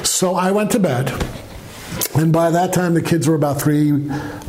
So 0.03 0.35
I 0.35 0.51
went 0.51 0.71
to 0.71 0.79
bed. 0.79 1.09
And 2.13 2.33
by 2.33 2.51
that 2.51 2.73
time, 2.73 2.93
the 2.93 3.01
kids 3.01 3.27
were 3.27 3.35
about 3.35 3.61
three 3.61 3.91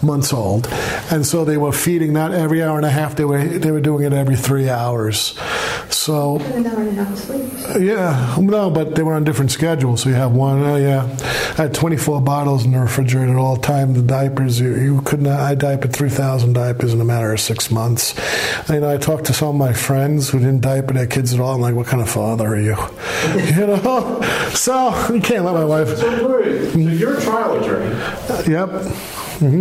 months 0.02 0.32
old, 0.32 0.66
and 1.12 1.24
so 1.24 1.44
they 1.44 1.56
were 1.56 1.70
feeding 1.72 2.12
not 2.12 2.32
every 2.32 2.60
hour 2.62 2.76
and 2.76 2.84
a 2.84 2.90
half. 2.90 3.14
They 3.14 3.24
were 3.24 3.42
they 3.44 3.70
were 3.70 3.80
doing 3.80 4.04
it 4.04 4.12
every 4.12 4.34
three 4.36 4.68
hours. 4.68 5.38
So 5.90 6.38
An 6.40 6.66
hour 6.66 6.80
and 6.80 6.98
a 6.98 7.04
half 7.04 7.16
sleep. 7.16 7.52
yeah, 7.80 8.36
no, 8.40 8.68
but 8.70 8.96
they 8.96 9.02
were 9.04 9.14
on 9.14 9.22
different 9.22 9.52
schedules. 9.52 10.02
So 10.02 10.08
you 10.08 10.16
have 10.16 10.32
one. 10.32 10.60
Oh 10.64 10.76
yeah, 10.76 11.04
I 11.56 11.62
had 11.62 11.74
24 11.74 12.20
bottles 12.22 12.64
in 12.64 12.72
the 12.72 12.80
refrigerator 12.80 13.30
at 13.32 13.36
all 13.38 13.56
time. 13.56 13.94
The 13.94 14.02
diapers 14.02 14.58
you, 14.58 14.74
you 14.74 15.00
could 15.02 15.22
not. 15.22 15.38
I 15.38 15.54
diapered 15.54 15.92
3,000 15.92 16.54
diapers 16.54 16.92
in 16.92 17.00
a 17.00 17.04
matter 17.04 17.32
of 17.32 17.38
six 17.40 17.70
months. 17.70 18.14
You 18.68 18.80
know, 18.80 18.90
I 18.90 18.96
talked 18.96 19.26
to 19.26 19.32
some 19.32 19.48
of 19.50 19.54
my 19.54 19.72
friends 19.72 20.30
who 20.30 20.40
didn't 20.40 20.62
diaper 20.62 20.94
their 20.94 21.06
kids 21.06 21.32
at 21.32 21.38
all. 21.40 21.54
I'm 21.54 21.60
like, 21.60 21.74
what 21.76 21.86
kind 21.86 22.02
of 22.02 22.10
father 22.10 22.48
are 22.48 22.60
you? 22.60 22.76
you 23.54 23.66
know, 23.68 24.20
so 24.54 24.90
you 25.12 25.20
can't 25.20 25.44
let 25.44 25.54
my 25.54 25.64
wife. 25.64 25.96
So, 25.96 26.40
wait, 26.40 26.72
so 26.72 26.78
you're 26.78 27.18
a 27.18 27.20
trial 27.20 27.51
attorney. 27.60 28.50
Yep. 28.50 28.70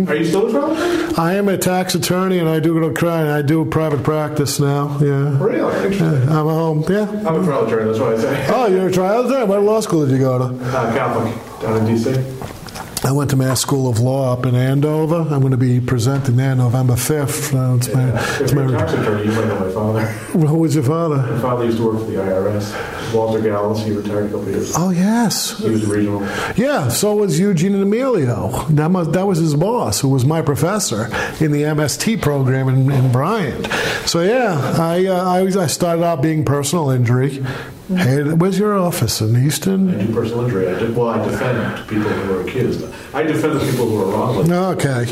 Are 0.08 0.14
you 0.14 0.24
still 0.24 0.46
a 0.48 0.50
trial 0.50 0.72
attorney? 0.72 1.14
I 1.18 1.34
am 1.34 1.48
a 1.48 1.58
tax 1.58 1.94
attorney, 1.94 2.38
and 2.38 2.48
I 2.48 2.60
do 2.60 2.74
go 2.78 2.88
to 2.88 2.94
crime. 2.94 3.26
I 3.26 3.42
do 3.42 3.64
private 3.64 4.02
practice 4.04 4.60
now. 4.60 4.96
Yeah, 5.00 5.36
Really? 5.42 5.98
I'm 6.00 6.46
a 6.46 6.54
home. 6.54 6.84
Yeah. 6.88 7.08
I'm 7.26 7.42
a 7.42 7.44
trial 7.44 7.66
attorney. 7.66 7.86
That's 7.86 7.98
what 7.98 8.14
I 8.14 8.18
say. 8.20 8.46
Oh, 8.50 8.66
you're 8.68 8.88
a 8.88 8.92
trial 8.92 9.26
attorney. 9.26 9.46
What 9.46 9.62
law 9.62 9.80
school 9.80 10.06
did 10.06 10.12
you 10.12 10.18
go 10.18 10.38
to? 10.38 10.44
Uh, 10.64 10.94
Catholic 10.94 11.60
down 11.60 11.78
in 11.78 11.86
D.C. 11.86 12.12
I 13.04 13.10
went 13.10 13.30
to 13.30 13.36
Mass 13.36 13.60
School 13.60 13.88
of 13.90 13.98
Law 13.98 14.32
up 14.32 14.46
in 14.46 14.54
Andover. 14.54 15.22
I'm 15.22 15.40
going 15.40 15.50
to 15.50 15.56
be 15.56 15.80
presenting 15.80 16.36
there 16.36 16.54
November 16.54 16.94
5th. 16.94 17.52
Uh, 17.52 17.74
it's 17.76 17.92
my, 17.92 18.08
If 18.10 18.40
it's 18.42 18.52
you're 18.52 18.62
a 18.62 18.68
my, 18.68 18.78
tax 18.78 18.92
attorney, 18.92 19.24
you 19.24 19.32
might 19.32 19.48
know 19.48 19.58
my 19.58 19.72
father. 19.72 20.06
who 20.46 20.58
was 20.58 20.76
your 20.76 20.84
father? 20.84 21.16
My 21.16 21.40
father 21.40 21.64
used 21.64 21.78
to 21.78 21.84
work 21.84 21.98
for 21.98 22.04
the 22.04 22.18
IRS. 22.18 23.12
Walter 23.12 23.40
Gallus, 23.40 23.82
he 23.84 23.90
retired 23.90 24.26
a 24.26 24.28
couple 24.30 24.48
years. 24.48 24.70
ago. 24.70 24.84
Oh, 24.86 24.90
yes. 24.90 25.58
He 25.58 25.68
was 25.68 25.84
regional. 25.84 26.22
Yeah, 26.56 26.88
so 26.88 27.16
was 27.16 27.40
Eugene 27.40 27.74
and 27.74 27.82
Emilio. 27.82 28.50
That, 28.70 28.90
must, 28.90 29.12
that 29.12 29.26
was 29.26 29.38
his 29.38 29.56
boss, 29.56 30.00
who 30.00 30.08
was 30.08 30.24
my 30.24 30.40
professor 30.40 31.06
in 31.44 31.50
the 31.50 31.62
MST 31.62 32.22
program 32.22 32.68
in, 32.68 32.90
in 32.90 33.10
Bryant. 33.10 33.66
So, 34.06 34.20
yeah, 34.20 34.76
I, 34.78 35.06
uh, 35.06 35.24
I, 35.28 35.40
I 35.40 35.66
started 35.66 36.04
out 36.04 36.22
being 36.22 36.44
personal 36.44 36.90
injury. 36.90 37.44
Hey, 37.96 38.22
where's 38.22 38.58
your 38.58 38.78
office? 38.78 39.20
In 39.20 39.36
Easton? 39.36 39.94
I 39.94 40.04
do 40.04 40.12
personal 40.12 40.44
injury. 40.44 40.68
I 40.68 40.78
did, 40.78 40.96
well, 40.96 41.08
I 41.08 41.24
defend 41.24 41.88
people 41.88 42.08
who 42.08 42.38
are 42.38 42.42
accused. 42.42 42.84
I 43.14 43.22
defend 43.22 43.60
the 43.60 43.70
people 43.70 43.88
who 43.88 44.02
are 44.02 44.12
wrongly. 44.12 44.52
Okay. 44.52 45.04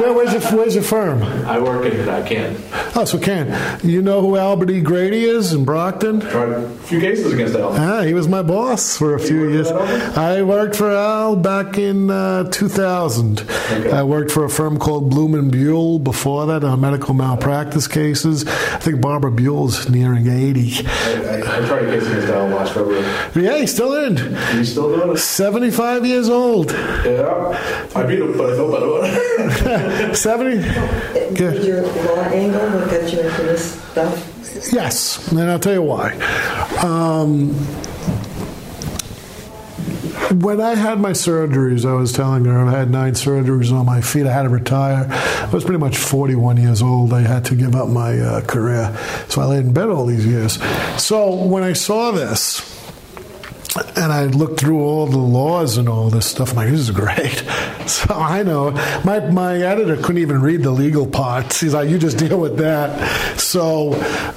Where, 0.00 0.12
where's, 0.12 0.32
your, 0.32 0.42
where's 0.58 0.74
your 0.74 0.84
firm? 0.84 1.22
I 1.22 1.58
work 1.58 1.84
in 1.84 2.08
I 2.08 2.26
can. 2.26 2.56
Oh, 2.96 3.04
so 3.04 3.18
can. 3.18 3.80
you 3.86 4.02
know 4.02 4.20
who 4.20 4.36
Albert 4.36 4.70
E. 4.70 4.80
Grady 4.80 5.24
is 5.24 5.52
in 5.52 5.64
Brockton? 5.64 6.20
Tried 6.20 6.50
a 6.50 6.70
few 6.80 7.00
cases 7.00 7.32
against 7.32 7.54
Al. 7.54 7.72
Ah, 7.72 8.02
he 8.02 8.14
was 8.14 8.26
my 8.28 8.42
boss 8.42 8.96
for 8.96 9.14
a 9.14 9.20
few 9.20 9.48
years. 9.50 9.70
I 9.70 10.42
worked 10.42 10.76
for 10.76 10.90
Al 10.90 11.36
back 11.36 11.78
in 11.78 12.10
uh, 12.10 12.44
2000. 12.50 13.40
Okay. 13.40 13.90
I 13.92 14.02
worked 14.02 14.30
for 14.30 14.44
a 14.44 14.50
firm 14.50 14.78
called 14.78 15.10
Bloom 15.10 15.34
and 15.34 15.50
Buell 15.52 15.98
before 15.98 16.46
that 16.46 16.64
on 16.64 16.80
medical 16.80 17.14
malpractice 17.14 17.86
cases. 17.86 18.46
I 18.46 18.78
think 18.78 19.00
Barbara 19.00 19.30
Buell's 19.30 19.88
nearing 19.88 20.26
80. 20.26 20.86
I, 20.86 20.90
I, 20.90 21.64
I 21.64 21.66
tried 21.66 21.99
case 22.00 22.08
against 22.12 22.32
Al 22.32 22.48
last 22.48 22.72
February. 22.74 23.04
Yeah, 23.34 23.58
he's 23.58 23.72
still 23.72 23.94
in. 24.04 24.16
He's 24.56 24.72
still 24.72 24.94
doing 24.96 25.16
it? 25.16 25.18
75 25.18 26.06
years 26.06 26.28
old. 26.28 26.70
Yeah. 26.70 27.88
I 27.94 28.02
beat 28.04 28.20
him, 28.20 28.36
but 28.36 28.50
I 28.50 28.56
felt 28.56 28.72
better. 28.72 30.14
70. 30.14 31.34
Good. 31.34 31.54
Did 31.54 31.64
your 31.64 31.82
law 31.82 32.22
angle 32.24 32.60
what 32.80 32.90
got 32.90 33.12
you 33.12 33.20
into 33.20 33.42
this 33.42 33.80
stuff? 33.90 34.72
Yes, 34.72 35.30
and 35.30 35.40
I'll 35.40 35.58
tell 35.58 35.74
you 35.74 35.82
why. 35.82 36.12
Um, 36.82 37.54
when 40.32 40.60
I 40.60 40.74
had 40.74 41.00
my 41.00 41.10
surgeries, 41.10 41.88
I 41.88 41.94
was 41.94 42.12
telling 42.12 42.44
her 42.44 42.58
I 42.66 42.70
had 42.70 42.90
nine 42.90 43.14
surgeries 43.14 43.72
on 43.72 43.86
my 43.86 44.00
feet. 44.00 44.26
I 44.26 44.32
had 44.32 44.42
to 44.42 44.48
retire. 44.48 45.06
I 45.10 45.50
was 45.52 45.64
pretty 45.64 45.78
much 45.80 45.96
41 45.96 46.56
years 46.56 46.82
old. 46.82 47.12
I 47.12 47.20
had 47.20 47.44
to 47.46 47.54
give 47.54 47.74
up 47.74 47.88
my 47.88 48.18
uh, 48.18 48.40
career. 48.42 48.96
So 49.28 49.40
I 49.40 49.46
laid 49.46 49.66
in 49.66 49.72
bed 49.72 49.88
all 49.88 50.06
these 50.06 50.26
years. 50.26 50.62
So 51.02 51.34
when 51.34 51.62
I 51.62 51.72
saw 51.72 52.12
this, 52.12 52.79
and 53.96 54.12
I 54.12 54.26
looked 54.26 54.60
through 54.60 54.80
all 54.80 55.06
the 55.06 55.18
laws 55.18 55.76
and 55.76 55.88
all 55.88 56.10
this 56.10 56.26
stuff. 56.26 56.50
I'm 56.50 56.56
like, 56.56 56.70
this 56.70 56.80
is 56.80 56.90
great. 56.90 57.44
So 57.90 58.14
I 58.14 58.44
know 58.44 58.70
my 59.04 59.18
my 59.18 59.56
editor 59.56 59.96
couldn't 59.96 60.18
even 60.18 60.40
read 60.40 60.62
the 60.62 60.70
legal 60.70 61.08
parts. 61.08 61.58
He's 61.58 61.74
like, 61.74 61.88
you 61.88 61.98
just 61.98 62.18
deal 62.18 62.38
with 62.38 62.58
that. 62.58 63.40
So 63.40 63.94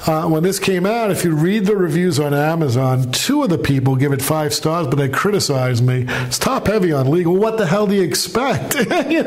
uh, 0.08 0.26
when 0.28 0.42
this 0.42 0.58
came 0.58 0.84
out, 0.86 1.12
if 1.12 1.22
you 1.22 1.36
read 1.36 1.66
the 1.66 1.76
reviews 1.76 2.18
on 2.18 2.34
Amazon, 2.34 3.12
two 3.12 3.44
of 3.44 3.50
the 3.50 3.58
people 3.58 3.94
give 3.94 4.12
it 4.12 4.20
five 4.20 4.52
stars, 4.52 4.88
but 4.88 4.96
they 4.96 5.08
criticize 5.08 5.80
me. 5.80 6.04
It's 6.08 6.38
top 6.40 6.66
heavy 6.66 6.90
on 6.90 7.08
legal. 7.12 7.36
What 7.36 7.56
the 7.56 7.66
hell 7.66 7.86
do 7.86 7.94
you 7.94 8.02
expect? 8.02 8.74
You 9.04 9.24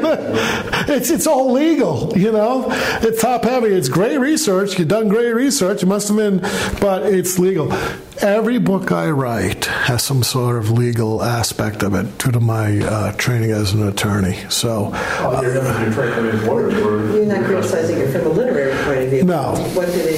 it's 0.89 1.09
it's 1.09 1.28
all 1.28 1.53
legal. 1.53 2.18
You 2.18 2.34
know, 2.34 2.65
it's 3.01 3.22
top 3.22 3.45
heavy. 3.45 3.68
It's 3.68 3.88
great 3.88 4.18
research. 4.18 4.78
You've 4.78 4.89
done 4.89 5.07
great 5.07 5.32
research. 5.32 5.84
It 5.84 5.86
must 5.86 6.09
have 6.09 6.18
been, 6.18 6.39
but 6.82 7.05
it's 7.05 7.39
legal. 7.39 7.72
Every 8.20 8.57
book 8.57 8.91
I 8.91 9.09
write 9.09 9.65
has 9.65 10.01
some 10.03 10.24
sort 10.24 10.57
of 10.57 10.72
legal 10.72 11.22
aspect 11.22 11.84
of 11.84 11.93
it 11.93 12.18
due 12.18 12.32
to 12.32 12.39
my 12.39 12.80
uh, 12.80 13.11
training 13.13 13.51
as 13.51 13.74
an 13.74 13.88
attorney. 13.88 14.38
So, 14.49 14.91
Oh, 14.93 15.39
you're 15.41 15.53
never 15.53 15.84
you're 15.84 15.93
trying 15.93 16.09
to 16.09 16.15
come 16.15 16.30
in 16.30 16.45
lawyers. 16.47 16.74
We're, 16.74 17.11
You're 17.15 17.26
not 17.28 17.45
criticizing 17.45 17.99
it 17.99 18.11
from 18.11 18.26
a 18.26 18.30
literary 18.30 18.76
point 18.86 19.01
of 19.03 19.09
view. 19.11 19.24
No. 19.24 19.53
What 19.76 19.86
do 19.88 19.91
they 19.93 20.18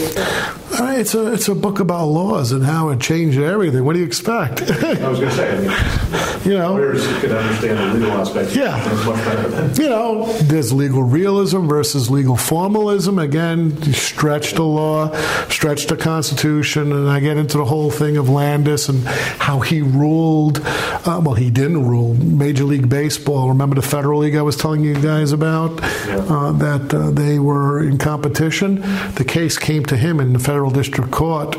it's 1.00 1.16
a 1.16 1.34
it's 1.34 1.48
a 1.48 1.56
book 1.56 1.80
about 1.80 2.06
laws 2.08 2.52
and 2.52 2.64
how 2.64 2.90
it 2.90 3.00
changed 3.00 3.40
everything. 3.40 3.84
What 3.86 3.94
do 3.94 4.00
you 4.00 4.06
expect? 4.06 4.62
I 4.62 5.10
was 5.10 5.20
going 5.20 5.32
to 5.32 5.32
say, 5.32 5.56
I 5.56 5.60
mean, 5.62 6.46
you 6.46 6.58
know, 6.58 6.74
lawyers 6.74 7.06
can 7.22 7.32
understand 7.32 7.78
the 7.78 8.00
legal 8.00 8.12
aspects. 8.12 8.56
Yeah. 8.56 8.76
Much 9.06 9.16
better 9.26 9.48
than. 9.48 9.76
you 9.82 9.90
know, 9.90 10.32
there's 10.44 10.74
legal 10.74 11.04
realism 11.04 11.68
versus 11.68 12.10
legal 12.10 12.36
formalism. 12.36 13.18
Again, 13.18 13.82
you 13.84 13.94
stretch 13.94 14.54
the 14.54 14.64
law, 14.64 15.16
stretch 15.48 15.88
the 15.88 15.96
Constitution, 15.96 16.92
and 16.92 17.10
I 17.10 17.22
get 17.22 17.38
into 17.38 17.58
the 17.58 17.66
whole 17.66 17.92
thing 17.92 18.18
of 18.18 18.28
Landis 18.28 18.90
and 18.90 19.06
how 19.06 19.60
he 19.62 19.82
ruled. 19.82 20.60
Uh, 20.66 21.22
well, 21.24 21.36
he 21.36 21.50
didn't 21.50 21.88
rule 21.88 22.14
Major 22.16 22.66
League 22.66 22.90
Baseball. 22.90 23.48
Remember 23.50 23.76
the 23.76 23.82
Federal 23.82 24.20
League 24.20 24.36
I 24.36 24.42
was 24.42 24.58
telling 24.58 24.84
you 24.84 24.96
guys 24.96 25.32
about? 25.32 25.82
Uh, 26.10 26.52
that 26.54 26.94
uh, 26.94 27.12
they 27.12 27.40
were 27.40 27.82
in 27.82 27.98
competition. 27.98 28.82
The 29.16 29.26
case 29.26 29.58
came 29.58 29.86
to 29.86 29.96
him 29.96 30.20
in 30.20 30.34
the 30.34 30.40
Federal 30.40 30.70
District 30.70 30.89
Court. 30.92 31.58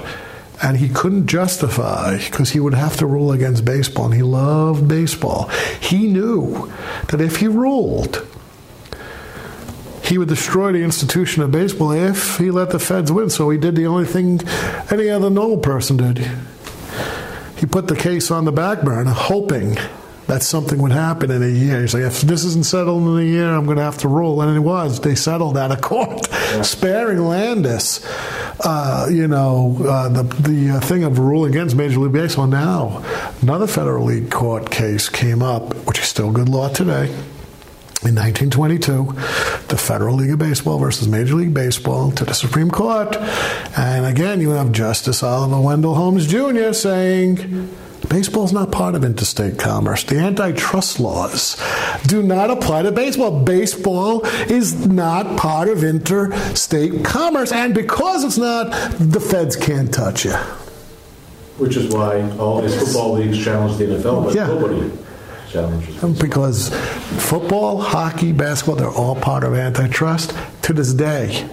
And 0.62 0.76
he 0.76 0.91
couldn't 0.91 1.26
justify 1.26 2.18
because 2.18 2.51
he 2.51 2.61
would 2.61 2.74
have 2.74 2.99
to 2.99 3.07
rule 3.07 3.33
against 3.33 3.64
baseball, 3.64 4.05
and 4.07 4.14
he 4.14 4.22
loved 4.22 4.87
baseball. 4.87 5.49
He 5.81 6.07
knew 6.07 6.70
that 7.09 7.18
if 7.18 7.37
he 7.37 7.49
ruled, 7.49 8.26
he 10.05 10.18
would 10.18 10.28
destroy 10.28 10.72
the 10.72 10.83
institution 10.83 11.43
of 11.43 11.51
baseball 11.51 11.93
if 11.93 12.37
he 12.37 12.51
let 12.51 12.70
the 12.70 12.78
feds 12.78 13.11
win. 13.11 13.31
So 13.31 13.49
he 13.49 13.57
did 13.57 13.74
the 13.74 13.87
only 13.87 14.05
thing 14.05 14.41
any 14.91 15.09
other 15.09 15.31
normal 15.31 15.59
person 15.59 15.97
did. 15.97 16.28
He 17.57 17.64
put 17.64 17.89
the 17.89 17.97
case 17.97 18.31
on 18.31 18.45
the 18.45 18.53
back 18.53 18.83
burner, 18.83 19.12
hoping 19.12 19.78
that 20.31 20.45
something 20.45 20.78
would 20.78 20.93
happen 20.93 21.28
in 21.28 21.43
a 21.43 21.49
year. 21.49 21.81
He's 21.81 21.93
like, 21.93 22.05
if 22.05 22.20
this 22.20 22.45
isn't 22.45 22.64
settled 22.64 23.03
in 23.03 23.18
a 23.18 23.28
year, 23.28 23.53
I'm 23.53 23.64
going 23.64 23.78
to 23.78 23.83
have 23.83 23.99
to 23.99 24.09
rule. 24.09 24.41
And 24.41 24.57
it 24.57 24.61
was. 24.61 25.01
They 25.01 25.16
settled 25.16 25.59
out 25.59 25.72
of 25.72 25.81
court, 25.81 26.24
sparing 26.62 27.18
Landis. 27.18 28.07
Uh, 28.61 29.09
you 29.11 29.26
know, 29.26 29.76
uh, 29.81 30.09
the 30.09 30.22
the 30.22 30.76
uh, 30.76 30.81
thing 30.81 31.03
of 31.03 31.18
ruling 31.18 31.51
against 31.51 31.74
Major 31.74 31.99
League 31.99 32.12
Baseball. 32.12 32.47
Now, 32.47 33.03
another 33.43 33.66
federal 33.66 34.05
league 34.05 34.31
court 34.31 34.70
case 34.70 35.09
came 35.09 35.43
up, 35.43 35.74
which 35.89 35.99
is 35.99 36.05
still 36.05 36.31
good 36.31 36.49
law 36.49 36.68
today. 36.68 37.07
In 38.03 38.14
1922, 38.14 39.12
the 39.66 39.76
Federal 39.76 40.14
League 40.14 40.31
of 40.31 40.39
Baseball 40.39 40.78
versus 40.78 41.09
Major 41.09 41.35
League 41.35 41.53
Baseball 41.53 42.12
to 42.12 42.24
the 42.24 42.35
Supreme 42.35 42.70
Court. 42.70 43.16
And 43.76 44.07
again, 44.07 44.41
you 44.41 44.51
have 44.51 44.70
Justice 44.70 45.24
Oliver 45.24 45.61
Wendell 45.61 45.97
Holmes 45.97 46.28
Jr. 46.28 46.72
saying 46.72 47.68
baseball's 48.11 48.52
not 48.52 48.70
part 48.70 48.94
of 48.94 49.04
interstate 49.04 49.58
commerce. 49.58 50.04
The 50.04 50.18
antitrust 50.18 51.00
laws 51.00 51.56
do 52.06 52.22
not 52.22 52.50
apply 52.50 52.82
to 52.82 52.92
baseball. 52.92 53.42
Baseball 53.44 54.26
is 54.50 54.86
not 54.86 55.38
part 55.38 55.68
of 55.68 55.82
interstate 55.82 57.04
commerce. 57.04 57.52
And 57.52 57.72
because 57.74 58.24
it's 58.24 58.36
not, 58.36 58.70
the 58.98 59.20
feds 59.20 59.56
can't 59.56 59.94
touch 59.94 60.26
you. 60.26 60.34
Which 61.56 61.76
is 61.76 61.92
why 61.94 62.28
all 62.38 62.61
these 62.61 62.76
football 62.78 63.14
leagues 63.14 63.42
challenge 63.42 63.78
the 63.78 63.84
NFL, 63.84 64.24
but 64.24 64.34
Yeah. 64.34 64.46
nobody 64.48 64.90
challenges. 65.50 66.18
Because 66.18 66.68
football, 67.18 67.80
hockey, 67.80 68.32
basketball, 68.32 68.76
they're 68.76 68.88
all 68.90 69.14
part 69.14 69.44
of 69.44 69.54
antitrust 69.54 70.34
to 70.62 70.72
this 70.72 70.92
day. 70.92 71.46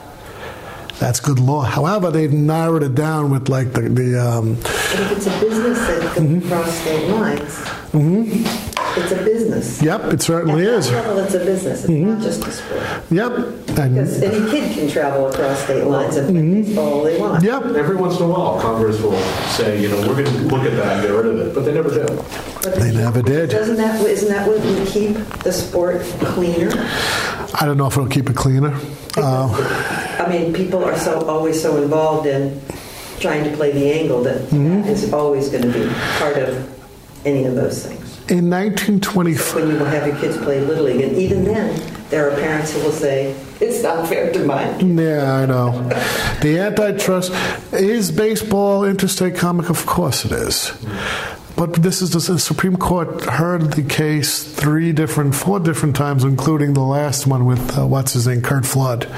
That's 0.99 1.19
good 1.19 1.39
law. 1.39 1.61
However, 1.61 2.09
they've 2.09 2.31
narrowed 2.33 2.81
it 2.83 2.95
down 2.95 3.29
with 3.29 3.49
like 3.49 3.71
the, 3.73 3.81
the 3.81 4.19
um, 4.19 4.55
But 4.55 4.99
if 4.99 5.11
it's 5.17 5.27
a 5.27 5.39
business 5.39 5.77
that 5.79 6.01
goes 6.01 6.17
Mm-hmm. 6.17 6.47
across 6.47 6.73
state 6.79 7.07
lines, 7.09 7.41
mm-hmm. 7.93 8.99
it's 8.99 9.11
a 9.11 9.23
business. 9.23 9.81
yep, 9.83 10.05
it 10.05 10.21
certainly 10.23 10.63
At 10.63 10.73
is. 10.73 10.89
that 10.89 11.05
level, 11.05 11.23
it's 11.23 11.33
a 11.35 11.39
business. 11.45 11.83
It's 11.83 11.91
Mm-hmm. 11.91 12.09
not 12.09 12.21
just 12.23 12.43
a 12.47 12.51
sport. 12.51 12.81
Yep, 13.11 13.31
Because 13.67 14.21
and 14.23 14.33
any 14.33 14.49
kid 14.49 14.73
can 14.73 14.89
travel 14.89 15.27
across 15.27 15.59
state 15.63 15.83
lines 15.83 16.15
and 16.15 16.29
play 16.29 16.61
baseball 16.63 16.93
all 16.95 17.03
they 17.03 17.19
want. 17.19 17.43
yep, 17.43 17.63
Every 17.63 17.95
once 17.95 18.17
in 18.17 18.23
a 18.23 18.29
while, 18.29 18.59
Congress 18.59 18.99
will 18.99 19.19
say, 19.49 19.79
you 19.79 19.89
know, 19.89 19.97
we're 20.07 20.23
going 20.23 20.25
to 20.25 20.31
look 20.55 20.63
at 20.63 20.75
that 20.77 20.93
and 20.97 21.01
get 21.03 21.11
rid 21.13 21.27
of 21.27 21.39
it, 21.47 21.53
but 21.53 21.61
they 21.63 21.73
never 21.75 21.89
do. 21.89 22.05
But 22.63 22.75
They 22.79 22.91
never 22.91 23.21
did. 23.21 23.51
Doesn't 23.51 23.75
that, 23.77 24.01
isn't 24.03 24.29
that 24.29 24.47
what 24.47 24.59
would 24.61 24.87
keep 24.87 25.15
the 25.43 25.53
sport 25.53 26.01
cleaner? 26.33 26.71
I 27.59 27.65
don't 27.65 27.77
know 27.77 27.87
if 27.87 27.93
it'll 27.93 28.07
keep 28.07 28.29
it 28.29 28.35
cleaner. 28.35 28.73
Uh, 29.17 30.17
I 30.25 30.29
mean, 30.29 30.53
people 30.53 30.83
are 30.83 30.97
so, 30.97 31.27
always 31.27 31.59
so 31.61 31.81
involved 31.81 32.27
in 32.27 32.61
trying 33.19 33.43
to 33.49 33.55
play 33.57 33.71
the 33.71 33.91
angle 33.91 34.21
that 34.23 34.41
Mm-hmm. 34.49 34.87
is 34.89 35.11
always 35.11 35.49
going 35.49 35.63
to 35.63 35.71
be 35.73 35.87
part 36.19 36.37
of 36.37 37.25
any 37.25 37.45
of 37.45 37.55
those 37.55 37.83
things. 37.85 38.03
in 38.29 38.49
1924, 38.49 39.61
When 39.61 39.71
you 39.71 39.77
will 39.79 39.85
have 39.85 40.05
your 40.05 40.15
kids 40.17 40.37
play 40.37 40.59
Little 40.61 40.85
League, 40.85 41.01
and 41.01 41.17
even 41.17 41.43
then, 41.45 41.81
there 42.09 42.29
are 42.29 42.35
parents 42.39 42.73
who 42.73 42.81
will 42.83 42.91
say, 42.91 43.35
it's 43.59 43.81
not 43.81 44.07
fair 44.07 44.31
to 44.33 44.45
mine. 44.45 44.97
yeah, 44.97 45.33
I 45.33 45.45
know. 45.47 45.81
The 46.41 46.59
antitrust 46.59 47.31
is 47.73 48.11
baseball 48.11 48.85
interstate 48.85 49.35
comic. 49.35 49.69
Of 49.71 49.85
course, 49.87 50.23
it 50.25 50.31
is. 50.31 50.71
But 51.57 51.73
this 51.73 52.03
is 52.03 52.11
the 52.11 52.37
Supreme 52.37 52.77
Court 52.77 53.23
heard 53.23 53.73
the 53.73 53.81
case 53.81 54.43
three 54.43 54.91
different, 54.91 55.33
four 55.33 55.59
different 55.59 55.95
times, 55.95 56.23
including 56.23 56.75
the 56.75 56.83
last 56.83 57.25
one 57.25 57.45
with 57.45 57.75
uh, 57.75 57.87
what's 57.87 58.13
his 58.13 58.27
name, 58.27 58.43
Curt 58.43 58.63
Flood. 58.63 59.09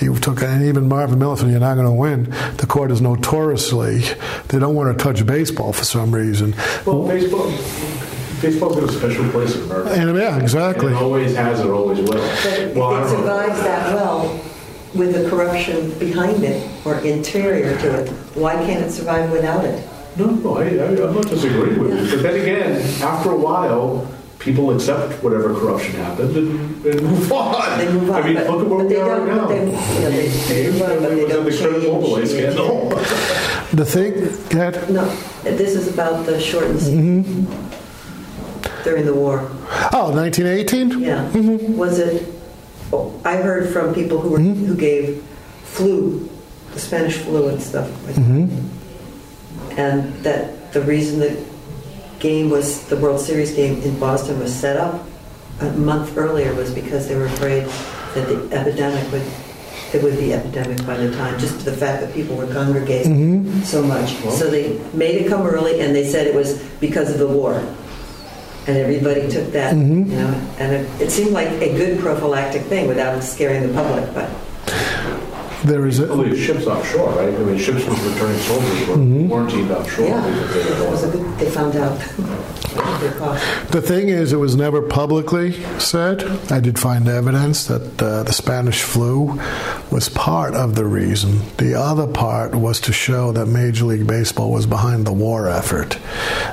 He 0.00 0.06
took, 0.06 0.42
and 0.42 0.64
even 0.64 0.88
Marvin 0.88 1.18
Miller 1.18 1.36
said, 1.36 1.50
"You're 1.50 1.60
not 1.60 1.74
going 1.74 1.86
to 1.86 1.92
win." 1.92 2.30
The 2.56 2.66
court 2.66 2.90
is 2.90 3.02
notoriously 3.02 4.00
they 4.48 4.58
don't 4.58 4.74
want 4.74 4.96
to 4.96 5.04
touch 5.04 5.26
baseball 5.26 5.74
for 5.74 5.84
some 5.84 6.14
reason. 6.14 6.54
Well, 6.86 7.06
baseball, 7.06 7.50
baseball's 8.40 8.76
got 8.76 8.88
a 8.88 8.92
special 8.92 9.28
place 9.28 9.54
in 9.54 9.64
America. 9.64 9.90
And 9.90 10.16
yeah, 10.16 10.38
exactly. 10.40 10.92
It 10.92 10.96
always 10.96 11.36
has, 11.36 11.60
it 11.60 11.68
always 11.68 11.98
will. 11.98 12.12
But 12.14 12.74
Well, 12.74 13.04
it 13.04 13.08
survives 13.10 13.60
that 13.60 13.94
well 13.94 14.40
with 14.94 15.12
the 15.12 15.28
corruption 15.28 15.90
behind 15.98 16.44
it 16.44 16.66
or 16.86 16.98
interior 17.00 17.76
to 17.78 18.00
it, 18.00 18.08
why 18.34 18.54
can't 18.54 18.84
it 18.84 18.90
survive 18.90 19.30
without 19.30 19.66
it? 19.66 19.86
No, 20.16 20.26
no, 20.26 20.56
I, 20.58 20.64
I, 20.64 21.06
I'm 21.06 21.14
not 21.14 21.26
disagreeing 21.28 21.78
with 21.80 21.90
you. 22.10 22.16
But 22.16 22.22
then 22.22 22.40
again, 22.40 23.02
after 23.02 23.30
a 23.30 23.36
while, 23.36 24.06
people 24.38 24.70
accept 24.74 25.22
whatever 25.24 25.52
corruption 25.54 25.94
happened 25.96 26.36
and, 26.36 26.86
and 26.86 27.02
move 27.02 27.32
on. 27.32 27.78
They 27.78 27.92
move 27.92 28.10
on. 28.10 28.22
I 28.22 28.26
mean, 28.26 28.34
but- 28.36 28.46
look 28.50 28.62
at 28.62 28.68
where 28.70 28.84
we 28.84 28.88
they 28.94 29.00
are 29.00 29.16
don't- 29.16 29.28
right 29.28 29.36
now. 29.36 29.48
but 29.48 29.48
they- 29.48 29.64
you 29.64 30.00
know, 30.00 30.10
they- 30.10 30.28
they 30.28 30.70
move 30.70 30.82
on, 30.82 30.88
but 30.88 31.00
they 31.10 31.20
It 31.20 31.44
was 31.44 31.60
in 31.60 31.64
don't 31.64 31.72
the 31.80 31.86
Kurt 31.86 31.92
Mobley 31.92 32.26
change. 32.26 32.30
scandal. 32.30 33.02
The 33.74 33.84
thing, 33.84 34.12
Kat, 34.50 34.88
No, 34.88 35.04
this 35.42 35.74
is 35.74 35.88
about 35.92 36.26
the 36.26 36.38
shortened 36.38 36.78
Mm-hmm. 36.78 37.44
during 38.84 39.04
the 39.04 39.14
war. 39.14 39.40
oh, 39.92 40.12
1918. 40.14 41.00
Yeah. 41.00 41.28
Mm-hmm. 41.32 41.76
Was 41.76 41.98
it? 41.98 42.22
oh, 42.92 43.12
I 43.24 43.38
heard 43.38 43.68
from 43.72 43.92
people 43.92 44.20
who 44.20 44.28
were 44.28 44.38
who 44.38 44.76
gave 44.76 45.24
flu, 45.64 46.28
the 46.72 46.78
Spanish 46.78 47.16
flu 47.16 47.48
and 47.48 47.60
stuff. 47.60 47.88
Like 48.06 48.14
Mm-hmm. 48.14 48.68
And 49.76 50.12
that 50.22 50.72
the 50.72 50.80
reason 50.82 51.20
the 51.20 51.44
game 52.18 52.50
was 52.50 52.86
the 52.86 52.96
World 52.96 53.20
Series 53.20 53.54
game 53.54 53.82
in 53.82 53.98
Boston 53.98 54.38
was 54.38 54.54
set 54.54 54.76
up 54.76 55.06
a 55.60 55.70
month 55.72 56.16
earlier 56.16 56.54
was 56.54 56.72
because 56.72 57.08
they 57.08 57.16
were 57.16 57.26
afraid 57.26 57.64
that 58.14 58.28
the 58.28 58.56
epidemic 58.56 59.10
would 59.12 59.22
it 59.94 60.02
would 60.02 60.18
be 60.18 60.32
epidemic 60.32 60.84
by 60.84 60.96
the 60.96 61.14
time 61.14 61.38
just 61.38 61.64
the 61.64 61.72
fact 61.72 62.00
that 62.00 62.12
people 62.12 62.36
were 62.36 62.52
congregating 62.52 63.44
mm-hmm. 63.44 63.60
so 63.60 63.80
much. 63.80 64.10
So 64.32 64.50
they 64.50 64.78
made 64.92 65.22
it 65.22 65.28
come 65.28 65.46
early, 65.46 65.80
and 65.80 65.94
they 65.94 66.04
said 66.04 66.26
it 66.26 66.34
was 66.34 66.60
because 66.80 67.12
of 67.12 67.18
the 67.18 67.28
war. 67.28 67.54
And 68.66 68.78
everybody 68.78 69.28
took 69.28 69.52
that, 69.52 69.74
mm-hmm. 69.74 70.10
you 70.10 70.16
know, 70.16 70.32
and 70.58 70.72
it, 70.72 71.00
it 71.00 71.10
seemed 71.10 71.30
like 71.32 71.48
a 71.48 71.76
good 71.76 72.00
prophylactic 72.00 72.62
thing 72.62 72.88
without 72.88 73.22
scaring 73.22 73.66
the 73.68 73.72
public. 73.72 74.12
But 74.14 74.30
There 75.64 75.86
is 75.86 75.98
I 75.98 76.04
a, 76.04 76.06
believe 76.08 76.38
ships 76.38 76.66
offshore, 76.66 77.10
right? 77.10 77.34
I 77.34 77.38
mean, 77.38 77.58
ships 77.58 77.84
with 77.86 78.04
returning 78.04 78.38
soldiers 78.40 78.86
were 78.86 79.28
quarantined 79.28 79.70
offshore. 79.70 80.06
yeah, 80.06 80.20
they 80.20 80.60
it 80.60 80.90
was 80.90 81.04
a 81.04 81.10
good. 81.10 81.38
They 81.38 81.50
found 81.50 81.76
out. 81.76 81.98
The 83.70 83.80
thing 83.80 84.08
is, 84.08 84.32
it 84.32 84.36
was 84.36 84.56
never 84.56 84.82
publicly 84.82 85.52
said. 85.78 86.24
I 86.50 86.60
did 86.60 86.78
find 86.78 87.08
evidence 87.08 87.66
that 87.66 88.02
uh, 88.02 88.24
the 88.24 88.32
Spanish 88.32 88.82
flu 88.82 89.40
was 89.90 90.08
part 90.08 90.54
of 90.54 90.74
the 90.74 90.84
reason. 90.84 91.40
The 91.58 91.74
other 91.74 92.06
part 92.06 92.54
was 92.54 92.80
to 92.82 92.92
show 92.92 93.32
that 93.32 93.46
Major 93.46 93.86
League 93.86 94.06
Baseball 94.06 94.52
was 94.52 94.66
behind 94.66 95.06
the 95.06 95.12
war 95.12 95.48
effort. 95.48 95.98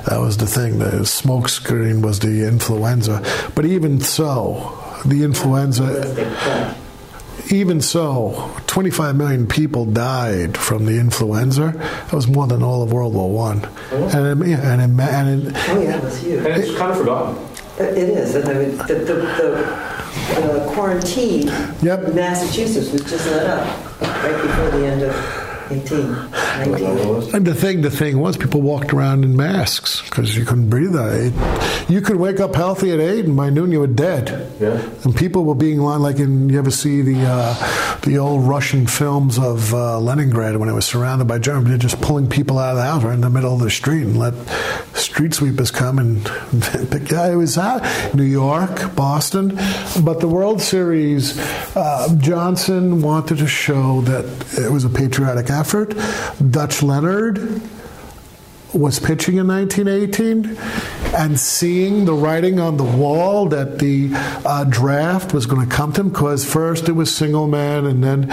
That 0.06 0.20
was 0.20 0.36
the 0.36 0.46
thing. 0.46 0.78
The 0.78 1.02
smokescreen 1.02 2.02
was 2.02 2.20
the 2.20 2.46
influenza. 2.46 3.22
But 3.54 3.64
even 3.66 4.00
so, 4.00 4.78
the 5.04 5.24
influenza 5.24 5.84
Realistic, 5.84 6.28
but 6.44 6.76
even 7.50 7.80
so, 7.80 8.50
25 8.66 9.16
million 9.16 9.46
people 9.46 9.84
died 9.84 10.56
from 10.56 10.86
the 10.86 10.98
influenza. 10.98 11.72
That 11.76 12.12
was 12.12 12.26
more 12.28 12.46
than 12.46 12.62
all 12.62 12.82
of 12.82 12.92
World 12.92 13.14
War 13.14 13.30
One. 13.30 13.68
Oh. 13.92 14.08
And, 14.14 14.42
it- 14.42 14.48
yeah, 14.48 14.72
and, 14.72 14.80
it, 15.00 15.02
and 15.02 15.46
it, 15.48 15.54
oh 15.68 15.80
yeah, 15.82 15.96
it 15.98 16.04
was 16.04 16.18
huge. 16.22 16.38
And 16.44 16.62
it's 16.62 16.76
kind 16.78 16.92
of 16.92 16.98
forgotten. 16.98 17.36
It 17.78 17.96
it 17.98 18.08
is, 18.10 18.34
and 18.34 18.48
I 18.48 18.52
mean, 18.54 18.76
the, 18.76 18.84
the, 18.94 19.14
the, 19.14 20.40
the 20.40 20.70
quarantine 20.74 21.46
Yep. 21.82 22.04
in 22.08 22.14
Massachusetts 22.14 22.90
was 22.92 23.02
just 23.02 23.26
let 23.26 23.46
up 23.46 24.00
right 24.00 24.42
before 24.42 24.70
the 24.78 24.86
end 24.86 25.02
of 25.02 25.14
18, 25.70 27.34
And 27.34 27.46
the 27.46 27.54
thing, 27.54 27.82
the 27.82 27.90
thing 27.90 28.18
was, 28.18 28.36
people 28.36 28.60
walked 28.60 28.92
around 28.92 29.24
in 29.24 29.36
masks 29.36 30.02
because 30.02 30.36
you 30.36 30.44
couldn't 30.44 30.68
breathe. 30.68 30.92
That 30.92 31.12
it, 31.14 31.90
you 31.90 32.00
could 32.00 32.16
wake 32.16 32.40
up 32.40 32.54
healthy 32.54 32.92
at 32.92 33.00
eight, 33.00 33.24
and 33.24 33.36
by 33.36 33.50
noon 33.50 33.72
you 33.72 33.80
were 33.80 33.86
dead. 33.86 34.52
Yeah. 34.60 34.82
And 35.04 35.16
people 35.16 35.44
were 35.44 35.54
being 35.54 35.78
lined 35.78 36.02
like 36.02 36.18
in. 36.18 36.48
You 36.48 36.58
ever 36.58 36.70
see 36.70 37.02
the 37.02 37.24
uh, 37.26 37.98
the 38.00 38.18
old 38.18 38.46
Russian 38.46 38.86
films 38.86 39.38
of 39.38 39.72
uh, 39.72 39.98
Leningrad 39.98 40.56
when 40.56 40.68
it 40.68 40.74
was 40.74 40.84
surrounded 40.84 41.26
by 41.26 41.38
Germans? 41.38 41.68
They're 41.68 41.78
just 41.78 42.00
pulling 42.00 42.28
people 42.28 42.58
out 42.58 42.72
of 42.72 42.76
the 42.76 42.84
house 42.84 43.02
right 43.02 43.14
in 43.14 43.20
the 43.20 43.30
middle 43.30 43.54
of 43.54 43.60
the 43.60 43.70
street 43.70 44.02
and 44.02 44.18
let 44.18 44.34
street 44.94 45.34
sweepers 45.34 45.70
come 45.70 45.98
and 45.98 46.24
pick. 46.90 47.10
Yeah, 47.10 47.32
it 47.32 47.36
was 47.36 47.56
uh, 47.58 48.10
New 48.14 48.22
York, 48.24 48.94
Boston, 48.94 49.58
but 50.02 50.20
the 50.20 50.28
World 50.28 50.60
Series. 50.60 51.38
Uh, 51.74 52.14
Johnson 52.18 53.02
wanted 53.02 53.38
to 53.38 53.46
show 53.46 54.02
that 54.02 54.24
it 54.58 54.70
was 54.70 54.84
a 54.84 54.90
patriotic 54.90 55.50
effort. 55.52 55.94
Dutch 56.50 56.82
Leonard 56.82 57.62
was 58.74 58.98
pitching 58.98 59.36
in 59.36 59.46
1918 59.46 60.56
and 61.14 61.38
seeing 61.38 62.04
the 62.04 62.14
writing 62.14 62.58
on 62.58 62.76
the 62.76 62.84
wall 62.84 63.48
that 63.48 63.78
the 63.78 64.10
uh, 64.12 64.64
draft 64.64 65.34
was 65.34 65.46
going 65.46 65.68
to 65.68 65.74
come 65.74 65.92
to 65.92 66.00
him 66.00 66.08
because 66.08 66.50
first 66.50 66.88
it 66.88 66.92
was 66.92 67.14
single 67.14 67.46
man 67.46 67.84
and 67.84 68.02
then 68.02 68.30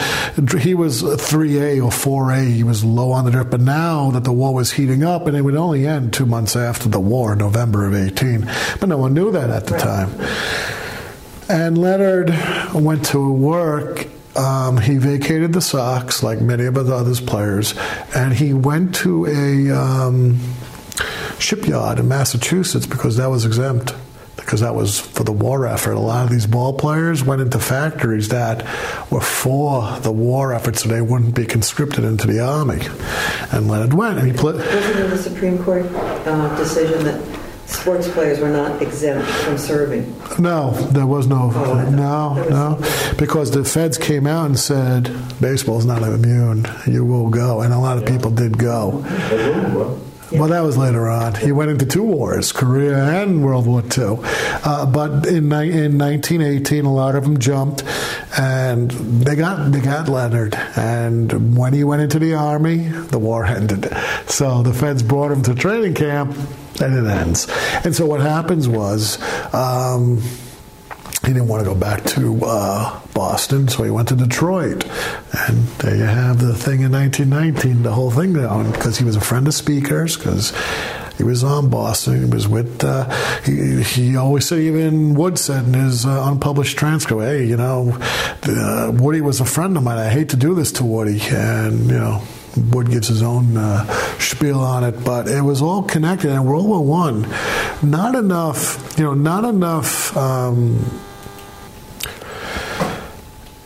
he 0.60 0.74
was 0.74 1.04
3A 1.04 1.84
or 1.84 1.92
4A. 1.92 2.54
He 2.54 2.64
was 2.64 2.84
low 2.84 3.12
on 3.12 3.26
the 3.26 3.32
draft. 3.32 3.50
But 3.50 3.62
now 3.62 4.12
that 4.12 4.24
the 4.24 4.32
war 4.32 4.54
was 4.54 4.72
heating 4.72 5.04
up 5.04 5.28
and 5.28 5.36
it 5.36 5.42
would 5.42 5.56
only 5.56 5.86
end 5.86 6.14
two 6.14 6.26
months 6.26 6.56
after 6.56 6.88
the 6.88 7.00
war, 7.00 7.36
November 7.36 7.86
of 7.86 7.94
18. 7.94 8.50
But 8.80 8.90
no 8.90 8.98
one 8.98 9.14
knew 9.14 9.32
that 9.32 9.50
at 9.50 9.66
the 9.66 9.78
time. 9.78 10.12
And 11.50 11.78
Leonard 11.78 12.30
went 12.74 13.06
to 13.08 13.32
work. 13.32 14.08
Um, 14.36 14.78
he 14.78 14.98
vacated 14.98 15.54
the 15.54 15.62
Sox, 15.62 16.22
like 16.24 16.40
many 16.40 16.66
of 16.66 16.76
the 16.76 16.94
other 16.94 17.16
players, 17.16 17.74
and 18.16 18.34
he 18.34 18.54
went 18.54 18.96
to 18.96 19.26
a 19.26 19.72
um, 19.76 20.40
shipyard 21.40 22.00
in 22.00 22.08
Massachusetts 22.08 22.86
because 22.86 23.18
that 23.18 23.30
was 23.30 23.46
exempt. 23.46 23.94
Because 24.36 24.62
that 24.62 24.74
was 24.74 25.00
for 25.00 25.24
the 25.24 25.32
war 25.32 25.68
effort. 25.68 25.92
A 25.92 26.00
lot 26.00 26.24
of 26.24 26.32
these 26.32 26.48
ball 26.48 26.74
players 26.74 27.24
went 27.24 27.40
into 27.40 27.60
factories 27.60 28.30
that 28.30 28.66
were 29.12 29.22
for 29.22 30.00
the 30.00 30.12
war 30.12 30.54
effort, 30.54 30.76
so 30.76 30.90
they 30.90 31.02
wouldn't 31.02 31.36
be 31.36 31.46
conscripted 31.46 32.04
into 32.04 32.26
the 32.26 32.40
army. 32.40 32.82
And 33.52 33.68
Leonard 33.68 33.94
went, 33.94 34.18
and 34.18 34.28
he 34.28 34.34
played. 34.36 34.56
Wasn't 34.56 34.94
there 34.96 35.14
a 35.14 35.18
Supreme 35.18 35.64
Court 35.64 35.86
uh, 35.86 36.56
decision 36.58 37.04
that 37.04 37.39
sports 37.70 38.08
players 38.10 38.40
were 38.40 38.50
not 38.50 38.82
exempt 38.82 39.30
from 39.30 39.58
serving? 39.58 40.16
No, 40.40 40.72
there 40.92 41.06
was 41.08 41.28
no, 41.28 41.52
Oh, 41.54 41.90
no, 41.90 42.42
was 42.42 42.50
no, 42.50 43.16
because 43.18 43.52
the 43.52 43.64
feds 43.64 43.98
came 43.98 44.28
out 44.28 44.46
and 44.48 44.60
said 44.60 45.04
baseball's 45.40 45.86
not 45.86 46.02
immune. 46.04 46.66
You 46.88 47.06
will 47.06 47.30
go, 47.30 47.62
and 47.62 47.74
a 47.74 47.80
lot 47.80 47.98
of 47.98 48.06
people 48.06 48.32
did 48.32 48.58
go. 48.58 49.02
They 49.30 49.38
were, 49.52 49.62
well, 49.78 50.00
Well, 50.32 50.48
that 50.50 50.62
was 50.62 50.78
later 50.78 51.10
on. 51.10 51.34
He 51.36 51.52
went 51.52 51.72
into 51.72 51.86
two 51.88 52.04
wars, 52.04 52.52
Korea 52.52 52.98
and 53.24 53.44
World 53.44 53.66
War 53.66 53.82
II. 53.82 54.18
Uh, 54.64 54.86
but 54.86 55.26
in, 55.26 55.52
in 55.52 55.98
1918, 55.98 56.86
a 56.86 56.94
lot 56.94 57.16
of 57.16 57.24
them 57.24 57.40
jumped, 57.40 57.84
and 58.38 58.92
they 58.92 59.36
got 59.36 59.72
they 59.72 59.80
got 59.82 60.08
Leonard. 60.08 60.54
And 60.76 61.58
when 61.58 61.74
he 61.74 61.84
went 61.84 62.04
into 62.04 62.20
the 62.20 62.36
army, 62.36 62.90
the 62.90 63.18
war 63.18 63.44
ended. 63.46 63.90
So 64.28 64.62
the 64.62 64.74
feds 64.74 65.02
brought 65.02 65.32
him 65.32 65.42
to 65.44 65.56
training 65.56 65.96
camp, 65.96 66.36
and 66.82 66.96
it 66.96 67.10
ends. 67.10 67.48
And 67.84 67.96
so 67.96 68.06
what 68.06 68.22
happens 68.22 68.68
was. 68.68 69.18
Um, 69.54 70.22
he 71.26 71.34
didn't 71.34 71.50
want 71.50 71.64
to 71.64 71.70
go 71.70 71.76
back 71.76 72.04
to 72.06 72.40
uh, 72.44 73.00
Boston, 73.14 73.68
so 73.68 73.84
he 73.84 73.92
went 73.92 74.08
to 74.08 74.16
Detroit. 74.16 74.84
And 75.48 75.58
there 75.78 75.96
you 75.96 76.04
have 76.04 76.40
the 76.40 76.56
thing 76.56 76.82
in 76.82 76.92
1919, 76.94 77.84
the 77.84 77.92
whole 77.92 78.10
thing 78.10 78.34
down, 78.34 78.72
because 78.72 78.98
he 78.98 79.04
was 79.04 79.16
a 79.16 79.22
friend 79.22 79.46
of 79.48 79.54
Speaker's, 79.54 80.18
because 80.18 80.54
he 81.18 81.24
was 81.24 81.44
on 81.44 81.70
Boston. 81.70 82.24
He 82.24 82.34
was 82.34 82.48
with, 82.48 82.84
uh, 82.84 83.10
he, 83.44 83.84
he 83.84 84.16
always 84.16 84.48
said, 84.48 84.60
even 84.60 85.14
Wood 85.14 85.38
said 85.38 85.66
in 85.66 85.74
his 85.74 86.06
uh, 86.06 86.24
unpublished 86.32 86.78
transcript, 86.78 87.22
hey, 87.22 87.46
you 87.46 87.58
know, 87.58 87.98
uh, 88.44 88.92
Woody 88.96 89.22
was 89.22 89.42
a 89.42 89.46
friend 89.46 89.76
of 89.76 89.84
mine. 89.84 89.98
I 89.98 90.10
hate 90.10 90.30
to 90.30 90.38
do 90.38 90.56
this 90.56 90.72
to 90.74 90.86
Woody. 90.86 91.20
And, 91.30 91.92
you 91.92 92.00
know, 92.00 92.24
Wood 92.56 92.90
gives 92.90 93.08
his 93.08 93.22
own 93.22 93.58
uh, 93.58 93.86
spiel 94.20 94.60
on 94.60 94.84
it, 94.84 95.04
but 95.04 95.28
it 95.28 95.42
was 95.42 95.62
all 95.62 95.84
connected. 95.84 96.32
And 96.32 96.46
World 96.46 96.68
War 96.68 96.84
One, 96.84 97.28
not 97.82 98.16
enough, 98.16 98.98
you 98.98 99.04
know, 99.04 99.14
not 99.14 99.46
enough 99.46 100.16
um, 100.18 100.84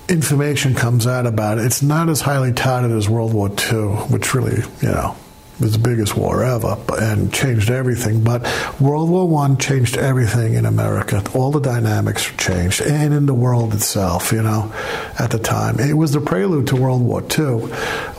information 0.09 0.75
comes 0.75 1.07
out 1.07 1.25
about 1.25 1.57
it. 1.57 1.65
It's 1.65 1.81
not 1.81 2.09
as 2.09 2.21
highly 2.21 2.53
touted 2.53 2.91
as 2.91 3.09
World 3.09 3.33
War 3.33 3.49
II, 3.49 3.87
which 4.09 4.33
really, 4.33 4.63
you 4.81 4.89
know, 4.89 5.15
was 5.59 5.73
the 5.73 5.79
biggest 5.79 6.17
war 6.17 6.43
ever 6.43 6.77
and 6.99 7.33
changed 7.33 7.69
everything. 7.69 8.23
But 8.23 8.43
World 8.79 9.09
War 9.09 9.27
One 9.27 9.57
changed 9.57 9.97
everything 9.97 10.55
in 10.55 10.65
America. 10.65 11.23
All 11.33 11.51
the 11.51 11.59
dynamics 11.59 12.31
changed, 12.37 12.81
and 12.81 13.13
in 13.13 13.25
the 13.25 13.33
world 13.33 13.73
itself. 13.73 14.31
You 14.31 14.43
know, 14.43 14.73
at 15.19 15.31
the 15.31 15.39
time, 15.39 15.79
it 15.79 15.93
was 15.93 16.11
the 16.11 16.21
prelude 16.21 16.67
to 16.67 16.75
World 16.75 17.01
War 17.01 17.21
II, 17.21 17.71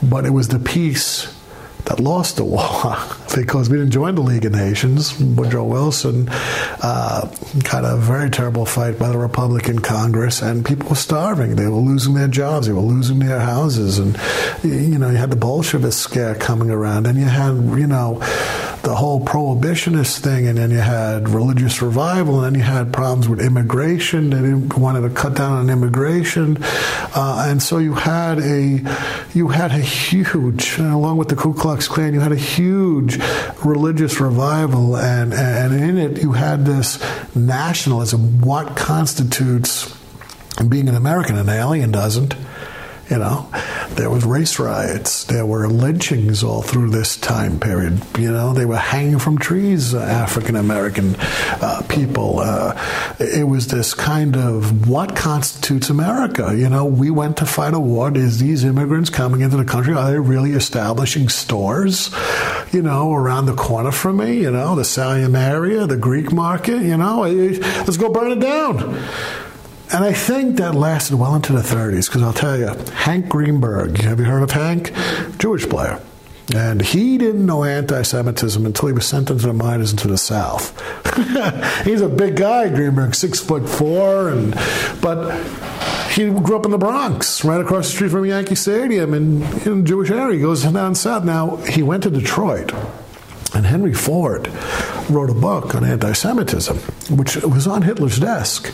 but 0.03 0.25
it 0.25 0.31
was 0.31 0.47
the 0.47 0.59
peace 0.59 1.33
that 1.85 1.99
lost 1.99 2.37
the 2.37 2.43
war 2.43 2.97
because 3.35 3.69
we 3.69 3.77
didn't 3.77 3.91
join 3.91 4.15
the 4.15 4.21
League 4.21 4.45
of 4.45 4.51
Nations. 4.53 5.19
Woodrow 5.19 5.63
Wilson 5.63 6.27
uh, 6.29 7.29
got 7.63 7.85
a 7.85 7.97
very 7.97 8.29
terrible 8.29 8.65
fight 8.65 8.97
by 8.97 9.09
the 9.09 9.17
Republican 9.17 9.79
Congress, 9.79 10.41
and 10.41 10.65
people 10.65 10.89
were 10.89 10.95
starving. 10.95 11.55
They 11.55 11.67
were 11.67 11.77
losing 11.77 12.13
their 12.13 12.27
jobs. 12.27 12.67
They 12.67 12.73
were 12.73 12.81
losing 12.81 13.19
their 13.19 13.39
houses, 13.39 13.99
and 13.99 14.17
you 14.63 14.97
know 14.97 15.09
you 15.09 15.17
had 15.17 15.29
the 15.29 15.35
Bolshevist 15.37 15.93
scare 15.93 16.35
coming 16.35 16.69
around, 16.69 17.07
and 17.07 17.17
you 17.17 17.25
had 17.25 17.55
you 17.77 17.87
know 17.87 18.19
the 18.85 18.95
whole 18.95 19.19
prohibitionist 19.19 20.19
thing, 20.19 20.47
and 20.47 20.57
then 20.57 20.69
you 20.69 20.77
had 20.77 21.27
religious 21.29 21.81
revival, 21.81 22.43
and 22.43 22.45
then 22.45 22.59
you 22.59 22.65
had 22.65 22.93
problems 22.93 23.27
with 23.27 23.41
immigration. 23.41 24.29
They 24.29 24.53
wanted 24.79 25.01
to 25.01 25.09
cut 25.09 25.33
down 25.33 25.53
on 25.53 25.69
immigration, 25.69 26.57
uh, 26.61 27.47
and 27.49 27.61
so 27.61 27.79
you 27.79 27.95
had 27.95 28.39
a 28.39 28.81
you 29.33 29.47
had 29.49 29.71
a 29.71 29.79
huge, 29.79 30.77
along 30.77 31.17
with 31.17 31.29
the 31.29 31.35
Ku 31.35 31.53
Klux 31.53 31.87
Klan, 31.87 32.13
you 32.13 32.19
had 32.19 32.31
a 32.31 32.37
huge 32.37 33.19
religious 33.63 34.21
revival, 34.21 34.95
and 34.95 35.33
and 35.33 35.73
in 35.73 35.97
it 35.97 36.21
you 36.21 36.33
had 36.33 36.65
this 36.65 37.03
nationalism. 37.35 38.39
What 38.41 38.77
constitutes 38.77 39.93
being 40.69 40.87
an 40.87 40.95
American? 40.95 41.37
An 41.37 41.49
alien 41.49 41.91
doesn't. 41.91 42.35
You 43.09 43.19
know, 43.19 43.47
there 43.91 44.09
was 44.09 44.25
race 44.25 44.57
riots. 44.57 45.25
There 45.25 45.45
were 45.45 45.67
lynchings 45.67 46.43
all 46.43 46.63
through 46.63 46.89
this 46.89 47.17
time 47.17 47.59
period. 47.59 48.01
You 48.17 48.31
know, 48.31 48.53
they 48.53 48.65
were 48.65 48.77
hanging 48.77 49.19
from 49.19 49.37
trees, 49.37 49.93
uh, 49.93 49.99
African 49.99 50.55
American 50.55 51.15
uh, 51.19 51.83
people. 51.87 52.39
Uh, 52.39 52.75
it 53.19 53.47
was 53.47 53.67
this 53.67 53.93
kind 53.93 54.35
of 54.35 54.89
what 54.89 55.15
constitutes 55.15 55.89
America. 55.89 56.55
You 56.57 56.67
know, 56.67 56.85
we 56.85 57.11
went 57.11 57.37
to 57.37 57.45
fight 57.45 57.75
a 57.75 57.79
war. 57.79 58.15
Is 58.15 58.39
these 58.39 58.63
immigrants 58.63 59.11
coming 59.11 59.41
into 59.41 59.57
the 59.57 59.65
country? 59.65 59.93
Are 59.93 60.11
they 60.11 60.19
really 60.19 60.51
establishing 60.51 61.29
stores? 61.29 62.09
You 62.71 62.81
know, 62.81 63.13
around 63.13 63.45
the 63.45 63.55
corner 63.55 63.91
from 63.91 64.17
me. 64.17 64.41
You 64.41 64.51
know, 64.51 64.75
the 64.75 64.81
Salium 64.81 65.37
area, 65.37 65.85
the 65.85 65.97
Greek 65.97 66.33
market. 66.33 66.81
You 66.81 66.97
know, 66.97 67.21
let's 67.21 67.97
go 67.97 68.09
burn 68.09 68.31
it 68.31 68.39
down. 68.39 68.99
And 69.93 70.03
I 70.03 70.13
think 70.13 70.57
that 70.57 70.75
lasted 70.75 71.15
well 71.15 71.35
into 71.35 71.53
the 71.53 71.59
30s 71.59 72.07
because 72.07 72.23
I'll 72.23 72.33
tell 72.33 72.57
you, 72.57 72.67
Hank 72.93 73.29
Greenberg, 73.29 73.97
have 73.99 74.19
you 74.19 74.25
heard 74.25 74.43
of 74.43 74.51
Hank? 74.51 74.91
Jewish 75.37 75.67
player. 75.69 76.01
And 76.53 76.81
he 76.81 77.17
didn't 77.17 77.45
know 77.45 77.63
anti 77.63 78.03
Semitism 78.03 78.65
until 78.65 78.87
he 78.87 78.93
was 78.93 79.07
sent 79.07 79.31
into 79.31 79.47
the 79.47 79.53
minors 79.53 79.91
into 79.91 80.07
the 80.07 80.17
South. 80.17 80.73
He's 81.85 82.01
a 82.01 82.09
big 82.09 82.35
guy, 82.35 82.69
Greenberg, 82.69 83.15
six 83.15 83.39
foot 83.39 83.67
four, 83.67 84.29
and 84.29 84.53
but 85.01 85.33
he 86.11 86.29
grew 86.29 86.55
up 86.55 86.65
in 86.65 86.71
the 86.71 86.77
Bronx, 86.77 87.43
right 87.43 87.59
across 87.59 87.87
the 87.87 87.95
street 87.95 88.11
from 88.11 88.25
Yankee 88.25 88.55
Stadium 88.55 89.13
in, 89.13 89.41
in 89.67 89.85
Jewish 89.85 90.11
area. 90.11 90.35
He 90.35 90.41
goes 90.41 90.63
down 90.63 90.93
south. 90.95 91.23
Now, 91.23 91.57
he 91.57 91.81
went 91.81 92.03
to 92.03 92.11
Detroit. 92.11 92.71
And 93.55 93.65
Henry 93.65 93.93
Ford 93.93 94.49
wrote 95.09 95.29
a 95.29 95.33
book 95.33 95.75
on 95.75 95.85
anti 95.85 96.11
Semitism, 96.11 96.77
which 97.17 97.37
was 97.37 97.67
on 97.67 97.83
Hitler's 97.83 98.19
desk. 98.19 98.73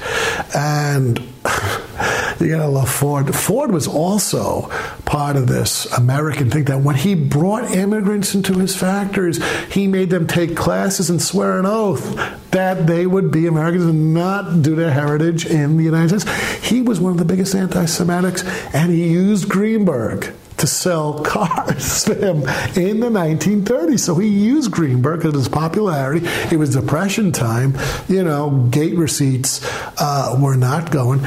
And 0.55 1.19
you 2.39 2.49
gotta 2.49 2.67
love 2.67 2.89
Ford. 2.89 3.33
Ford 3.35 3.71
was 3.71 3.87
also 3.87 4.69
part 5.05 5.35
of 5.35 5.45
this 5.47 5.85
American 5.97 6.49
thing 6.49 6.63
that 6.65 6.79
when 6.79 6.95
he 6.95 7.13
brought 7.13 7.69
immigrants 7.71 8.33
into 8.33 8.57
his 8.57 8.75
factories, 8.75 9.39
he 9.71 9.85
made 9.85 10.09
them 10.09 10.25
take 10.25 10.55
classes 10.55 11.11
and 11.11 11.21
swear 11.21 11.59
an 11.59 11.67
oath 11.67 12.15
that 12.49 12.87
they 12.87 13.05
would 13.05 13.29
be 13.31 13.45
Americans 13.45 13.85
and 13.85 14.15
not 14.15 14.63
do 14.63 14.75
their 14.75 14.91
heritage 14.91 15.45
in 15.45 15.77
the 15.77 15.83
United 15.83 16.21
States. 16.21 16.67
He 16.67 16.81
was 16.81 16.99
one 16.99 17.11
of 17.11 17.17
the 17.19 17.25
biggest 17.25 17.53
anti 17.53 17.85
Semitics, 17.85 18.43
and 18.73 18.91
he 18.91 19.09
used 19.11 19.47
Greenberg 19.47 20.33
to 20.61 20.67
sell 20.67 21.19
cars 21.23 22.05
to 22.05 22.15
him 22.15 22.37
in 22.77 22.99
the 22.99 23.09
1930s. 23.09 23.99
So 23.99 24.15
he 24.15 24.27
used 24.27 24.71
Greenberg 24.71 25.19
because 25.19 25.33
of 25.33 25.39
his 25.39 25.49
popularity. 25.49 26.25
It 26.51 26.57
was 26.57 26.75
Depression 26.75 27.31
time. 27.31 27.77
You 28.07 28.23
know, 28.23 28.67
gate 28.71 28.95
receipts 28.95 29.61
uh, 29.97 30.37
were 30.39 30.55
not 30.55 30.91
going. 30.91 31.21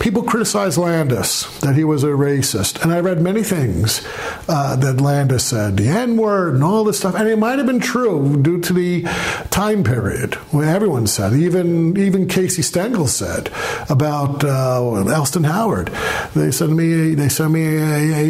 People 0.00 0.22
criticized 0.22 0.78
Landis 0.78 1.58
that 1.60 1.74
he 1.74 1.84
was 1.84 2.04
a 2.04 2.08
racist, 2.08 2.82
and 2.82 2.92
I 2.92 3.00
read 3.00 3.20
many 3.20 3.42
things 3.42 4.06
uh, 4.48 4.76
that 4.76 5.00
Landis 5.00 5.44
said, 5.44 5.76
the 5.76 5.88
N 5.88 6.16
word 6.16 6.54
and 6.54 6.62
all 6.62 6.84
this 6.84 6.98
stuff, 6.98 7.14
and 7.16 7.28
it 7.28 7.38
might 7.38 7.58
have 7.58 7.66
been 7.66 7.80
true 7.80 8.40
due 8.40 8.60
to 8.60 8.72
the 8.72 9.02
time 9.50 9.82
period 9.82 10.34
when 10.52 10.68
everyone 10.68 11.06
said, 11.06 11.32
even 11.32 11.96
even 11.98 12.28
Casey 12.28 12.62
Stengel 12.62 13.08
said 13.08 13.50
about 13.90 14.44
uh, 14.44 15.04
Elston 15.08 15.44
Howard. 15.44 15.88
They 16.34 16.52
sent 16.52 16.72
me 16.72 17.14
they 17.14 17.28
sent 17.28 17.52
me 17.52 17.76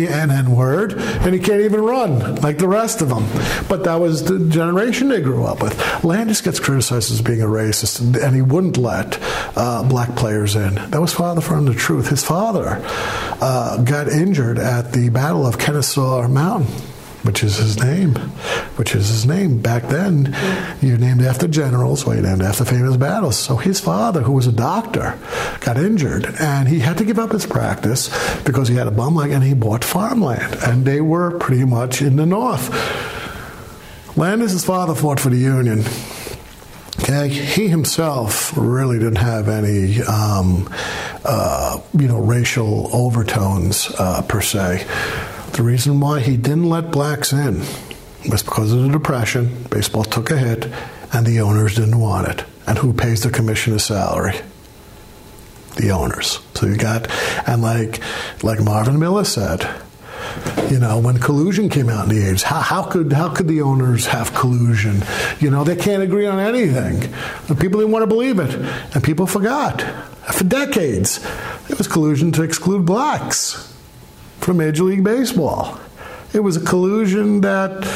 an 0.07 0.31
N 0.31 0.51
word, 0.51 0.95
and 0.95 1.35
he 1.35 1.41
can't 1.41 1.61
even 1.61 1.83
run 1.83 2.37
like 2.37 2.59
the 2.59 2.69
rest 2.69 3.03
of 3.03 3.11
them. 3.11 3.27
But 3.69 3.85
that 3.85 3.97
was 3.97 4.25
the 4.25 4.39
generation 4.49 5.09
they 5.09 5.21
grew 5.21 5.45
up 5.45 5.63
with. 5.63 5.79
Landis 6.03 6.41
gets 6.41 6.61
criticized 6.61 7.13
as 7.13 7.21
being 7.21 7.43
a 7.43 7.47
racist, 7.47 8.01
and, 8.01 8.39
he 8.39 8.43
wouldn't 8.43 8.77
let 8.77 9.19
uh, 9.57 9.83
black 9.89 10.15
players 10.15 10.55
in. 10.55 10.75
That 10.91 11.01
was 11.01 11.13
Father 11.13 11.41
the 11.65 11.75
truth. 11.75 12.09
His 12.09 12.25
father 12.25 12.81
uh, 13.41 13.83
got 13.83 14.09
injured 14.09 14.59
at 14.59 14.93
the 14.93 15.09
Battle 15.11 15.47
of 15.47 15.59
Kennesaw 15.59 16.27
Mountain, 16.29 16.67
which 17.23 17.43
is 17.43 17.57
his 17.57 17.79
name, 17.79 18.15
which 18.77 18.95
is 18.95 19.09
his 19.09 19.27
name. 19.27 19.61
Back 19.61 19.85
then, 19.85 20.35
you're 20.81 20.99
named 20.99 21.23
after 21.23 21.49
generals, 21.49 22.07
or 22.07 22.15
you're 22.15 22.23
named 22.23 22.43
after 22.43 22.65
famous 22.65 22.97
battles. 22.97 23.37
So 23.39 23.57
his 23.57 23.81
father, 23.81 24.23
who 24.23 24.33
was 24.33 24.47
a 24.47 24.53
doctor, 24.53 25.19
got 25.61 25.77
injured, 25.77 26.27
and 26.41 26.69
he 26.69 26.79
had 26.79 26.99
to 26.99 27.05
give 27.05 27.19
up 27.19 27.33
his 27.33 27.47
practice 27.47 28.09
because 28.45 28.69
he 28.69 28.77
had 28.77 28.87
a 28.87 28.93
bum 28.93 29.15
leg, 29.17 29.31
and 29.31 29.43
he 29.45 29.55
bought 29.55 29.85
farmland, 29.85 30.57
and 30.63 30.85
they 30.85 31.01
were 31.01 31.39
pretty 31.39 31.65
much 31.65 32.03
in 32.03 32.17
the 32.17 32.27
north. 32.27 32.69
Landis's 34.17 34.65
father 34.65 34.95
fought 34.95 35.21
for 35.21 35.31
the 35.31 35.37
Union. 35.37 35.85
Okay, 37.01 37.29
he 37.29 37.69
himself 37.69 38.53
really 38.57 38.99
didn't 38.99 39.17
have 39.17 39.49
any, 39.49 40.03
um, 40.03 40.69
uh, 41.25 41.81
you 41.97 42.09
know, 42.09 42.19
racial 42.19 42.91
overtones 42.93 43.91
uh, 43.99 44.23
per 44.23 44.41
se. 44.41 44.87
The 45.53 45.63
reason 45.63 46.01
why 46.01 46.21
he 46.21 46.37
didn't 46.37 46.69
let 46.69 46.91
blacks 46.91 47.33
in 47.33 47.61
was 48.29 48.43
because 48.43 48.73
of 48.73 48.83
the 48.83 48.89
depression. 48.89 49.65
Baseball 49.71 50.05
took 50.05 50.31
a 50.31 50.37
hit, 50.37 50.67
and 51.13 51.27
the 51.27 51.41
owners 51.41 51.77
didn't 51.77 51.99
want 51.99 52.29
it. 52.29 52.45
And 52.67 52.77
who 52.79 52.93
pays 52.93 53.23
the 53.23 53.31
commissioner's 53.31 53.85
salary? 53.85 54.35
The 55.77 55.91
owners. 55.93 56.41
So 56.55 56.67
you 56.67 56.77
got, 56.77 57.09
and 57.49 57.63
like, 57.63 58.01
like 58.43 58.61
Marvin 58.61 58.99
Miller 58.99 59.25
said, 59.25 59.67
you 60.71 60.79
know, 60.79 60.99
when 60.99 61.19
collusion 61.19 61.69
came 61.69 61.89
out 61.89 62.09
in 62.09 62.17
the 62.17 62.23
80s, 62.23 62.43
how, 62.43 62.61
how, 62.61 62.83
could 62.83 63.13
how 63.13 63.29
could 63.29 63.49
the 63.49 63.63
owners 63.63 64.07
have 64.07 64.35
collusion? 64.35 65.03
You 65.41 65.51
know, 65.51 65.65
they 65.65 65.77
can't 65.77 66.03
agree 66.03 66.27
on 66.27 66.39
anything. 66.39 67.13
And 67.49 67.59
people 67.59 67.81
didn't 67.81 67.93
want 67.93 68.03
to 68.03 68.07
believe 68.07 68.39
it, 68.39 68.55
and 68.95 69.03
people 69.03 69.27
forgot. 69.27 69.83
For 70.33 70.45
decades, 70.45 71.25
it 71.71 71.79
was 71.79 71.89
collusion 71.89 72.33
to 72.33 72.43
exclude 72.43 72.85
blacks 72.85 73.75
from 74.41 74.59
Major 74.59 74.85
League 74.85 75.05
Baseball. 75.05 75.81
It 76.35 76.41
was 76.41 76.57
a 76.57 76.65
collusion 76.65 77.41
that 77.41 77.87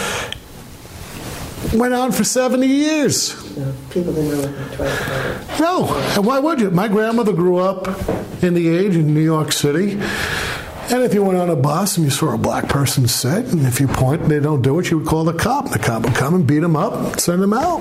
went 1.75 1.95
on 1.95 2.13
for 2.13 2.25
70 2.25 2.67
years. 2.67 3.57
No, 3.57 3.75
people 3.91 4.13
didn't 4.13 4.31
know 4.31 4.49
about 4.75 4.81
it. 4.81 5.61
No, 5.61 5.95
and 6.17 6.27
why 6.27 6.39
would 6.39 6.61
you? 6.61 6.71
My 6.71 6.89
grandmother 6.89 7.33
grew 7.33 7.59
up 7.59 7.87
in 8.43 8.55
the 8.55 8.69
age 8.69 8.97
in 8.97 9.13
New 9.15 9.21
York 9.23 9.53
City. 9.53 10.01
And 10.93 11.03
if 11.05 11.15
you 11.15 11.25
went 11.25 11.39
on 11.39 11.49
a 11.49 11.57
bus 11.57 11.97
and 11.97 12.05
you 12.05 12.11
saw 12.11 12.35
a 12.35 12.39
black 12.39 12.69
person 12.69 13.09
sit, 13.09 13.47
and 13.47 13.67
if 13.67 13.81
you 13.81 13.89
point 13.89 14.21
and 14.21 14.31
they 14.31 14.41
don't 14.41 14.61
do 14.61 14.79
it, 14.79 14.91
you 14.91 14.99
would 14.99 15.07
call 15.07 15.25
the 15.25 15.33
cop. 15.33 15.71
The 15.71 15.79
cop 15.79 16.03
would 16.03 16.15
come 16.15 16.35
and 16.35 16.47
beat 16.47 16.59
them 16.59 16.77
up, 16.77 16.93
and 16.93 17.19
send 17.19 17.41
them 17.41 17.55
out. 17.55 17.81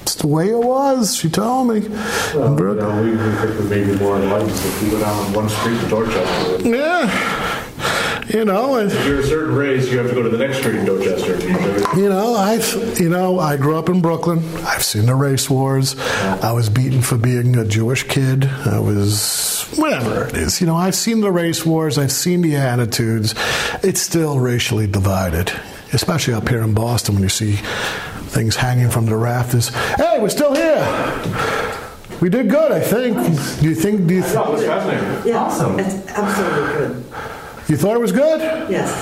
It's 0.00 0.14
the 0.14 0.28
way 0.28 0.48
it 0.48 0.58
was. 0.58 1.14
She 1.14 1.28
told 1.28 1.68
me. 1.68 1.80
Well, 2.34 2.58
you 2.58 2.74
know, 2.74 3.02
we, 3.02 3.10
we 3.68 3.84
we 3.84 3.98
more 3.98 4.16
enlightened 4.16 4.50
if 4.50 4.82
we 4.82 4.90
go 4.92 5.00
down 5.00 5.32
one 5.34 5.50
street 5.50 5.78
to 5.80 5.88
Dorchester. 5.88 6.68
Yeah. 6.68 7.51
You 8.32 8.44
know, 8.46 8.76
and, 8.76 8.90
If 8.90 9.06
you're 9.06 9.20
a 9.20 9.26
certain 9.26 9.54
race, 9.54 9.90
you 9.90 9.98
have 9.98 10.08
to 10.08 10.14
go 10.14 10.22
to 10.22 10.28
the 10.30 10.38
next 10.38 10.58
street 10.58 10.76
in 10.76 10.86
Dorchester. 10.86 11.38
you 11.98 12.08
know, 12.08 12.34
I've, 12.34 12.98
you 12.98 13.10
know, 13.10 13.38
I 13.38 13.56
grew 13.58 13.76
up 13.76 13.90
in 13.90 14.00
Brooklyn. 14.00 14.38
I've 14.64 14.82
seen 14.82 15.04
the 15.04 15.14
race 15.14 15.50
wars. 15.50 15.98
I 16.00 16.52
was 16.52 16.70
beaten 16.70 17.02
for 17.02 17.18
being 17.18 17.56
a 17.56 17.64
Jewish 17.66 18.04
kid. 18.04 18.44
I 18.46 18.78
was 18.78 19.66
whatever 19.76 20.24
it 20.28 20.34
is. 20.36 20.60
You 20.62 20.66
know, 20.66 20.76
I've 20.76 20.94
seen 20.94 21.20
the 21.20 21.30
race 21.30 21.66
wars. 21.66 21.98
I've 21.98 22.12
seen 22.12 22.40
the 22.40 22.56
attitudes. 22.56 23.34
It's 23.82 24.00
still 24.00 24.38
racially 24.40 24.86
divided, 24.86 25.52
especially 25.92 26.32
up 26.32 26.48
here 26.48 26.62
in 26.62 26.72
Boston 26.72 27.14
when 27.16 27.22
you 27.24 27.28
see 27.28 27.56
things 28.32 28.56
hanging 28.56 28.88
from 28.88 29.04
the 29.04 29.16
rafters. 29.16 29.68
Hey, 29.96 30.18
we're 30.20 30.30
still 30.30 30.54
here. 30.54 30.80
We 32.22 32.30
did 32.30 32.48
good, 32.48 32.72
I 32.72 32.80
think. 32.80 33.16
Do 33.60 33.68
you 33.68 33.74
think? 33.74 34.06
Do 34.06 34.14
you, 34.14 34.22
th- 34.22 34.34
No, 34.34 34.54
it's 34.54 34.64
fascinating. 34.64 35.28
Yeah, 35.28 35.38
Awesome. 35.42 35.78
It's 35.78 36.06
absolutely 36.08 36.78
good. 36.78 37.04
You 37.72 37.78
thought 37.78 37.96
it 37.96 38.00
was 38.00 38.12
good? 38.12 38.40
Yes. 38.70 38.92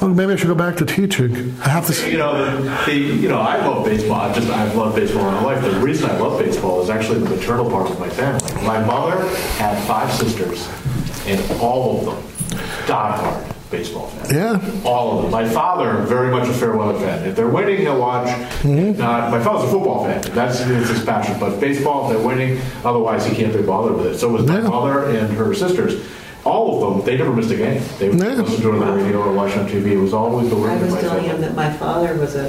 Well, 0.00 0.10
maybe 0.10 0.32
I 0.32 0.36
should 0.36 0.46
go 0.46 0.54
back 0.54 0.76
to 0.76 0.84
teaching. 0.86 1.54
I 1.64 1.68
have 1.70 1.86
to. 1.86 1.92
s- 1.92 2.06
You 2.06 2.18
know, 2.18 2.32
the, 2.60 2.84
the 2.86 2.94
you 2.96 3.28
know, 3.28 3.40
I 3.40 3.56
love 3.66 3.84
baseball. 3.84 4.20
I've 4.20 4.34
just 4.34 4.48
I've 4.48 4.76
loved 4.76 4.94
baseball 4.94 5.24
my 5.24 5.42
life. 5.42 5.60
The 5.62 5.80
reason 5.80 6.08
I 6.08 6.16
love 6.18 6.38
baseball 6.38 6.80
is 6.82 6.88
actually 6.90 7.18
the 7.18 7.30
maternal 7.30 7.68
part 7.68 7.90
of 7.90 7.98
my 7.98 8.08
family. 8.10 8.54
My 8.64 8.78
mother 8.84 9.26
had 9.56 9.76
five 9.88 10.12
sisters, 10.12 10.68
and 11.26 11.40
all 11.60 11.98
of 11.98 12.04
them 12.06 12.62
diehard 12.86 13.52
baseball 13.70 14.06
fans. 14.08 14.32
Yeah. 14.32 14.82
All 14.84 15.16
of 15.16 15.22
them. 15.22 15.32
My 15.32 15.48
father, 15.48 16.02
very 16.04 16.30
much 16.30 16.46
a 16.48 16.52
fair 16.52 16.76
weather 16.76 16.96
fan. 17.00 17.26
If 17.26 17.34
they're 17.34 17.48
winning, 17.48 17.78
he'll 17.78 17.98
watch. 17.98 18.28
Mm-hmm. 18.28 18.78
If 18.90 18.98
Not, 18.98 19.30
my 19.32 19.42
father's 19.42 19.70
a 19.70 19.72
football 19.72 20.04
fan. 20.04 20.20
That's 20.34 20.60
it's 20.60 20.90
his 20.90 21.04
passion. 21.04 21.40
But 21.40 21.58
baseball, 21.58 22.08
if 22.08 22.16
they're 22.16 22.24
winning, 22.26 22.60
otherwise 22.84 23.26
he 23.26 23.34
can't 23.34 23.52
be 23.52 23.62
bothered 23.62 23.96
with 23.96 24.06
it. 24.06 24.18
So 24.18 24.28
it 24.28 24.32
was 24.32 24.46
my 24.46 24.60
Yeah. 24.60 24.68
mother 24.68 25.06
and 25.08 25.32
her 25.38 25.52
sisters 25.54 26.06
all 26.46 26.82
of 26.82 26.96
them, 26.96 27.04
they 27.04 27.18
never 27.18 27.32
missed 27.32 27.50
a 27.50 27.56
game. 27.56 27.82
They 27.98 28.08
would 28.08 28.18
yeah. 28.18 28.34
listen 28.34 28.62
to 28.62 28.76
it 28.76 28.82
on 28.82 28.98
the 28.98 29.04
radio 29.04 29.22
or 29.22 29.32
watch 29.32 29.56
on 29.56 29.68
TV. 29.68 29.92
It 29.92 29.98
was 29.98 30.14
always 30.14 30.48
the 30.48 30.56
way. 30.56 30.70
I 30.70 30.82
was 30.82 31.00
telling 31.00 31.24
him 31.24 31.40
that 31.40 31.54
my 31.54 31.72
father 31.72 32.14
was 32.14 32.36
a 32.36 32.48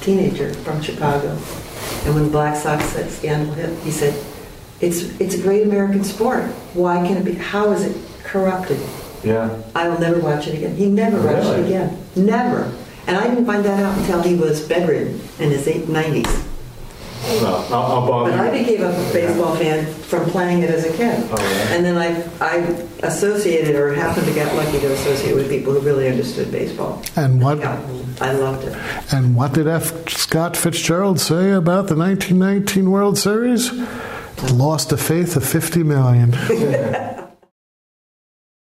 teenager 0.00 0.52
from 0.54 0.82
Chicago, 0.82 1.30
and 1.30 2.14
when 2.14 2.24
the 2.24 2.30
Black 2.30 2.56
Sox 2.56 2.84
said 2.84 3.10
scandal 3.10 3.54
hit, 3.54 3.76
he 3.80 3.90
said, 3.90 4.14
"It's 4.80 5.18
it's 5.18 5.34
a 5.34 5.42
great 5.42 5.62
American 5.62 6.04
sport. 6.04 6.44
Why 6.74 7.06
can 7.06 7.16
it 7.16 7.24
be? 7.24 7.32
How 7.32 7.72
is 7.72 7.82
it 7.82 7.96
corrupted?" 8.22 8.78
Yeah. 9.24 9.62
I 9.74 9.88
will 9.88 9.98
never 9.98 10.20
watch 10.20 10.46
it 10.46 10.54
again. 10.54 10.76
He 10.76 10.86
never 10.86 11.18
really? 11.18 11.34
watched 11.34 11.58
it 11.58 11.66
again. 11.66 11.98
Never. 12.14 12.70
And 13.06 13.16
I 13.16 13.28
didn't 13.28 13.46
find 13.46 13.64
that 13.64 13.82
out 13.82 13.96
until 13.98 14.22
he 14.22 14.34
was 14.34 14.66
bedridden 14.66 15.20
in 15.38 15.50
his 15.50 15.66
90s. 15.66 16.43
I'll, 17.26 17.74
I'll 17.74 18.24
But 18.24 18.34
I 18.34 18.50
became 18.50 18.82
a 18.82 18.90
baseball 19.12 19.56
fan 19.56 19.86
from 19.94 20.24
playing 20.30 20.62
it 20.62 20.70
as 20.70 20.84
a 20.84 20.92
kid. 20.96 21.26
Oh, 21.30 21.36
yeah. 21.38 21.74
And 21.74 21.84
then 21.84 21.96
I, 21.96 22.22
I 22.44 22.56
associated 23.06 23.74
or 23.76 23.94
happened 23.94 24.26
to 24.26 24.34
get 24.34 24.54
lucky 24.54 24.78
to 24.80 24.92
associate 24.92 25.34
with 25.34 25.48
people 25.48 25.72
who 25.72 25.80
really 25.80 26.08
understood 26.08 26.52
baseball. 26.52 27.02
And 27.16 27.42
what 27.42 27.58
Yeah, 27.58 27.80
I 28.20 28.32
loved 28.32 28.64
it. 28.66 28.76
and 29.12 29.34
what 29.34 29.54
did 29.54 29.66
F. 29.66 30.08
Scott 30.10 30.56
Fitzgerald 30.56 31.18
say 31.20 31.52
about 31.52 31.86
the 31.88 31.96
1919 31.96 32.90
World 32.90 33.16
Series? 33.18 33.70
Lost 34.52 34.92
a 34.92 34.96
faith 34.96 35.36
of 35.36 35.44
50 35.44 35.82
million. 35.84 36.32